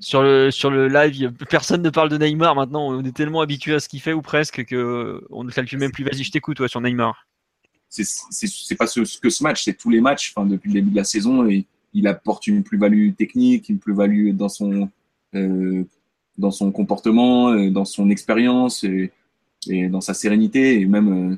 [0.00, 1.32] sur le sur le live.
[1.50, 2.88] Personne ne parle de Neymar maintenant.
[2.88, 5.92] On est tellement habitué à ce qu'il fait ou presque que on ne calcule même
[5.92, 6.04] plus.
[6.04, 7.26] Vas-y, je t'écoute, toi, sur Neymar.
[7.90, 10.90] c'est pas ce, ce que ce match, c'est tous les matchs enfin, depuis le début
[10.90, 11.46] de la saison.
[11.48, 14.88] Et il apporte une plus-value technique, une plus-value dans son,
[15.34, 15.84] euh,
[16.38, 19.10] dans son comportement, dans son expérience et,
[19.68, 20.80] et dans sa sérénité.
[20.80, 21.36] Et même euh,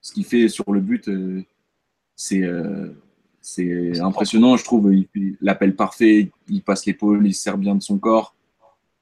[0.00, 1.42] ce qu'il fait sur le but, euh,
[2.14, 2.88] c'est euh,
[3.40, 4.92] c'est impressionnant, je trouve.
[5.40, 8.34] L'appel parfait, il passe l'épaule, il se sert bien de son corps.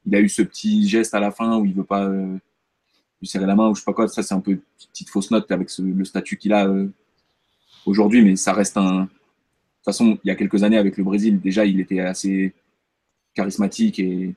[0.07, 3.47] Il a eu ce petit geste à la fin où il veut pas lui serrer
[3.47, 4.07] la main ou je sais pas quoi.
[4.07, 4.61] Ça, c'est un peu une
[4.93, 6.71] petite fausse note avec ce- le statut qu'il a
[7.87, 9.05] aujourd'hui, mais ça reste un.
[9.05, 12.53] De toute façon, il y a quelques années avec le Brésil, déjà, il était assez
[13.35, 14.35] charismatique et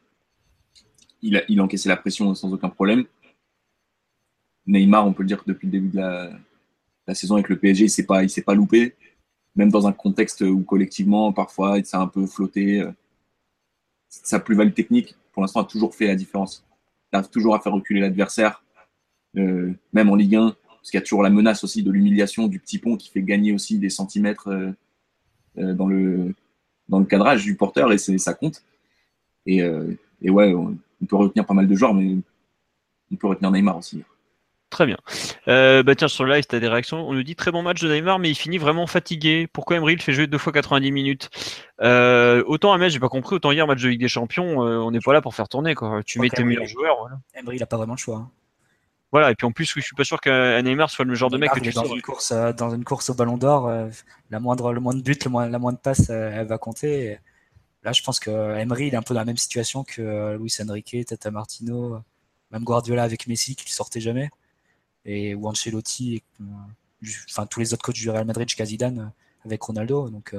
[1.21, 3.05] il, a, il encaissait la pression sans aucun problème.
[4.65, 7.85] Neymar, on peut le dire que depuis le début de la, saison avec le PSG,
[7.85, 8.95] il s'est pas, pas loupé,
[9.55, 12.83] même dans un contexte où collectivement, parfois, il s'est un peu flotté.
[14.09, 16.65] Sa plus-value technique, pour l'instant, a toujours fait la différence.
[17.11, 18.63] Il arrive toujours à faire reculer l'adversaire,
[19.37, 22.47] euh, même en Ligue 1, parce qu'il y a toujours la menace aussi de l'humiliation
[22.47, 24.71] du petit pont qui fait gagner aussi des centimètres euh,
[25.59, 26.33] euh, dans, le,
[26.89, 28.63] dans le cadrage du porteur et ça compte.
[29.45, 29.61] Et,
[30.21, 30.53] et ouais,
[31.01, 32.15] on peut retenir pas mal de joueurs, mais
[33.11, 34.03] on peut retenir Neymar aussi.
[34.69, 34.97] Très bien.
[35.47, 37.07] Euh, bah tiens, sur le live, tu as des réactions.
[37.07, 39.47] On nous dit très bon match de Neymar, mais il finit vraiment fatigué.
[39.51, 41.29] Pourquoi Emery le fait jouer deux fois 90 minutes
[41.81, 43.35] euh, Autant à Metz, j'ai pas compris.
[43.35, 45.73] Autant hier, match de Ligue des Champions, euh, on n'est pas là pour faire tourner.
[45.73, 46.01] Quoi.
[46.05, 46.97] Tu mets tes meilleurs joueurs.
[46.99, 47.17] Voilà.
[47.35, 48.17] Emery, il a pas vraiment le choix.
[48.17, 48.31] hein.
[49.11, 51.37] Voilà, et puis en plus, je suis pas sûr qu'un Neymar soit le genre de
[51.37, 53.87] mec que tu dans une course, euh, dans une course au Ballon d'Or, euh,
[54.31, 57.17] la moindre, le moindre but, le moins, la moindre passe, euh, elle va compter.
[57.87, 60.37] Là, je pense que Emery, il est un peu dans la même situation que euh,
[60.37, 61.99] Luis Enrique, Tata Martino, euh,
[62.51, 64.29] même Guardiola avec Messi qui ne sortait jamais,
[65.05, 69.13] et ou Ancelotti, et, euh, enfin tous les autres coachs du Real Madrid jusqu'à Zidane
[69.45, 70.09] avec Ronaldo.
[70.09, 70.37] Donc, euh,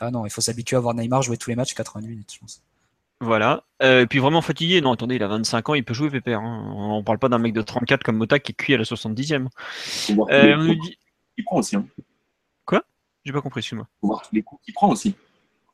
[0.00, 2.38] ah non, il faut s'habituer à voir Neymar jouer tous les matchs 90 minutes, je
[2.38, 2.62] pense.
[3.20, 3.64] Voilà.
[3.82, 4.80] Euh, et puis vraiment fatigué.
[4.80, 6.40] Non, attendez, il a 25 ans, il peut jouer pépère.
[6.40, 6.72] Hein.
[6.74, 9.48] On parle pas d'un mec de 34 comme Mota qui est cuit à la 70e.
[9.58, 10.98] Faut voir tous Euh, les on nous coups dit.
[11.34, 11.76] qu'il prend aussi.
[11.76, 11.84] Hein.
[13.24, 13.86] J'ai pas compris, excuse-moi.
[14.00, 15.14] Faut voir tous les coups qu'il prend aussi.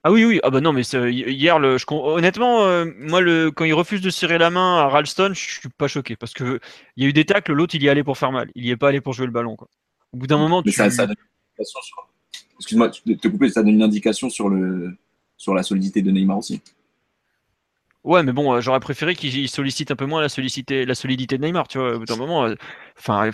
[0.06, 3.64] Ah oui, oui, ah bah non, mais hier, le, je, honnêtement, euh, moi, le, quand
[3.64, 6.60] il refuse de serrer la main à Ralston, je suis pas choqué parce que
[6.96, 8.66] il y a eu des tacles, l'autre il y est allé pour faire mal, il
[8.66, 9.56] y est pas allé pour jouer le ballon.
[9.56, 9.66] Quoi.
[10.12, 10.72] Au bout d'un moment, tu...
[10.72, 11.16] ça, ça donne
[11.58, 11.80] une sur...
[12.58, 14.94] Excuse-moi de te couper, ça donne une indication sur, le...
[15.38, 16.60] sur la solidité de Neymar aussi.
[18.04, 21.38] Ouais, mais bon, euh, j'aurais préféré qu'il sollicite un peu moins la, solidité, la solidité
[21.38, 21.94] de Neymar, tu vois.
[21.94, 22.54] Au bout d'un moment, euh,
[22.98, 23.30] enfin,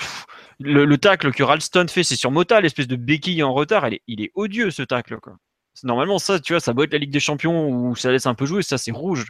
[0.61, 4.31] le, tacle que Ralston fait, c'est sur Mota, l'espèce de béquille en retard, il est
[4.37, 5.37] odieux ce tacle, quoi.
[5.85, 8.35] Normalement, ça, tu vois, ça doit être la Ligue des Champions où ça laisse un
[8.35, 9.27] peu jouer, ça c'est rouge.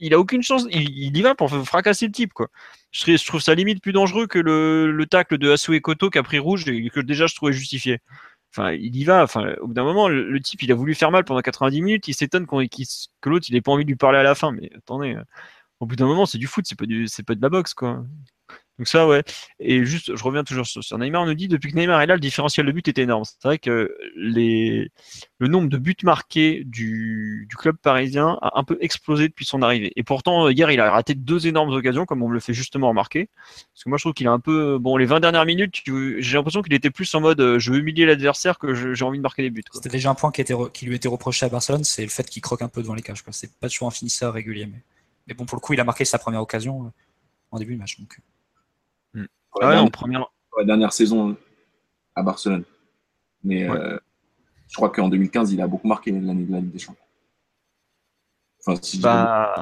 [0.00, 2.48] il a aucune chance, il, y va pour fracasser le type, quoi.
[2.92, 6.22] Je, trouve ça limite plus dangereux que le, le tacle de Asu Koto qui a
[6.22, 8.00] pris rouge et que déjà je trouvais justifié.
[8.56, 9.24] Enfin, il y va.
[9.24, 12.08] Enfin, au bout d'un moment, le, type, il a voulu faire mal pendant 90 minutes.
[12.08, 14.52] Il s'étonne que l'autre, il ait pas envie de lui parler à la fin.
[14.52, 15.22] Mais attendez, euh,
[15.80, 16.86] au bout d'un moment, c'est du foot, c'est pas
[17.26, 18.04] pas de la boxe, quoi.
[18.78, 19.22] Donc ça, ouais.
[19.60, 21.22] Et juste, je reviens toujours sur, Neymar.
[21.22, 23.22] On nous dit depuis que Neymar est là, le différentiel de but est énorme.
[23.24, 24.90] C'est vrai que les,
[25.38, 29.62] le nombre de buts marqués du, du, club parisien a un peu explosé depuis son
[29.62, 29.92] arrivée.
[29.94, 32.88] Et pourtant, hier, il a raté deux énormes occasions, comme on me le fait justement
[32.88, 33.28] remarquer.
[33.36, 35.82] Parce que moi, je trouve qu'il a un peu, bon, les 20 dernières minutes,
[36.18, 39.18] j'ai l'impression qu'il était plus en mode, euh, je veux humilier l'adversaire que j'ai envie
[39.18, 39.62] de marquer des buts.
[39.72, 42.28] C'était déjà un point qui, était, qui lui était reproché à Barcelone, c'est le fait
[42.28, 43.22] qu'il croque un peu devant les cages.
[43.30, 44.82] C'est pas toujours un finisseur régulier, mais,
[45.28, 46.90] mais bon, pour le coup, il a marqué sa première occasion euh,
[47.52, 48.00] en début de match.
[48.00, 48.18] Donc.
[49.60, 50.26] Ah en première...
[50.58, 51.36] la dernière saison
[52.14, 52.64] à Barcelone.
[53.42, 53.98] Mais euh,
[54.68, 57.04] je crois qu'en 2015, il a beaucoup marqué l'année de la Ligue des Champions.
[59.00, 59.54] Bah,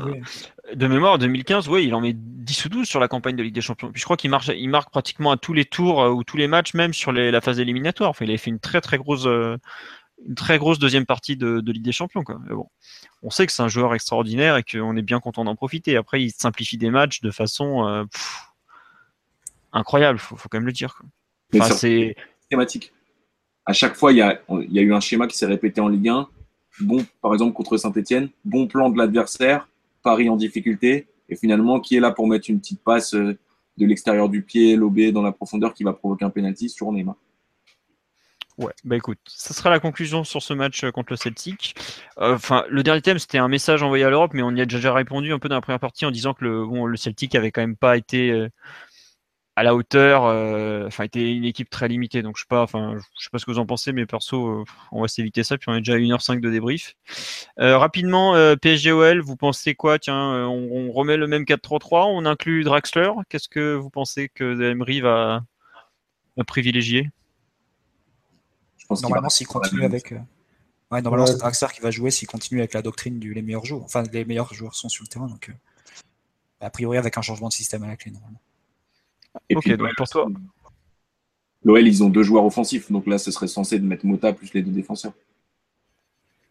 [0.74, 3.54] de mémoire, 2015, oui, il en met 10 ou 12 sur la campagne de Ligue
[3.54, 3.90] des Champions.
[3.90, 6.36] Puis je crois qu'il marque, il marque pratiquement à tous les tours euh, ou tous
[6.36, 8.10] les matchs, même sur la phase éliminatoire.
[8.10, 9.56] Enfin, il avait fait une très très grosse, euh,
[10.24, 12.22] une très grosse deuxième partie de, Ligue des Champions.
[12.22, 12.38] Quoi.
[12.48, 12.68] bon,
[13.24, 15.96] on sait que c'est un joueur extraordinaire et qu'on est bien content d'en profiter.
[15.96, 18.06] Après, il simplifie des matchs de façon
[19.72, 21.02] incroyable, faut, faut quand même le dire.
[21.78, 22.16] c'est
[22.48, 22.92] thématique.
[23.64, 25.88] À chaque fois, il y a, y a eu un schéma qui s'est répété en
[25.88, 26.28] Ligue 1.
[26.80, 29.68] Bon, par exemple, contre Saint-Etienne, bon plan de l'adversaire,
[30.02, 33.38] Paris en difficulté, et finalement, qui est là pour mettre une petite passe euh,
[33.78, 37.16] de l'extérieur du pied, lobé dans la profondeur qui va provoquer un penalty sur Neymar.
[38.58, 41.74] Ouais, bah écoute, ça sera la conclusion sur ce match euh, contre le Celtic.
[42.18, 44.66] Euh, enfin, le dernier thème, c'était un message envoyé à l'Europe, mais on y a
[44.66, 47.34] déjà répondu un peu dans la première partie en disant que le, bon, le Celtic
[47.34, 48.48] avait quand même pas été
[49.54, 52.22] à la hauteur, euh, enfin, était une équipe très limitée.
[52.22, 54.46] Donc, je sais pas, enfin, je sais pas ce que vous en pensez, mais perso,
[54.48, 55.58] euh, on va s'éviter ça.
[55.58, 56.96] Puis, on est déjà à 1h05 de débrief.
[57.58, 59.98] Euh, rapidement, PSGOL, vous pensez quoi?
[59.98, 63.10] Tiens, on, remet le même 4-3-3, on inclut Draxler.
[63.28, 65.42] Qu'est-ce que vous pensez que Emery va,
[66.46, 67.10] privilégier?
[68.78, 70.14] Je pense Normalement, s'il continue avec.
[70.90, 73.64] Ouais, normalement, c'est Draxler qui va jouer s'il continue avec la doctrine du les meilleurs
[73.64, 73.84] joueurs.
[73.84, 75.26] Enfin, les meilleurs joueurs sont sur le terrain.
[75.26, 75.50] Donc,
[76.60, 78.40] a priori, avec un changement de système à la clé, normalement.
[79.48, 80.28] Et puis, pour toi.
[81.64, 84.52] L'OL, ils ont deux joueurs offensifs, donc là, ce serait censé de mettre Mota plus
[84.52, 85.12] les deux défenseurs.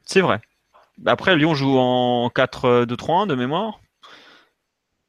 [0.06, 0.42] C'est vrai.
[1.06, 3.82] Après, Lyon joue en 4-2-3-1 de mémoire.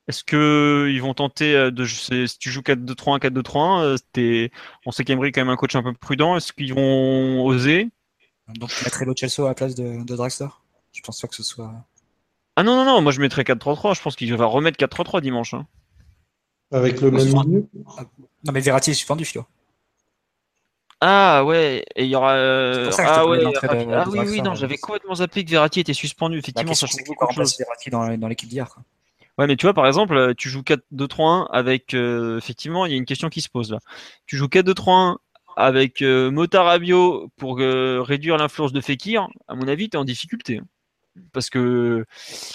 [0.08, 1.84] Est-ce qu'ils vont tenter euh, de.
[1.84, 4.48] Si tu joues 4-2-3-1, 4-2-3-1, euh,
[4.84, 6.36] on sait qu'Emery est quand même un coach un peu prudent.
[6.36, 7.88] Est-ce qu'ils vont oser?
[8.48, 10.48] Donc tu mettrais Lo Celso à la place de, de Draxler?
[10.92, 11.72] Je pense pas que ce soit.
[12.56, 13.96] Ah non, non, non, moi je mettrais 4-3-3.
[13.96, 15.54] Je pense qu'il va remettre 4-3-3 dimanche.
[15.54, 15.66] Hein.
[16.72, 19.44] Avec le même milieu Non, mais Verratti est suspendu, Philo.
[21.04, 22.34] Ah ouais, et il y aura.
[22.34, 23.40] Euh, ah, ouais,
[23.92, 26.38] ah oui, oui, non, j'avais complètement zappé que Verratti était suspendu.
[26.38, 27.58] Effectivement, ça change beaucoup de choses.
[27.58, 28.68] Verratti dans, dans l'équipe d'hier.
[29.36, 31.94] Ouais, mais tu vois, par exemple, tu joues 4-2-3-1 avec.
[31.94, 33.78] Euh, effectivement, il y a une question qui se pose là.
[34.26, 35.16] Tu joues 4-2-3-1
[35.56, 39.28] avec euh, Motarabio pour réduire l'influence de Fekir.
[39.48, 40.58] À mon avis, tu es en difficulté.
[40.58, 40.66] Hein
[41.32, 42.04] parce que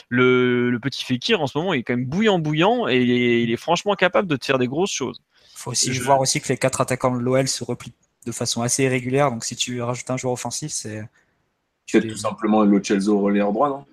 [0.09, 3.01] le, petit Fekir en ce moment il est quand même bouillant bouillant et
[3.43, 5.21] il est, franchement capable de te faire des grosses choses.
[5.53, 7.93] Il faut aussi voir aussi que les quatre attaquants de l'OL se replient
[8.25, 11.07] de façon assez irrégulière, donc si tu rajoutes un joueur offensif, c'est.
[11.85, 13.85] Tu tout simplement le Chelsea relais droit, non?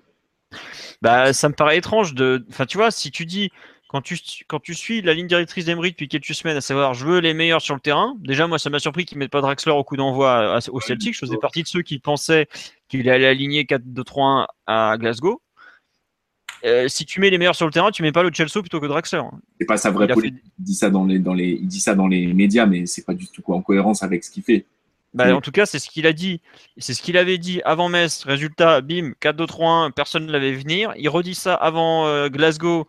[1.01, 2.45] Bah ça me paraît étrange de.
[2.49, 3.51] Enfin tu vois, si tu dis
[3.87, 4.17] quand tu,
[4.47, 7.33] quand tu suis la ligne directrice d'Emery depuis quelques semaines, à savoir je veux les
[7.33, 9.83] meilleurs sur le terrain, déjà moi ça m'a surpris qu'ils ne mettent pas Draxler au
[9.83, 11.13] coup d'envoi au Celtic.
[11.13, 12.47] Je faisais partie de ceux qui pensaient
[12.87, 15.41] qu'il allait aligner 4-2-3-1 à Glasgow.
[16.63, 18.79] Euh, si tu mets les meilleurs sur le terrain, tu mets pas le Chelsea plutôt
[18.79, 19.21] que Draxler.
[19.59, 20.43] C'est pas sa vraie politique.
[20.59, 23.05] Il, dit ça dans les, dans les, il dit ça dans les médias, mais c'est
[23.05, 24.65] pas du tout en cohérence avec ce qu'il fait.
[25.13, 26.41] Bah, en tout cas, c'est ce qu'il a dit.
[26.77, 28.23] C'est ce qu'il avait dit avant Metz.
[28.25, 30.93] Résultat, bim, 4-2-3-1, personne ne l'avait venir.
[30.97, 32.85] Il redit ça avant euh, Glasgow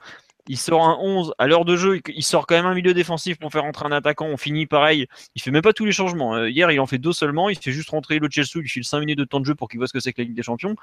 [0.48, 3.38] il sort un 11 à l'heure de jeu, il sort quand même un milieu défensif
[3.38, 6.34] pour faire rentrer un attaquant, on finit pareil, il fait même pas tous les changements.
[6.34, 8.84] Euh, hier, il en fait deux seulement, il fait juste rentrer le Chelsea, il file
[8.84, 10.36] 5 minutes de temps de jeu pour qu'il voit ce que c'est que la Ligue
[10.36, 10.76] des Champions.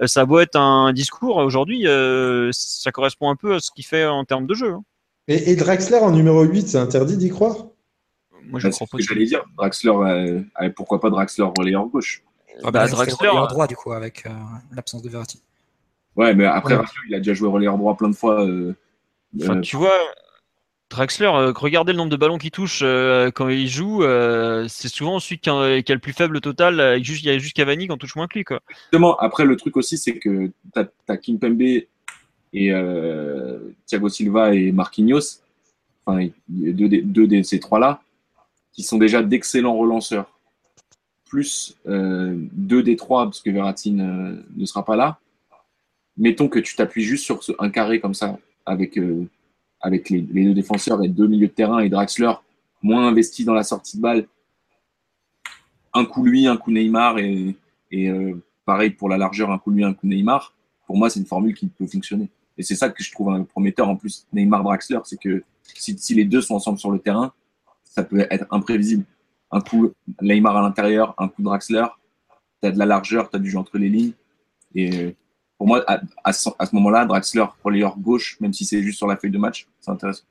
[0.00, 3.84] Euh, ça doit être un discours, aujourd'hui, euh, ça correspond un peu à ce qu'il
[3.84, 4.72] fait en termes de jeu.
[4.72, 4.84] Hein.
[5.28, 7.66] Et, Draxler en numéro 8, c'est interdit d'y croire?
[8.48, 8.98] Moi, je bah, crois pas.
[8.98, 9.92] que j'allais dire, Draxler,
[10.74, 12.24] pourquoi pas Draxler relayeur gauche?
[12.62, 14.30] Bah, bah, c'est Draxler, relayeur droit du coup avec euh,
[14.74, 15.42] l'absence de Verratti.
[16.16, 16.84] Ouais, mais après, Ouais.
[17.08, 18.44] Il a déjà joué relayeur droit plein de fois.
[18.44, 18.74] euh,
[19.40, 19.96] Enfin, euh, tu vois,
[20.90, 24.02] Draxler, euh, regardez le nombre de ballons qu'il touche euh, quand il joue.
[24.02, 26.74] euh, c'est souvent celui qui a, qui a le plus faible total.
[26.98, 28.44] il y a juste Cavani qui en touche moins que lui.
[28.44, 28.60] Quoi.
[28.68, 31.88] Justement, après, le truc aussi, c'est que tu as, Kimpembe et
[33.86, 35.40] Thiago Silva et Marquinhos,
[36.04, 36.88] enfin, deux,
[37.26, 38.02] de ces trois-là,
[38.72, 40.30] qui sont déjà d'excellents relanceurs.
[41.24, 45.18] Plus deux des trois, parce que Verratti ne, ne sera pas là.
[46.18, 49.28] Mettons que tu t'appuies juste sur ce- un carré comme ça, avec, euh,
[49.80, 52.32] avec les, deux défenseurs et deux milieux de terrain et Draxler,
[52.82, 54.26] moins investi dans la sortie de balle.
[55.94, 57.56] Un coup lui, un coup Neymar et,
[57.90, 60.54] et euh, pareil pour la largeur, un coup lui, un coup Neymar.
[60.86, 62.28] Pour moi, c'est une formule qui peut fonctionner.
[62.58, 65.42] Et c'est ça que je trouve un prometteur en plus, Neymar-Draxler, c'est que
[65.74, 67.32] si, si les deux sont ensemble sur le terrain,
[67.84, 69.04] ça peut être imprévisible.
[69.50, 71.86] Un coup Neymar à l'intérieur, un coup Draxler,
[72.62, 74.12] tu as de la largeur, tu as du jeu entre les lignes.
[74.74, 75.12] Et euh,
[75.62, 78.98] pour moi, à, à ce, à ce moment-là, Draxler, relayeur gauche, même si c'est juste
[78.98, 80.24] sur la feuille de match, c'est intéressant.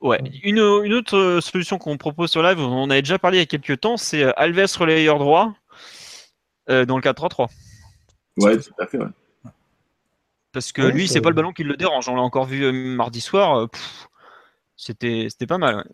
[0.00, 0.18] Ouais.
[0.42, 3.40] Une, une autre euh, solution qu'on propose sur live, on en avait déjà parlé il
[3.40, 5.52] y a quelques temps, c'est euh, Alves relayeur droit
[6.70, 7.48] euh, dans le 4-3-3.
[8.38, 8.96] Ouais, tout à fait.
[8.96, 9.08] Ouais.
[10.52, 12.08] Parce que Ouais, lui, c'est pas le ballon qui le dérange.
[12.08, 13.68] On l'a encore vu mardi soir.
[14.74, 15.76] C'était c'était pas mal.
[15.76, 15.84] ouais.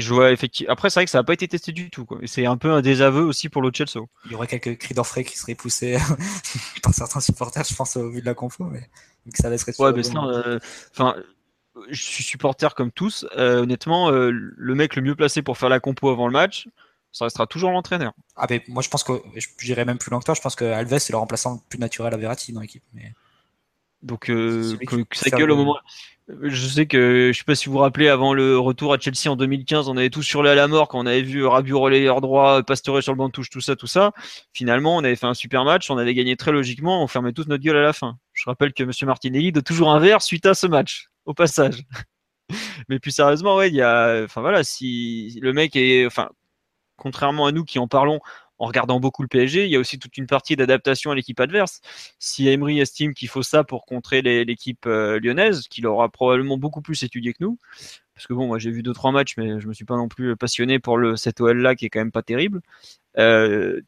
[0.00, 0.72] Je vois effectivement.
[0.72, 2.04] Après, c'est vrai que ça n'a pas été testé du tout.
[2.04, 2.18] quoi.
[2.22, 4.04] Et c'est un peu un désaveu aussi pour le Chelsea.
[4.26, 5.98] Il y aurait quelques cris d'orfraie qui seraient poussés
[6.82, 8.88] par certains supporters, je pense, au vu de la compo, mais
[9.26, 10.58] donc ça laisserait Ouais, mais sinon, euh,
[10.92, 11.16] enfin,
[11.90, 13.26] je suis supporter comme tous.
[13.36, 16.68] Euh, honnêtement, euh, le mec le mieux placé pour faire la compo avant le match,
[17.12, 18.12] ça restera toujours l'entraîneur.
[18.36, 20.34] Ah, mais moi, je pense que je- j'irais même plus loin que toi.
[20.34, 22.84] Je pense que Alves est le remplaçant le plus naturel à Verratti dans l'équipe.
[22.94, 23.12] Mais...
[24.02, 25.76] Donc, euh, que, ça gueule au moment.
[26.42, 29.30] Je sais que, je sais pas si vous vous rappelez, avant le retour à Chelsea
[29.30, 32.20] en 2015, on avait tous hurlé à la mort quand on avait vu Rabiot relayeur
[32.20, 34.12] droit, Pastore sur le banc de touche, tout ça, tout ça.
[34.52, 37.46] Finalement, on avait fait un super match, on avait gagné très logiquement, on fermait tous
[37.46, 38.18] notre gueule à la fin.
[38.34, 41.82] Je rappelle que Monsieur Martinelli doit toujours un verre suite à ce match, au passage.
[42.90, 46.28] Mais plus sérieusement, ouais, il y a, enfin voilà, si le mec est, enfin,
[46.96, 48.20] contrairement à nous qui en parlons
[48.58, 51.38] en regardant beaucoup le PSG, il y a aussi toute une partie d'adaptation à l'équipe
[51.40, 51.80] adverse.
[52.18, 56.82] Si Emery estime qu'il faut ça pour contrer l'équipe euh, lyonnaise, qu'il aura probablement beaucoup
[56.82, 57.58] plus étudié que nous,
[58.14, 60.08] parce que bon, moi j'ai vu deux trois matchs, mais je me suis pas non
[60.08, 62.60] plus passionné pour le cet OL là qui est quand même pas terrible.
[63.18, 63.80] Euh,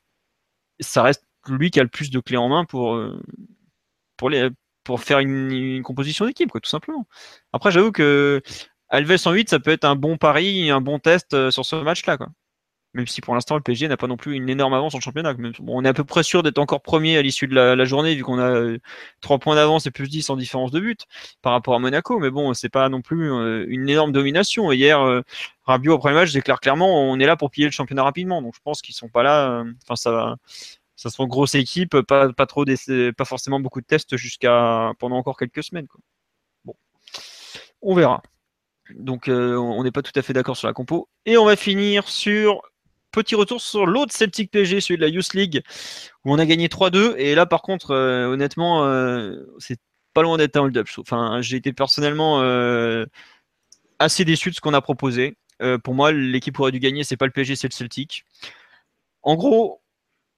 [0.80, 3.20] ça reste lui qui a le plus de clés en main pour euh,
[4.98, 7.06] faire une, une composition d'équipe, tout simplement.
[7.52, 8.42] Après, j'avoue que
[8.88, 12.16] Alves en 8, ça peut être un bon pari, un bon test sur ce match-là,
[12.18, 12.28] quoi.
[12.94, 15.34] Même si pour l'instant le PSG n'a pas non plus une énorme avance en championnat.
[15.34, 18.14] Bon, on est à peu près sûr d'être encore premier à l'issue de la, journée,
[18.16, 18.78] vu qu'on a euh,
[19.20, 21.06] 3 points d'avance et plus 10 en différence de but
[21.40, 22.18] par rapport à Monaco.
[22.18, 24.72] Mais bon, c'est pas non plus euh, une énorme domination.
[24.72, 25.22] Hier, euh,
[25.64, 28.42] Rabiot, après le match, déclare clairement on est là pour piller le championnat rapidement.
[28.42, 29.60] Donc je pense qu'ils sont pas là.
[29.60, 30.36] euh, Enfin, ça va.
[30.96, 32.64] Ça une grosse équipe, pas, pas trop
[33.16, 35.86] pas forcément beaucoup de tests jusqu'à pendant encore quelques semaines.
[36.64, 36.74] Bon,
[37.80, 38.22] on verra.
[38.94, 41.08] Donc euh, on n'est pas tout à fait d'accord sur la compo.
[41.24, 42.60] Et on va finir sur
[43.10, 45.62] petit retour sur l'autre Celtic PSG, celui de la Youth League,
[46.24, 47.14] où on a gagné 3-2.
[47.18, 49.78] Et là, par contre, euh, honnêtement, euh, c'est
[50.14, 50.88] pas loin d'être un hold-up.
[51.40, 53.06] j'ai été personnellement euh,
[53.98, 55.36] assez déçu de ce qu'on a proposé.
[55.84, 58.24] Pour moi, l'équipe aurait dû gagner, c'est pas le PSG, c'est le Celtic.
[59.22, 59.79] En gros,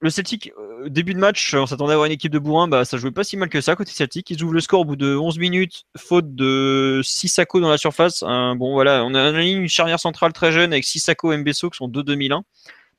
[0.03, 2.85] le Celtic, euh, début de match, on s'attendait à avoir une équipe de bourrin, bah,
[2.85, 4.29] ça jouait pas si mal que ça côté Celtic.
[4.31, 8.23] Ils ouvrent le score au bout de 11 minutes, faute de Sissako dans la surface.
[8.23, 11.89] Bon, voilà, on a une charnière centrale très jeune avec Sissako et Mbesso qui sont
[11.89, 12.43] deux 2001.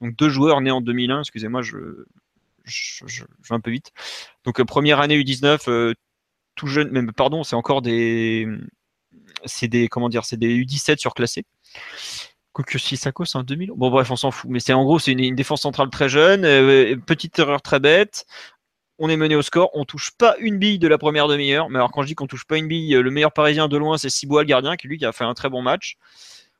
[0.01, 1.77] Donc deux joueurs nés en 2001, excusez-moi, je
[2.65, 3.91] vais un peu vite.
[4.45, 5.93] Donc euh, première année U19, euh,
[6.55, 8.47] tout jeune, même pardon, c'est encore des,
[9.45, 11.45] c'est des comment dire, c'est des U17 surclassés.
[12.53, 13.71] Quoique Sissako, c'est un 2000.
[13.75, 14.49] Bon, bref, on s'en fout.
[14.49, 16.45] Mais c'est en gros, c'est une, défense centrale très jeune.
[16.45, 18.27] euh, petite erreur très bête.
[18.99, 19.71] On est mené au score.
[19.73, 21.69] On touche pas une bille de la première demi-heure.
[21.71, 23.75] Mais alors, quand je dis qu'on touche pas une bille, euh, le meilleur parisien de
[23.75, 25.97] loin, c'est Cibois, le gardien, qui lui qui a fait un très bon match.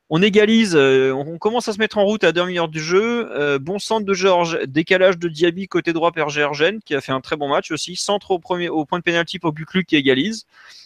[0.10, 3.58] On égalise, euh, on commence à se mettre en route à demi-heure du jeu.
[3.60, 7.22] Bon centre de Georges, décalage de Diaby côté droit per Gergen, qui a fait un
[7.22, 7.96] très bon match aussi.
[7.96, 10.46] Centre au, premier, au point de pénalty pour Buclu qui égalise.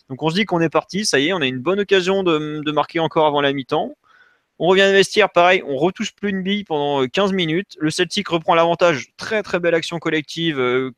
[0.10, 2.24] Donc on se dit qu'on est parti, ça y est, on a une bonne occasion
[2.24, 3.96] de marquer encore avant la mi-temps.
[4.60, 7.78] On revient à vestiaire, pareil, on retouche plus une bille pendant euh, 15 minutes.
[7.80, 9.10] Le Celtic reprend l'avantage.
[9.18, 10.60] Très très belle action collective.
[10.60, 10.92] euh,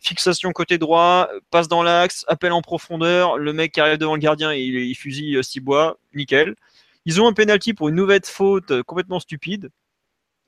[0.00, 3.38] fixation côté droit, passe dans l'axe, appel en profondeur.
[3.38, 5.96] Le mec qui arrive devant le gardien, il, il fusille euh.
[6.14, 6.56] Nickel.
[7.04, 9.70] Ils ont un penalty pour une nouvelle faute euh, complètement stupide.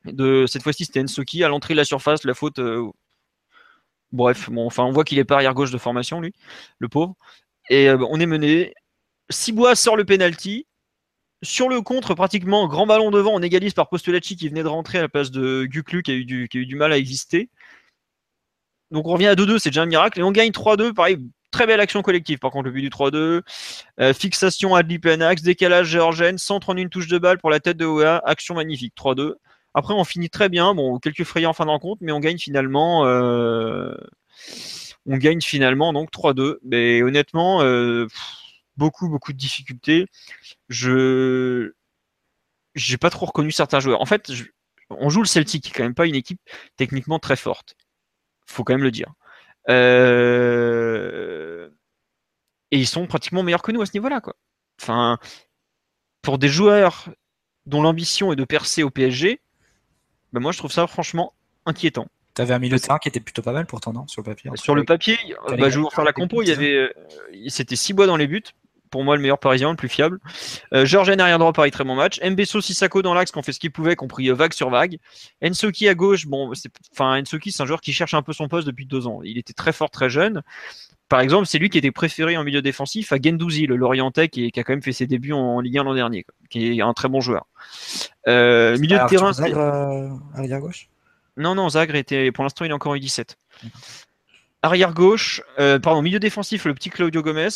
[0.05, 2.25] De, cette fois-ci, c'était Ensoki à l'entrée de la surface.
[2.25, 2.59] La faute.
[2.59, 2.91] euh,
[4.13, 6.33] bref, bon, enfin, on voit qu'il est pas arrière gauche de formation, lui,
[6.79, 7.17] le pauvre.
[7.71, 8.75] Et euh, on est mené.
[9.31, 10.67] Cibois sort le penalty.
[11.45, 14.99] Sur le contre, pratiquement, grand ballon devant, on égalise par Postolacci qui venait de rentrer
[14.99, 16.99] à la place de Guklu qui a eu du, qui a eu du mal à
[16.99, 17.51] exister.
[18.91, 20.19] donc on revient à 2-2, c'est déjà un miracle.
[20.19, 21.19] Et on gagne 3-2, pareil,
[21.51, 22.39] très belle action collective.
[22.39, 23.43] Par contre, le but du 3-2,
[24.01, 27.77] euh, fixation Adli Penax, décalage Georgen, centre en une touche de balle pour la tête
[27.77, 29.35] de OEA, action magnifique, 3-2.
[29.75, 30.75] Après, on finit très bien.
[30.75, 33.05] Bon, quelques frayants en fin de rencontre, mais on gagne finalement.
[33.07, 33.95] Euh,
[35.07, 36.59] on gagne finalement donc 3-2.
[36.65, 38.07] Mais honnêtement, euh,
[38.77, 40.07] beaucoup, beaucoup de difficultés.
[40.69, 41.73] Je
[42.75, 44.01] j'ai pas trop reconnu certains joueurs.
[44.01, 44.31] En fait,
[44.91, 46.41] on joue le Celtic, qui est quand même pas une équipe
[46.77, 47.77] techniquement très forte.
[48.47, 49.13] Faut quand même le dire.
[49.69, 51.69] Euh,
[52.71, 54.35] et ils sont pratiquement meilleurs que nous à ce niveau-là, quoi.
[54.81, 55.19] Enfin,
[56.23, 57.09] pour des joueurs
[57.67, 59.41] dont l'ambition est de percer au PSG,
[60.33, 61.33] ben moi je trouve ça franchement
[61.65, 62.09] inquiétant.
[62.35, 64.09] Tu avais un milieu de terrain qui était plutôt pas mal pourtant, non?
[64.09, 64.51] Sur le papier.
[64.57, 65.17] Sur le papier,
[65.49, 66.43] bah, je vais vous refaire la compo.
[66.43, 66.93] Il y avait, euh,
[67.49, 68.43] c'était bois dans les buts
[68.95, 70.21] pour moi le meilleur parisien, le plus fiable.
[70.73, 72.21] Euh, Georges arrière droit, pareil, très bon match.
[72.23, 74.99] Mbesso Sissako dans l'axe, qui ont fait ce qu'il pouvait, compris euh, vague sur vague.
[75.45, 78.47] Ensoki à gauche, bon, c'est, enfin, Ensoki, c'est un joueur qui cherche un peu son
[78.47, 79.19] poste depuis deux ans.
[79.25, 80.43] Il était très fort, très jeune.
[81.09, 84.53] Par exemple, c'est lui qui était préféré en milieu défensif à Gendouzi, le Lorientais, qui,
[84.53, 86.93] qui, a quand même fait ses débuts en, Ligue 1 l'an dernier, qui est un
[86.93, 87.49] très bon joueur.
[88.29, 89.33] Euh, milieu de terrain.
[89.33, 90.89] Zagre, euh, arrière gauche?
[91.37, 93.35] Non, non, Zagre était, pour l'instant, il est encore en U17.
[94.63, 97.49] Arrière gauche, euh, pardon, milieu défensif, le petit Claudio Gomez.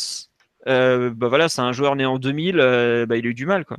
[0.67, 3.45] Euh, bah voilà, c'est un joueur né en 2000, euh, bah, il a eu du
[3.45, 3.65] mal.
[3.65, 3.77] Quoi.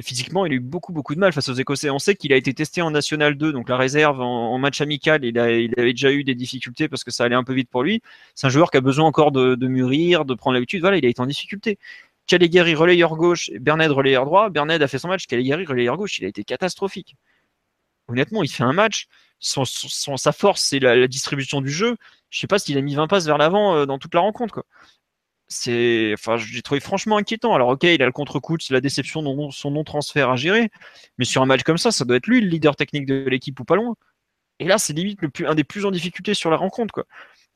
[0.00, 1.90] physiquement, il a eu beaucoup, beaucoup de mal face aux Écossais.
[1.90, 5.24] On sait qu'il a été testé en National 2, donc la réserve en, match amical.
[5.24, 7.70] Il, a, il, avait déjà eu des difficultés parce que ça allait un peu vite
[7.70, 8.02] pour lui.
[8.34, 10.80] C'est un joueur qui a besoin encore de, mûrir, de prendre l'habitude.
[10.80, 11.78] Voilà, il a été en difficulté.
[12.26, 14.48] Caligari relayeur gauche, Berned relayeur droit.
[14.50, 17.16] Berned a fait son match, Caligari relayeur gauche, il a été catastrophique.
[18.08, 19.06] Honnêtement, il fait un match.
[19.40, 21.96] Son, sa force, c'est la, distribution du jeu.
[22.30, 24.54] Je sais pas s'il a mis 20 passes vers l'avant euh, dans toute la rencontre.
[24.54, 24.64] Quoi
[25.52, 27.54] c'est, enfin, j'ai trouvé franchement inquiétant.
[27.54, 30.70] Alors, ok, il a le contre-coup, c'est la déception de son non-transfert à gérer,
[31.18, 33.58] mais sur un match comme ça, ça doit être lui le leader technique de l'équipe
[33.60, 33.94] ou pas loin.
[34.58, 37.04] Et là, c'est limite le plus, un des plus en difficulté sur la rencontre, quoi.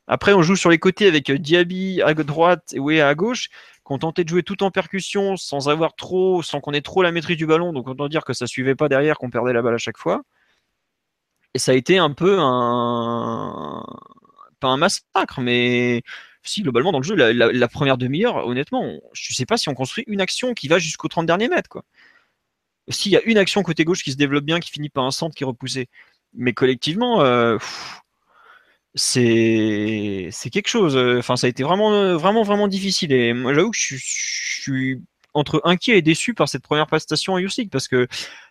[0.07, 3.49] Après, on joue sur les côtés avec Diaby à droite et Wea à gauche,
[3.85, 7.03] qui ont tenté de jouer tout en percussion sans avoir trop, sans qu'on ait trop
[7.03, 7.73] la maîtrise du ballon.
[7.73, 10.23] Donc, autant dire que ça suivait pas derrière, qu'on perdait la balle à chaque fois.
[11.53, 13.83] Et ça a été un peu un,
[14.59, 16.03] pas un massacre, mais
[16.47, 19.73] si globalement dans le jeu, la, première demi-heure, honnêtement, je ne sais pas si on
[19.73, 21.69] construit une action qui va jusqu'au 30 derniers mètres.
[21.69, 21.83] Quoi.
[22.89, 25.11] S'il y a une action côté gauche qui se développe bien, qui finit par un
[25.11, 25.89] centre qui est repoussé,
[26.33, 27.57] mais collectivement, euh,
[28.95, 30.97] c'est quelque chose.
[31.19, 33.11] Enfin, ça a été vraiment, vraiment, vraiment difficile.
[33.11, 35.01] Et moi, j'avoue que je, suis
[35.33, 38.07] entre inquiet et déçu par cette première prestation en Youth parce que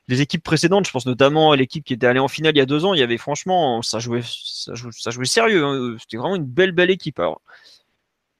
[0.08, 2.62] les équipes précédentes, je pense notamment à l'équipe qui était allée en finale il y
[2.62, 5.64] a deux ans, il y avait franchement, ça jouait, ça jouait, sérieux.
[5.64, 5.96] Hein.
[5.98, 7.20] C'était vraiment une belle, belle équipe.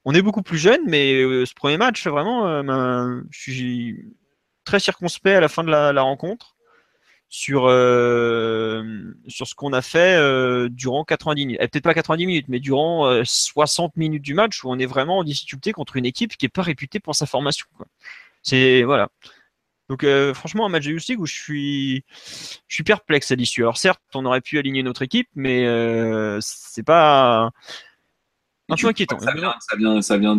[0.09, 4.05] On est beaucoup plus jeune, mais euh, ce premier match, vraiment, euh, ben, je suis
[4.63, 6.55] très circonspect à la fin de la, rencontre
[7.27, 10.17] sur, euh, sur ce qu'on a fait
[10.69, 11.59] durant 90 minutes.
[11.61, 15.17] Eh, peut-être pas 90 minutes, mais durant 60 minutes du match où on est vraiment
[15.17, 17.67] en difficulté contre une équipe qui n'est pas réputée pour sa formation.
[18.43, 19.09] C'est voilà.
[19.89, 22.05] Donc franchement, un match de Youth où je suis,
[22.69, 23.63] je suis perplexe à l'issue.
[23.63, 25.65] Alors certes, on aurait pu aligner notre équipe, mais
[26.39, 27.51] c'est pas,
[28.69, 29.19] un peu inquiétant.
[29.19, 30.35] Ça vient, ça vient, ça vient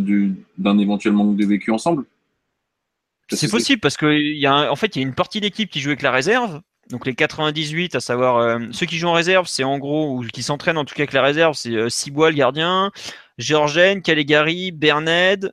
[0.58, 2.04] d'un éventuel manque de vécu ensemble
[3.30, 5.80] C'est possible parce qu'il y a en fait il y a une partie d'équipe qui
[5.80, 6.60] joue avec la réserve.
[6.90, 10.24] Donc les 98, à savoir euh, ceux qui jouent en réserve, c'est en gros, ou
[10.26, 12.90] qui s'entraînent en tout cas avec la réserve, c'est euh, Cibois le gardien,
[13.36, 15.52] Georgen, Calegari, Berned,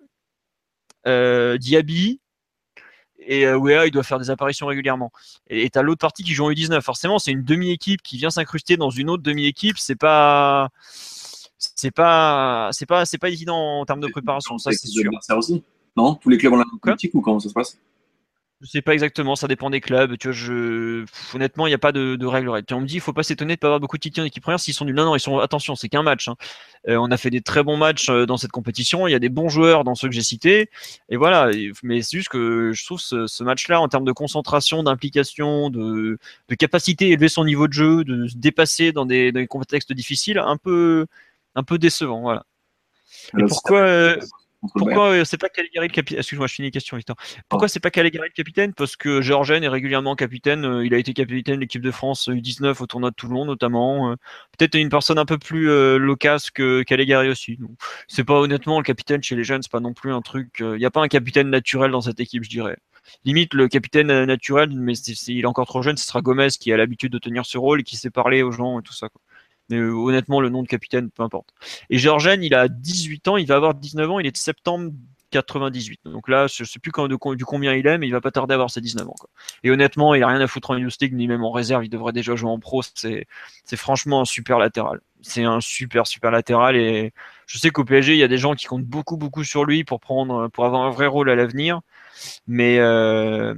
[1.07, 2.21] euh, Diaby,
[3.27, 5.11] et euh, Wea, il doit faire des apparitions régulièrement.
[5.47, 6.81] Et tu as l'autre partie qui joue en U19.
[6.81, 9.77] Forcément, c'est une demi-équipe qui vient s'incruster dans une autre demi-équipe.
[9.77, 10.69] C'est pas
[11.57, 15.11] c'est pas c'est pas c'est pas évident en termes de préparation, ça c'est sûr.
[15.35, 15.63] aussi
[15.97, 16.15] non?
[16.15, 17.77] Tous les clubs ont la même politique ou comment ça se passe?
[18.61, 20.17] Je sais pas exactement, ça dépend des clubs.
[20.17, 21.05] Tu vois, je...
[21.33, 22.49] Honnêtement, il n'y a pas de, de règle.
[22.71, 24.41] On me dit, il faut pas s'étonner de pas avoir beaucoup de titres en équipe
[24.41, 24.95] première s'ils sont nuls.
[24.95, 25.39] Non, non, ils sont.
[25.39, 26.29] Attention, c'est qu'un match.
[26.29, 26.35] Hein.
[26.87, 29.07] Euh, on a fait des très bons matchs euh, dans cette compétition.
[29.07, 30.69] Il y a des bons joueurs dans ceux que j'ai cités.
[31.09, 31.51] Et voilà.
[31.83, 36.17] Mais c'est juste que je trouve ce, match-là, en termes de concentration, d'implication, de,
[36.47, 39.47] de capacité à élever son niveau de jeu, de se dépasser dans des, dans des
[39.47, 41.07] contextes difficiles, un peu,
[41.55, 42.21] un peu décevant.
[42.21, 42.45] Voilà.
[43.37, 44.17] Et pourquoi, euh,
[44.73, 47.15] pourquoi euh, c'est pas Caligari le capitaine Excuse-moi, je finis Victor.
[47.49, 48.73] Pourquoi c'est pas Caligari le capitaine?
[48.73, 50.65] Parce que Georgen est régulièrement capitaine.
[50.65, 54.15] Euh, il a été capitaine de l'équipe de France U19 au tournoi de Toulon, notamment.
[54.57, 55.67] Peut-être une personne un peu plus
[55.97, 57.59] loquace que Caligari aussi.
[58.07, 60.57] C'est pas honnêtement le capitaine chez les jeunes, c'est pas non plus un truc.
[60.59, 62.77] Il n'y a pas un capitaine naturel dans cette équipe, je dirais.
[63.23, 66.77] Limite, le capitaine naturel, mais il est encore trop jeune, ce sera Gomez qui a
[66.77, 69.09] l'habitude de tenir ce rôle et qui sait parler aux gens et tout ça.
[69.09, 69.21] Quoi.
[69.69, 71.49] Mais euh, honnêtement, le nom de capitaine, peu importe.
[71.89, 74.91] Et Georgen, il a 18 ans, il va avoir 19 ans, il est de septembre
[75.31, 76.01] 98.
[76.05, 78.53] Donc là, je sais plus quand, du combien il est, mais il va pas tarder
[78.53, 79.15] à avoir ses 19 ans.
[79.63, 82.13] Et honnêtement, il a rien à foutre en Youth ni même en réserve, il devrait
[82.13, 82.81] déjà jouer en pro.
[82.83, 83.27] C'est,
[83.75, 85.01] franchement un super latéral.
[85.21, 87.13] c'est un super super latéral et
[87.45, 89.83] je sais qu'au PSG il y a des gens qui comptent beaucoup beaucoup sur lui
[89.83, 91.81] pour prendre pour avoir un vrai rôle à l'avenir,
[92.47, 93.53] mais euh,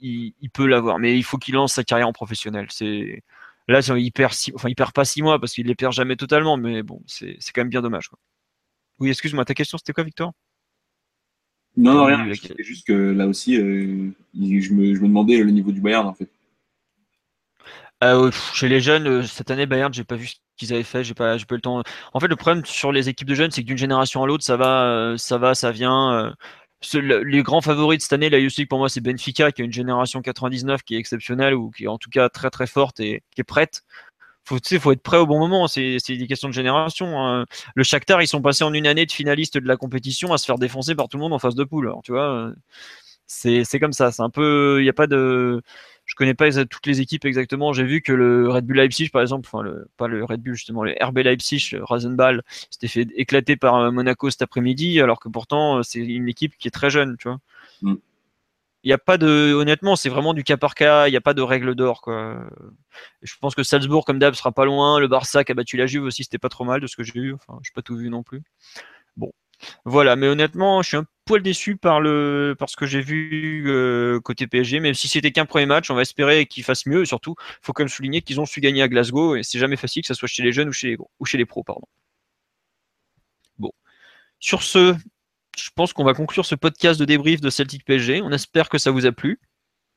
[0.00, 2.66] il, peut l'avoir, mais il faut qu'il lance sa carrière en professionnel.
[2.70, 3.22] C'est
[3.68, 6.56] là il perd enfin il perd pas six mois parce qu'il les perd jamais totalement,
[6.56, 8.10] mais bon c'est quand même bien dommage.
[8.98, 10.32] Oui, excuse-moi, ta question c'était quoi, Victor?
[11.76, 12.32] Non, non, rien.
[12.34, 16.06] C'est juste que là aussi, euh, je, me, je me demandais le niveau du Bayern
[16.06, 16.28] en fait.
[18.04, 21.04] Euh, chez les jeunes, euh, cette année, Bayern, j'ai pas vu ce qu'ils avaient fait,
[21.04, 21.82] j'ai pas, j'ai pas eu le temps.
[22.12, 24.44] En fait, le problème sur les équipes de jeunes, c'est que d'une génération à l'autre,
[24.44, 26.34] ça va, euh, ça va, ça vient.
[26.94, 29.64] Les grands favoris de cette année, la Youth League pour moi, c'est Benfica, qui a
[29.64, 33.00] une génération 99 qui est exceptionnelle ou qui est en tout cas très très forte
[33.00, 33.82] et qui est prête.
[34.44, 35.68] Faut, faut être prêt au bon moment.
[35.68, 37.20] C'est, des questions de génération.
[37.20, 37.46] Hein.
[37.74, 40.44] Le Shakhtar, ils sont passés en une année de finaliste de la compétition à se
[40.44, 41.92] faire défoncer par tout le monde en face de poule.
[42.04, 42.52] Tu vois,
[43.26, 44.10] c'est, c'est comme ça.
[44.10, 45.62] C'est un peu, il n'y a pas de
[46.04, 47.72] je connais pas toutes les équipes exactement.
[47.72, 50.54] J'ai vu que le Red Bull Leipzig, par exemple, enfin le, pas le Red Bull
[50.54, 55.20] justement, le RB Leipzig, le Rasenball, s'était fait éclater par euh, Monaco cet après-midi, alors
[55.20, 57.38] que pourtant euh, c'est une équipe qui est très jeune, tu vois.
[57.82, 57.94] Mm.
[58.84, 61.06] Il n'y a pas de, honnêtement, c'est vraiment du cas par cas.
[61.06, 62.44] Il n'y a pas de règle d'or, quoi.
[63.22, 64.98] Je pense que Salzbourg, comme d'hab, sera pas loin.
[64.98, 67.04] Le Barça qui a battu la Juve aussi, c'était pas trop mal de ce que
[67.04, 67.32] j'ai vu.
[67.32, 68.42] Enfin, je n'ai pas tout vu non plus.
[69.16, 69.32] Bon,
[69.84, 74.20] voilà, mais honnêtement, je suis un poil déçu par le parce que j'ai vu euh,
[74.20, 74.80] côté PSG.
[74.80, 77.02] Même si c'était qu'un premier match, on va espérer qu'ils fassent mieux.
[77.02, 79.76] Et surtout, faut quand même souligner qu'ils ont su gagner à Glasgow et c'est jamais
[79.76, 81.64] facile que ce soit chez les jeunes ou chez les ou chez les pros.
[83.58, 83.72] Bon,
[84.40, 84.94] sur ce,
[85.56, 88.22] je pense qu'on va conclure ce podcast de débrief de Celtic PSG.
[88.22, 89.40] On espère que ça vous a plu.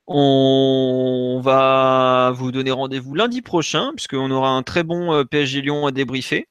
[0.06, 5.86] On va vous donner rendez-vous lundi prochain, puisqu'on aura un très bon euh, PSG Lyon
[5.86, 6.48] à débriefer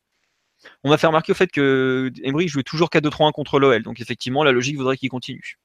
[0.85, 3.81] on m'a fait remarquer au fait que Emery jouait toujours 4-2-3-1 contre l'OL.
[3.81, 5.57] Donc effectivement, la logique voudrait qu'il continue.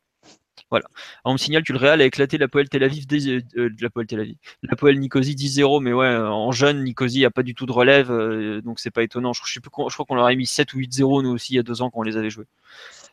[0.70, 0.86] Voilà.
[1.24, 4.06] on me signale que le Real a éclaté la Poel Tel Aviv, euh, la Poel
[4.06, 7.66] Tel Aviv, la Poel Nicosie 10-0, mais ouais, en jeune, Nicosie a pas du tout
[7.66, 9.32] de relève, euh, donc c'est pas étonnant.
[9.32, 11.64] Je, je crois qu'on leur a mis 7 ou 8-0 nous aussi il y a
[11.64, 12.46] deux ans quand on les avait joués.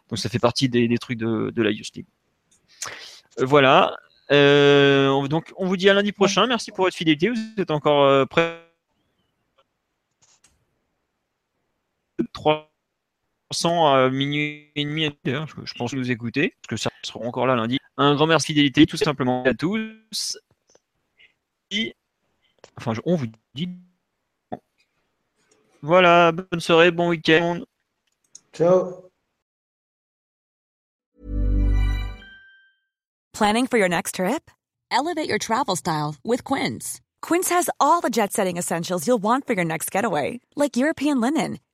[0.09, 2.05] Donc ça fait partie des, trucs de, la Youth League.
[3.39, 3.97] Euh, voilà.
[4.29, 6.47] donc on vous dit à lundi prochain.
[6.47, 7.29] Merci pour votre fidélité.
[7.29, 8.66] Vous êtes encore prêts
[12.34, 12.68] 300
[13.94, 15.10] à minuit et demi.
[15.26, 17.80] Je, pense que vous écoutez, parce que ça sera encore là lundi.
[17.98, 20.38] Un grand merci fidélité, tout simplement à tous.
[22.77, 23.69] enfin, on vous dit.
[25.81, 27.61] Voilà, bonne soirée, bon week-end.
[28.53, 29.03] Ciao.
[33.34, 34.49] Planning for your next trip?
[34.89, 37.02] Elevate your travel style with Quince.
[37.22, 41.22] Quince has all the jet setting essentials you'll want for your next getaway, like European
[41.22, 41.60] linen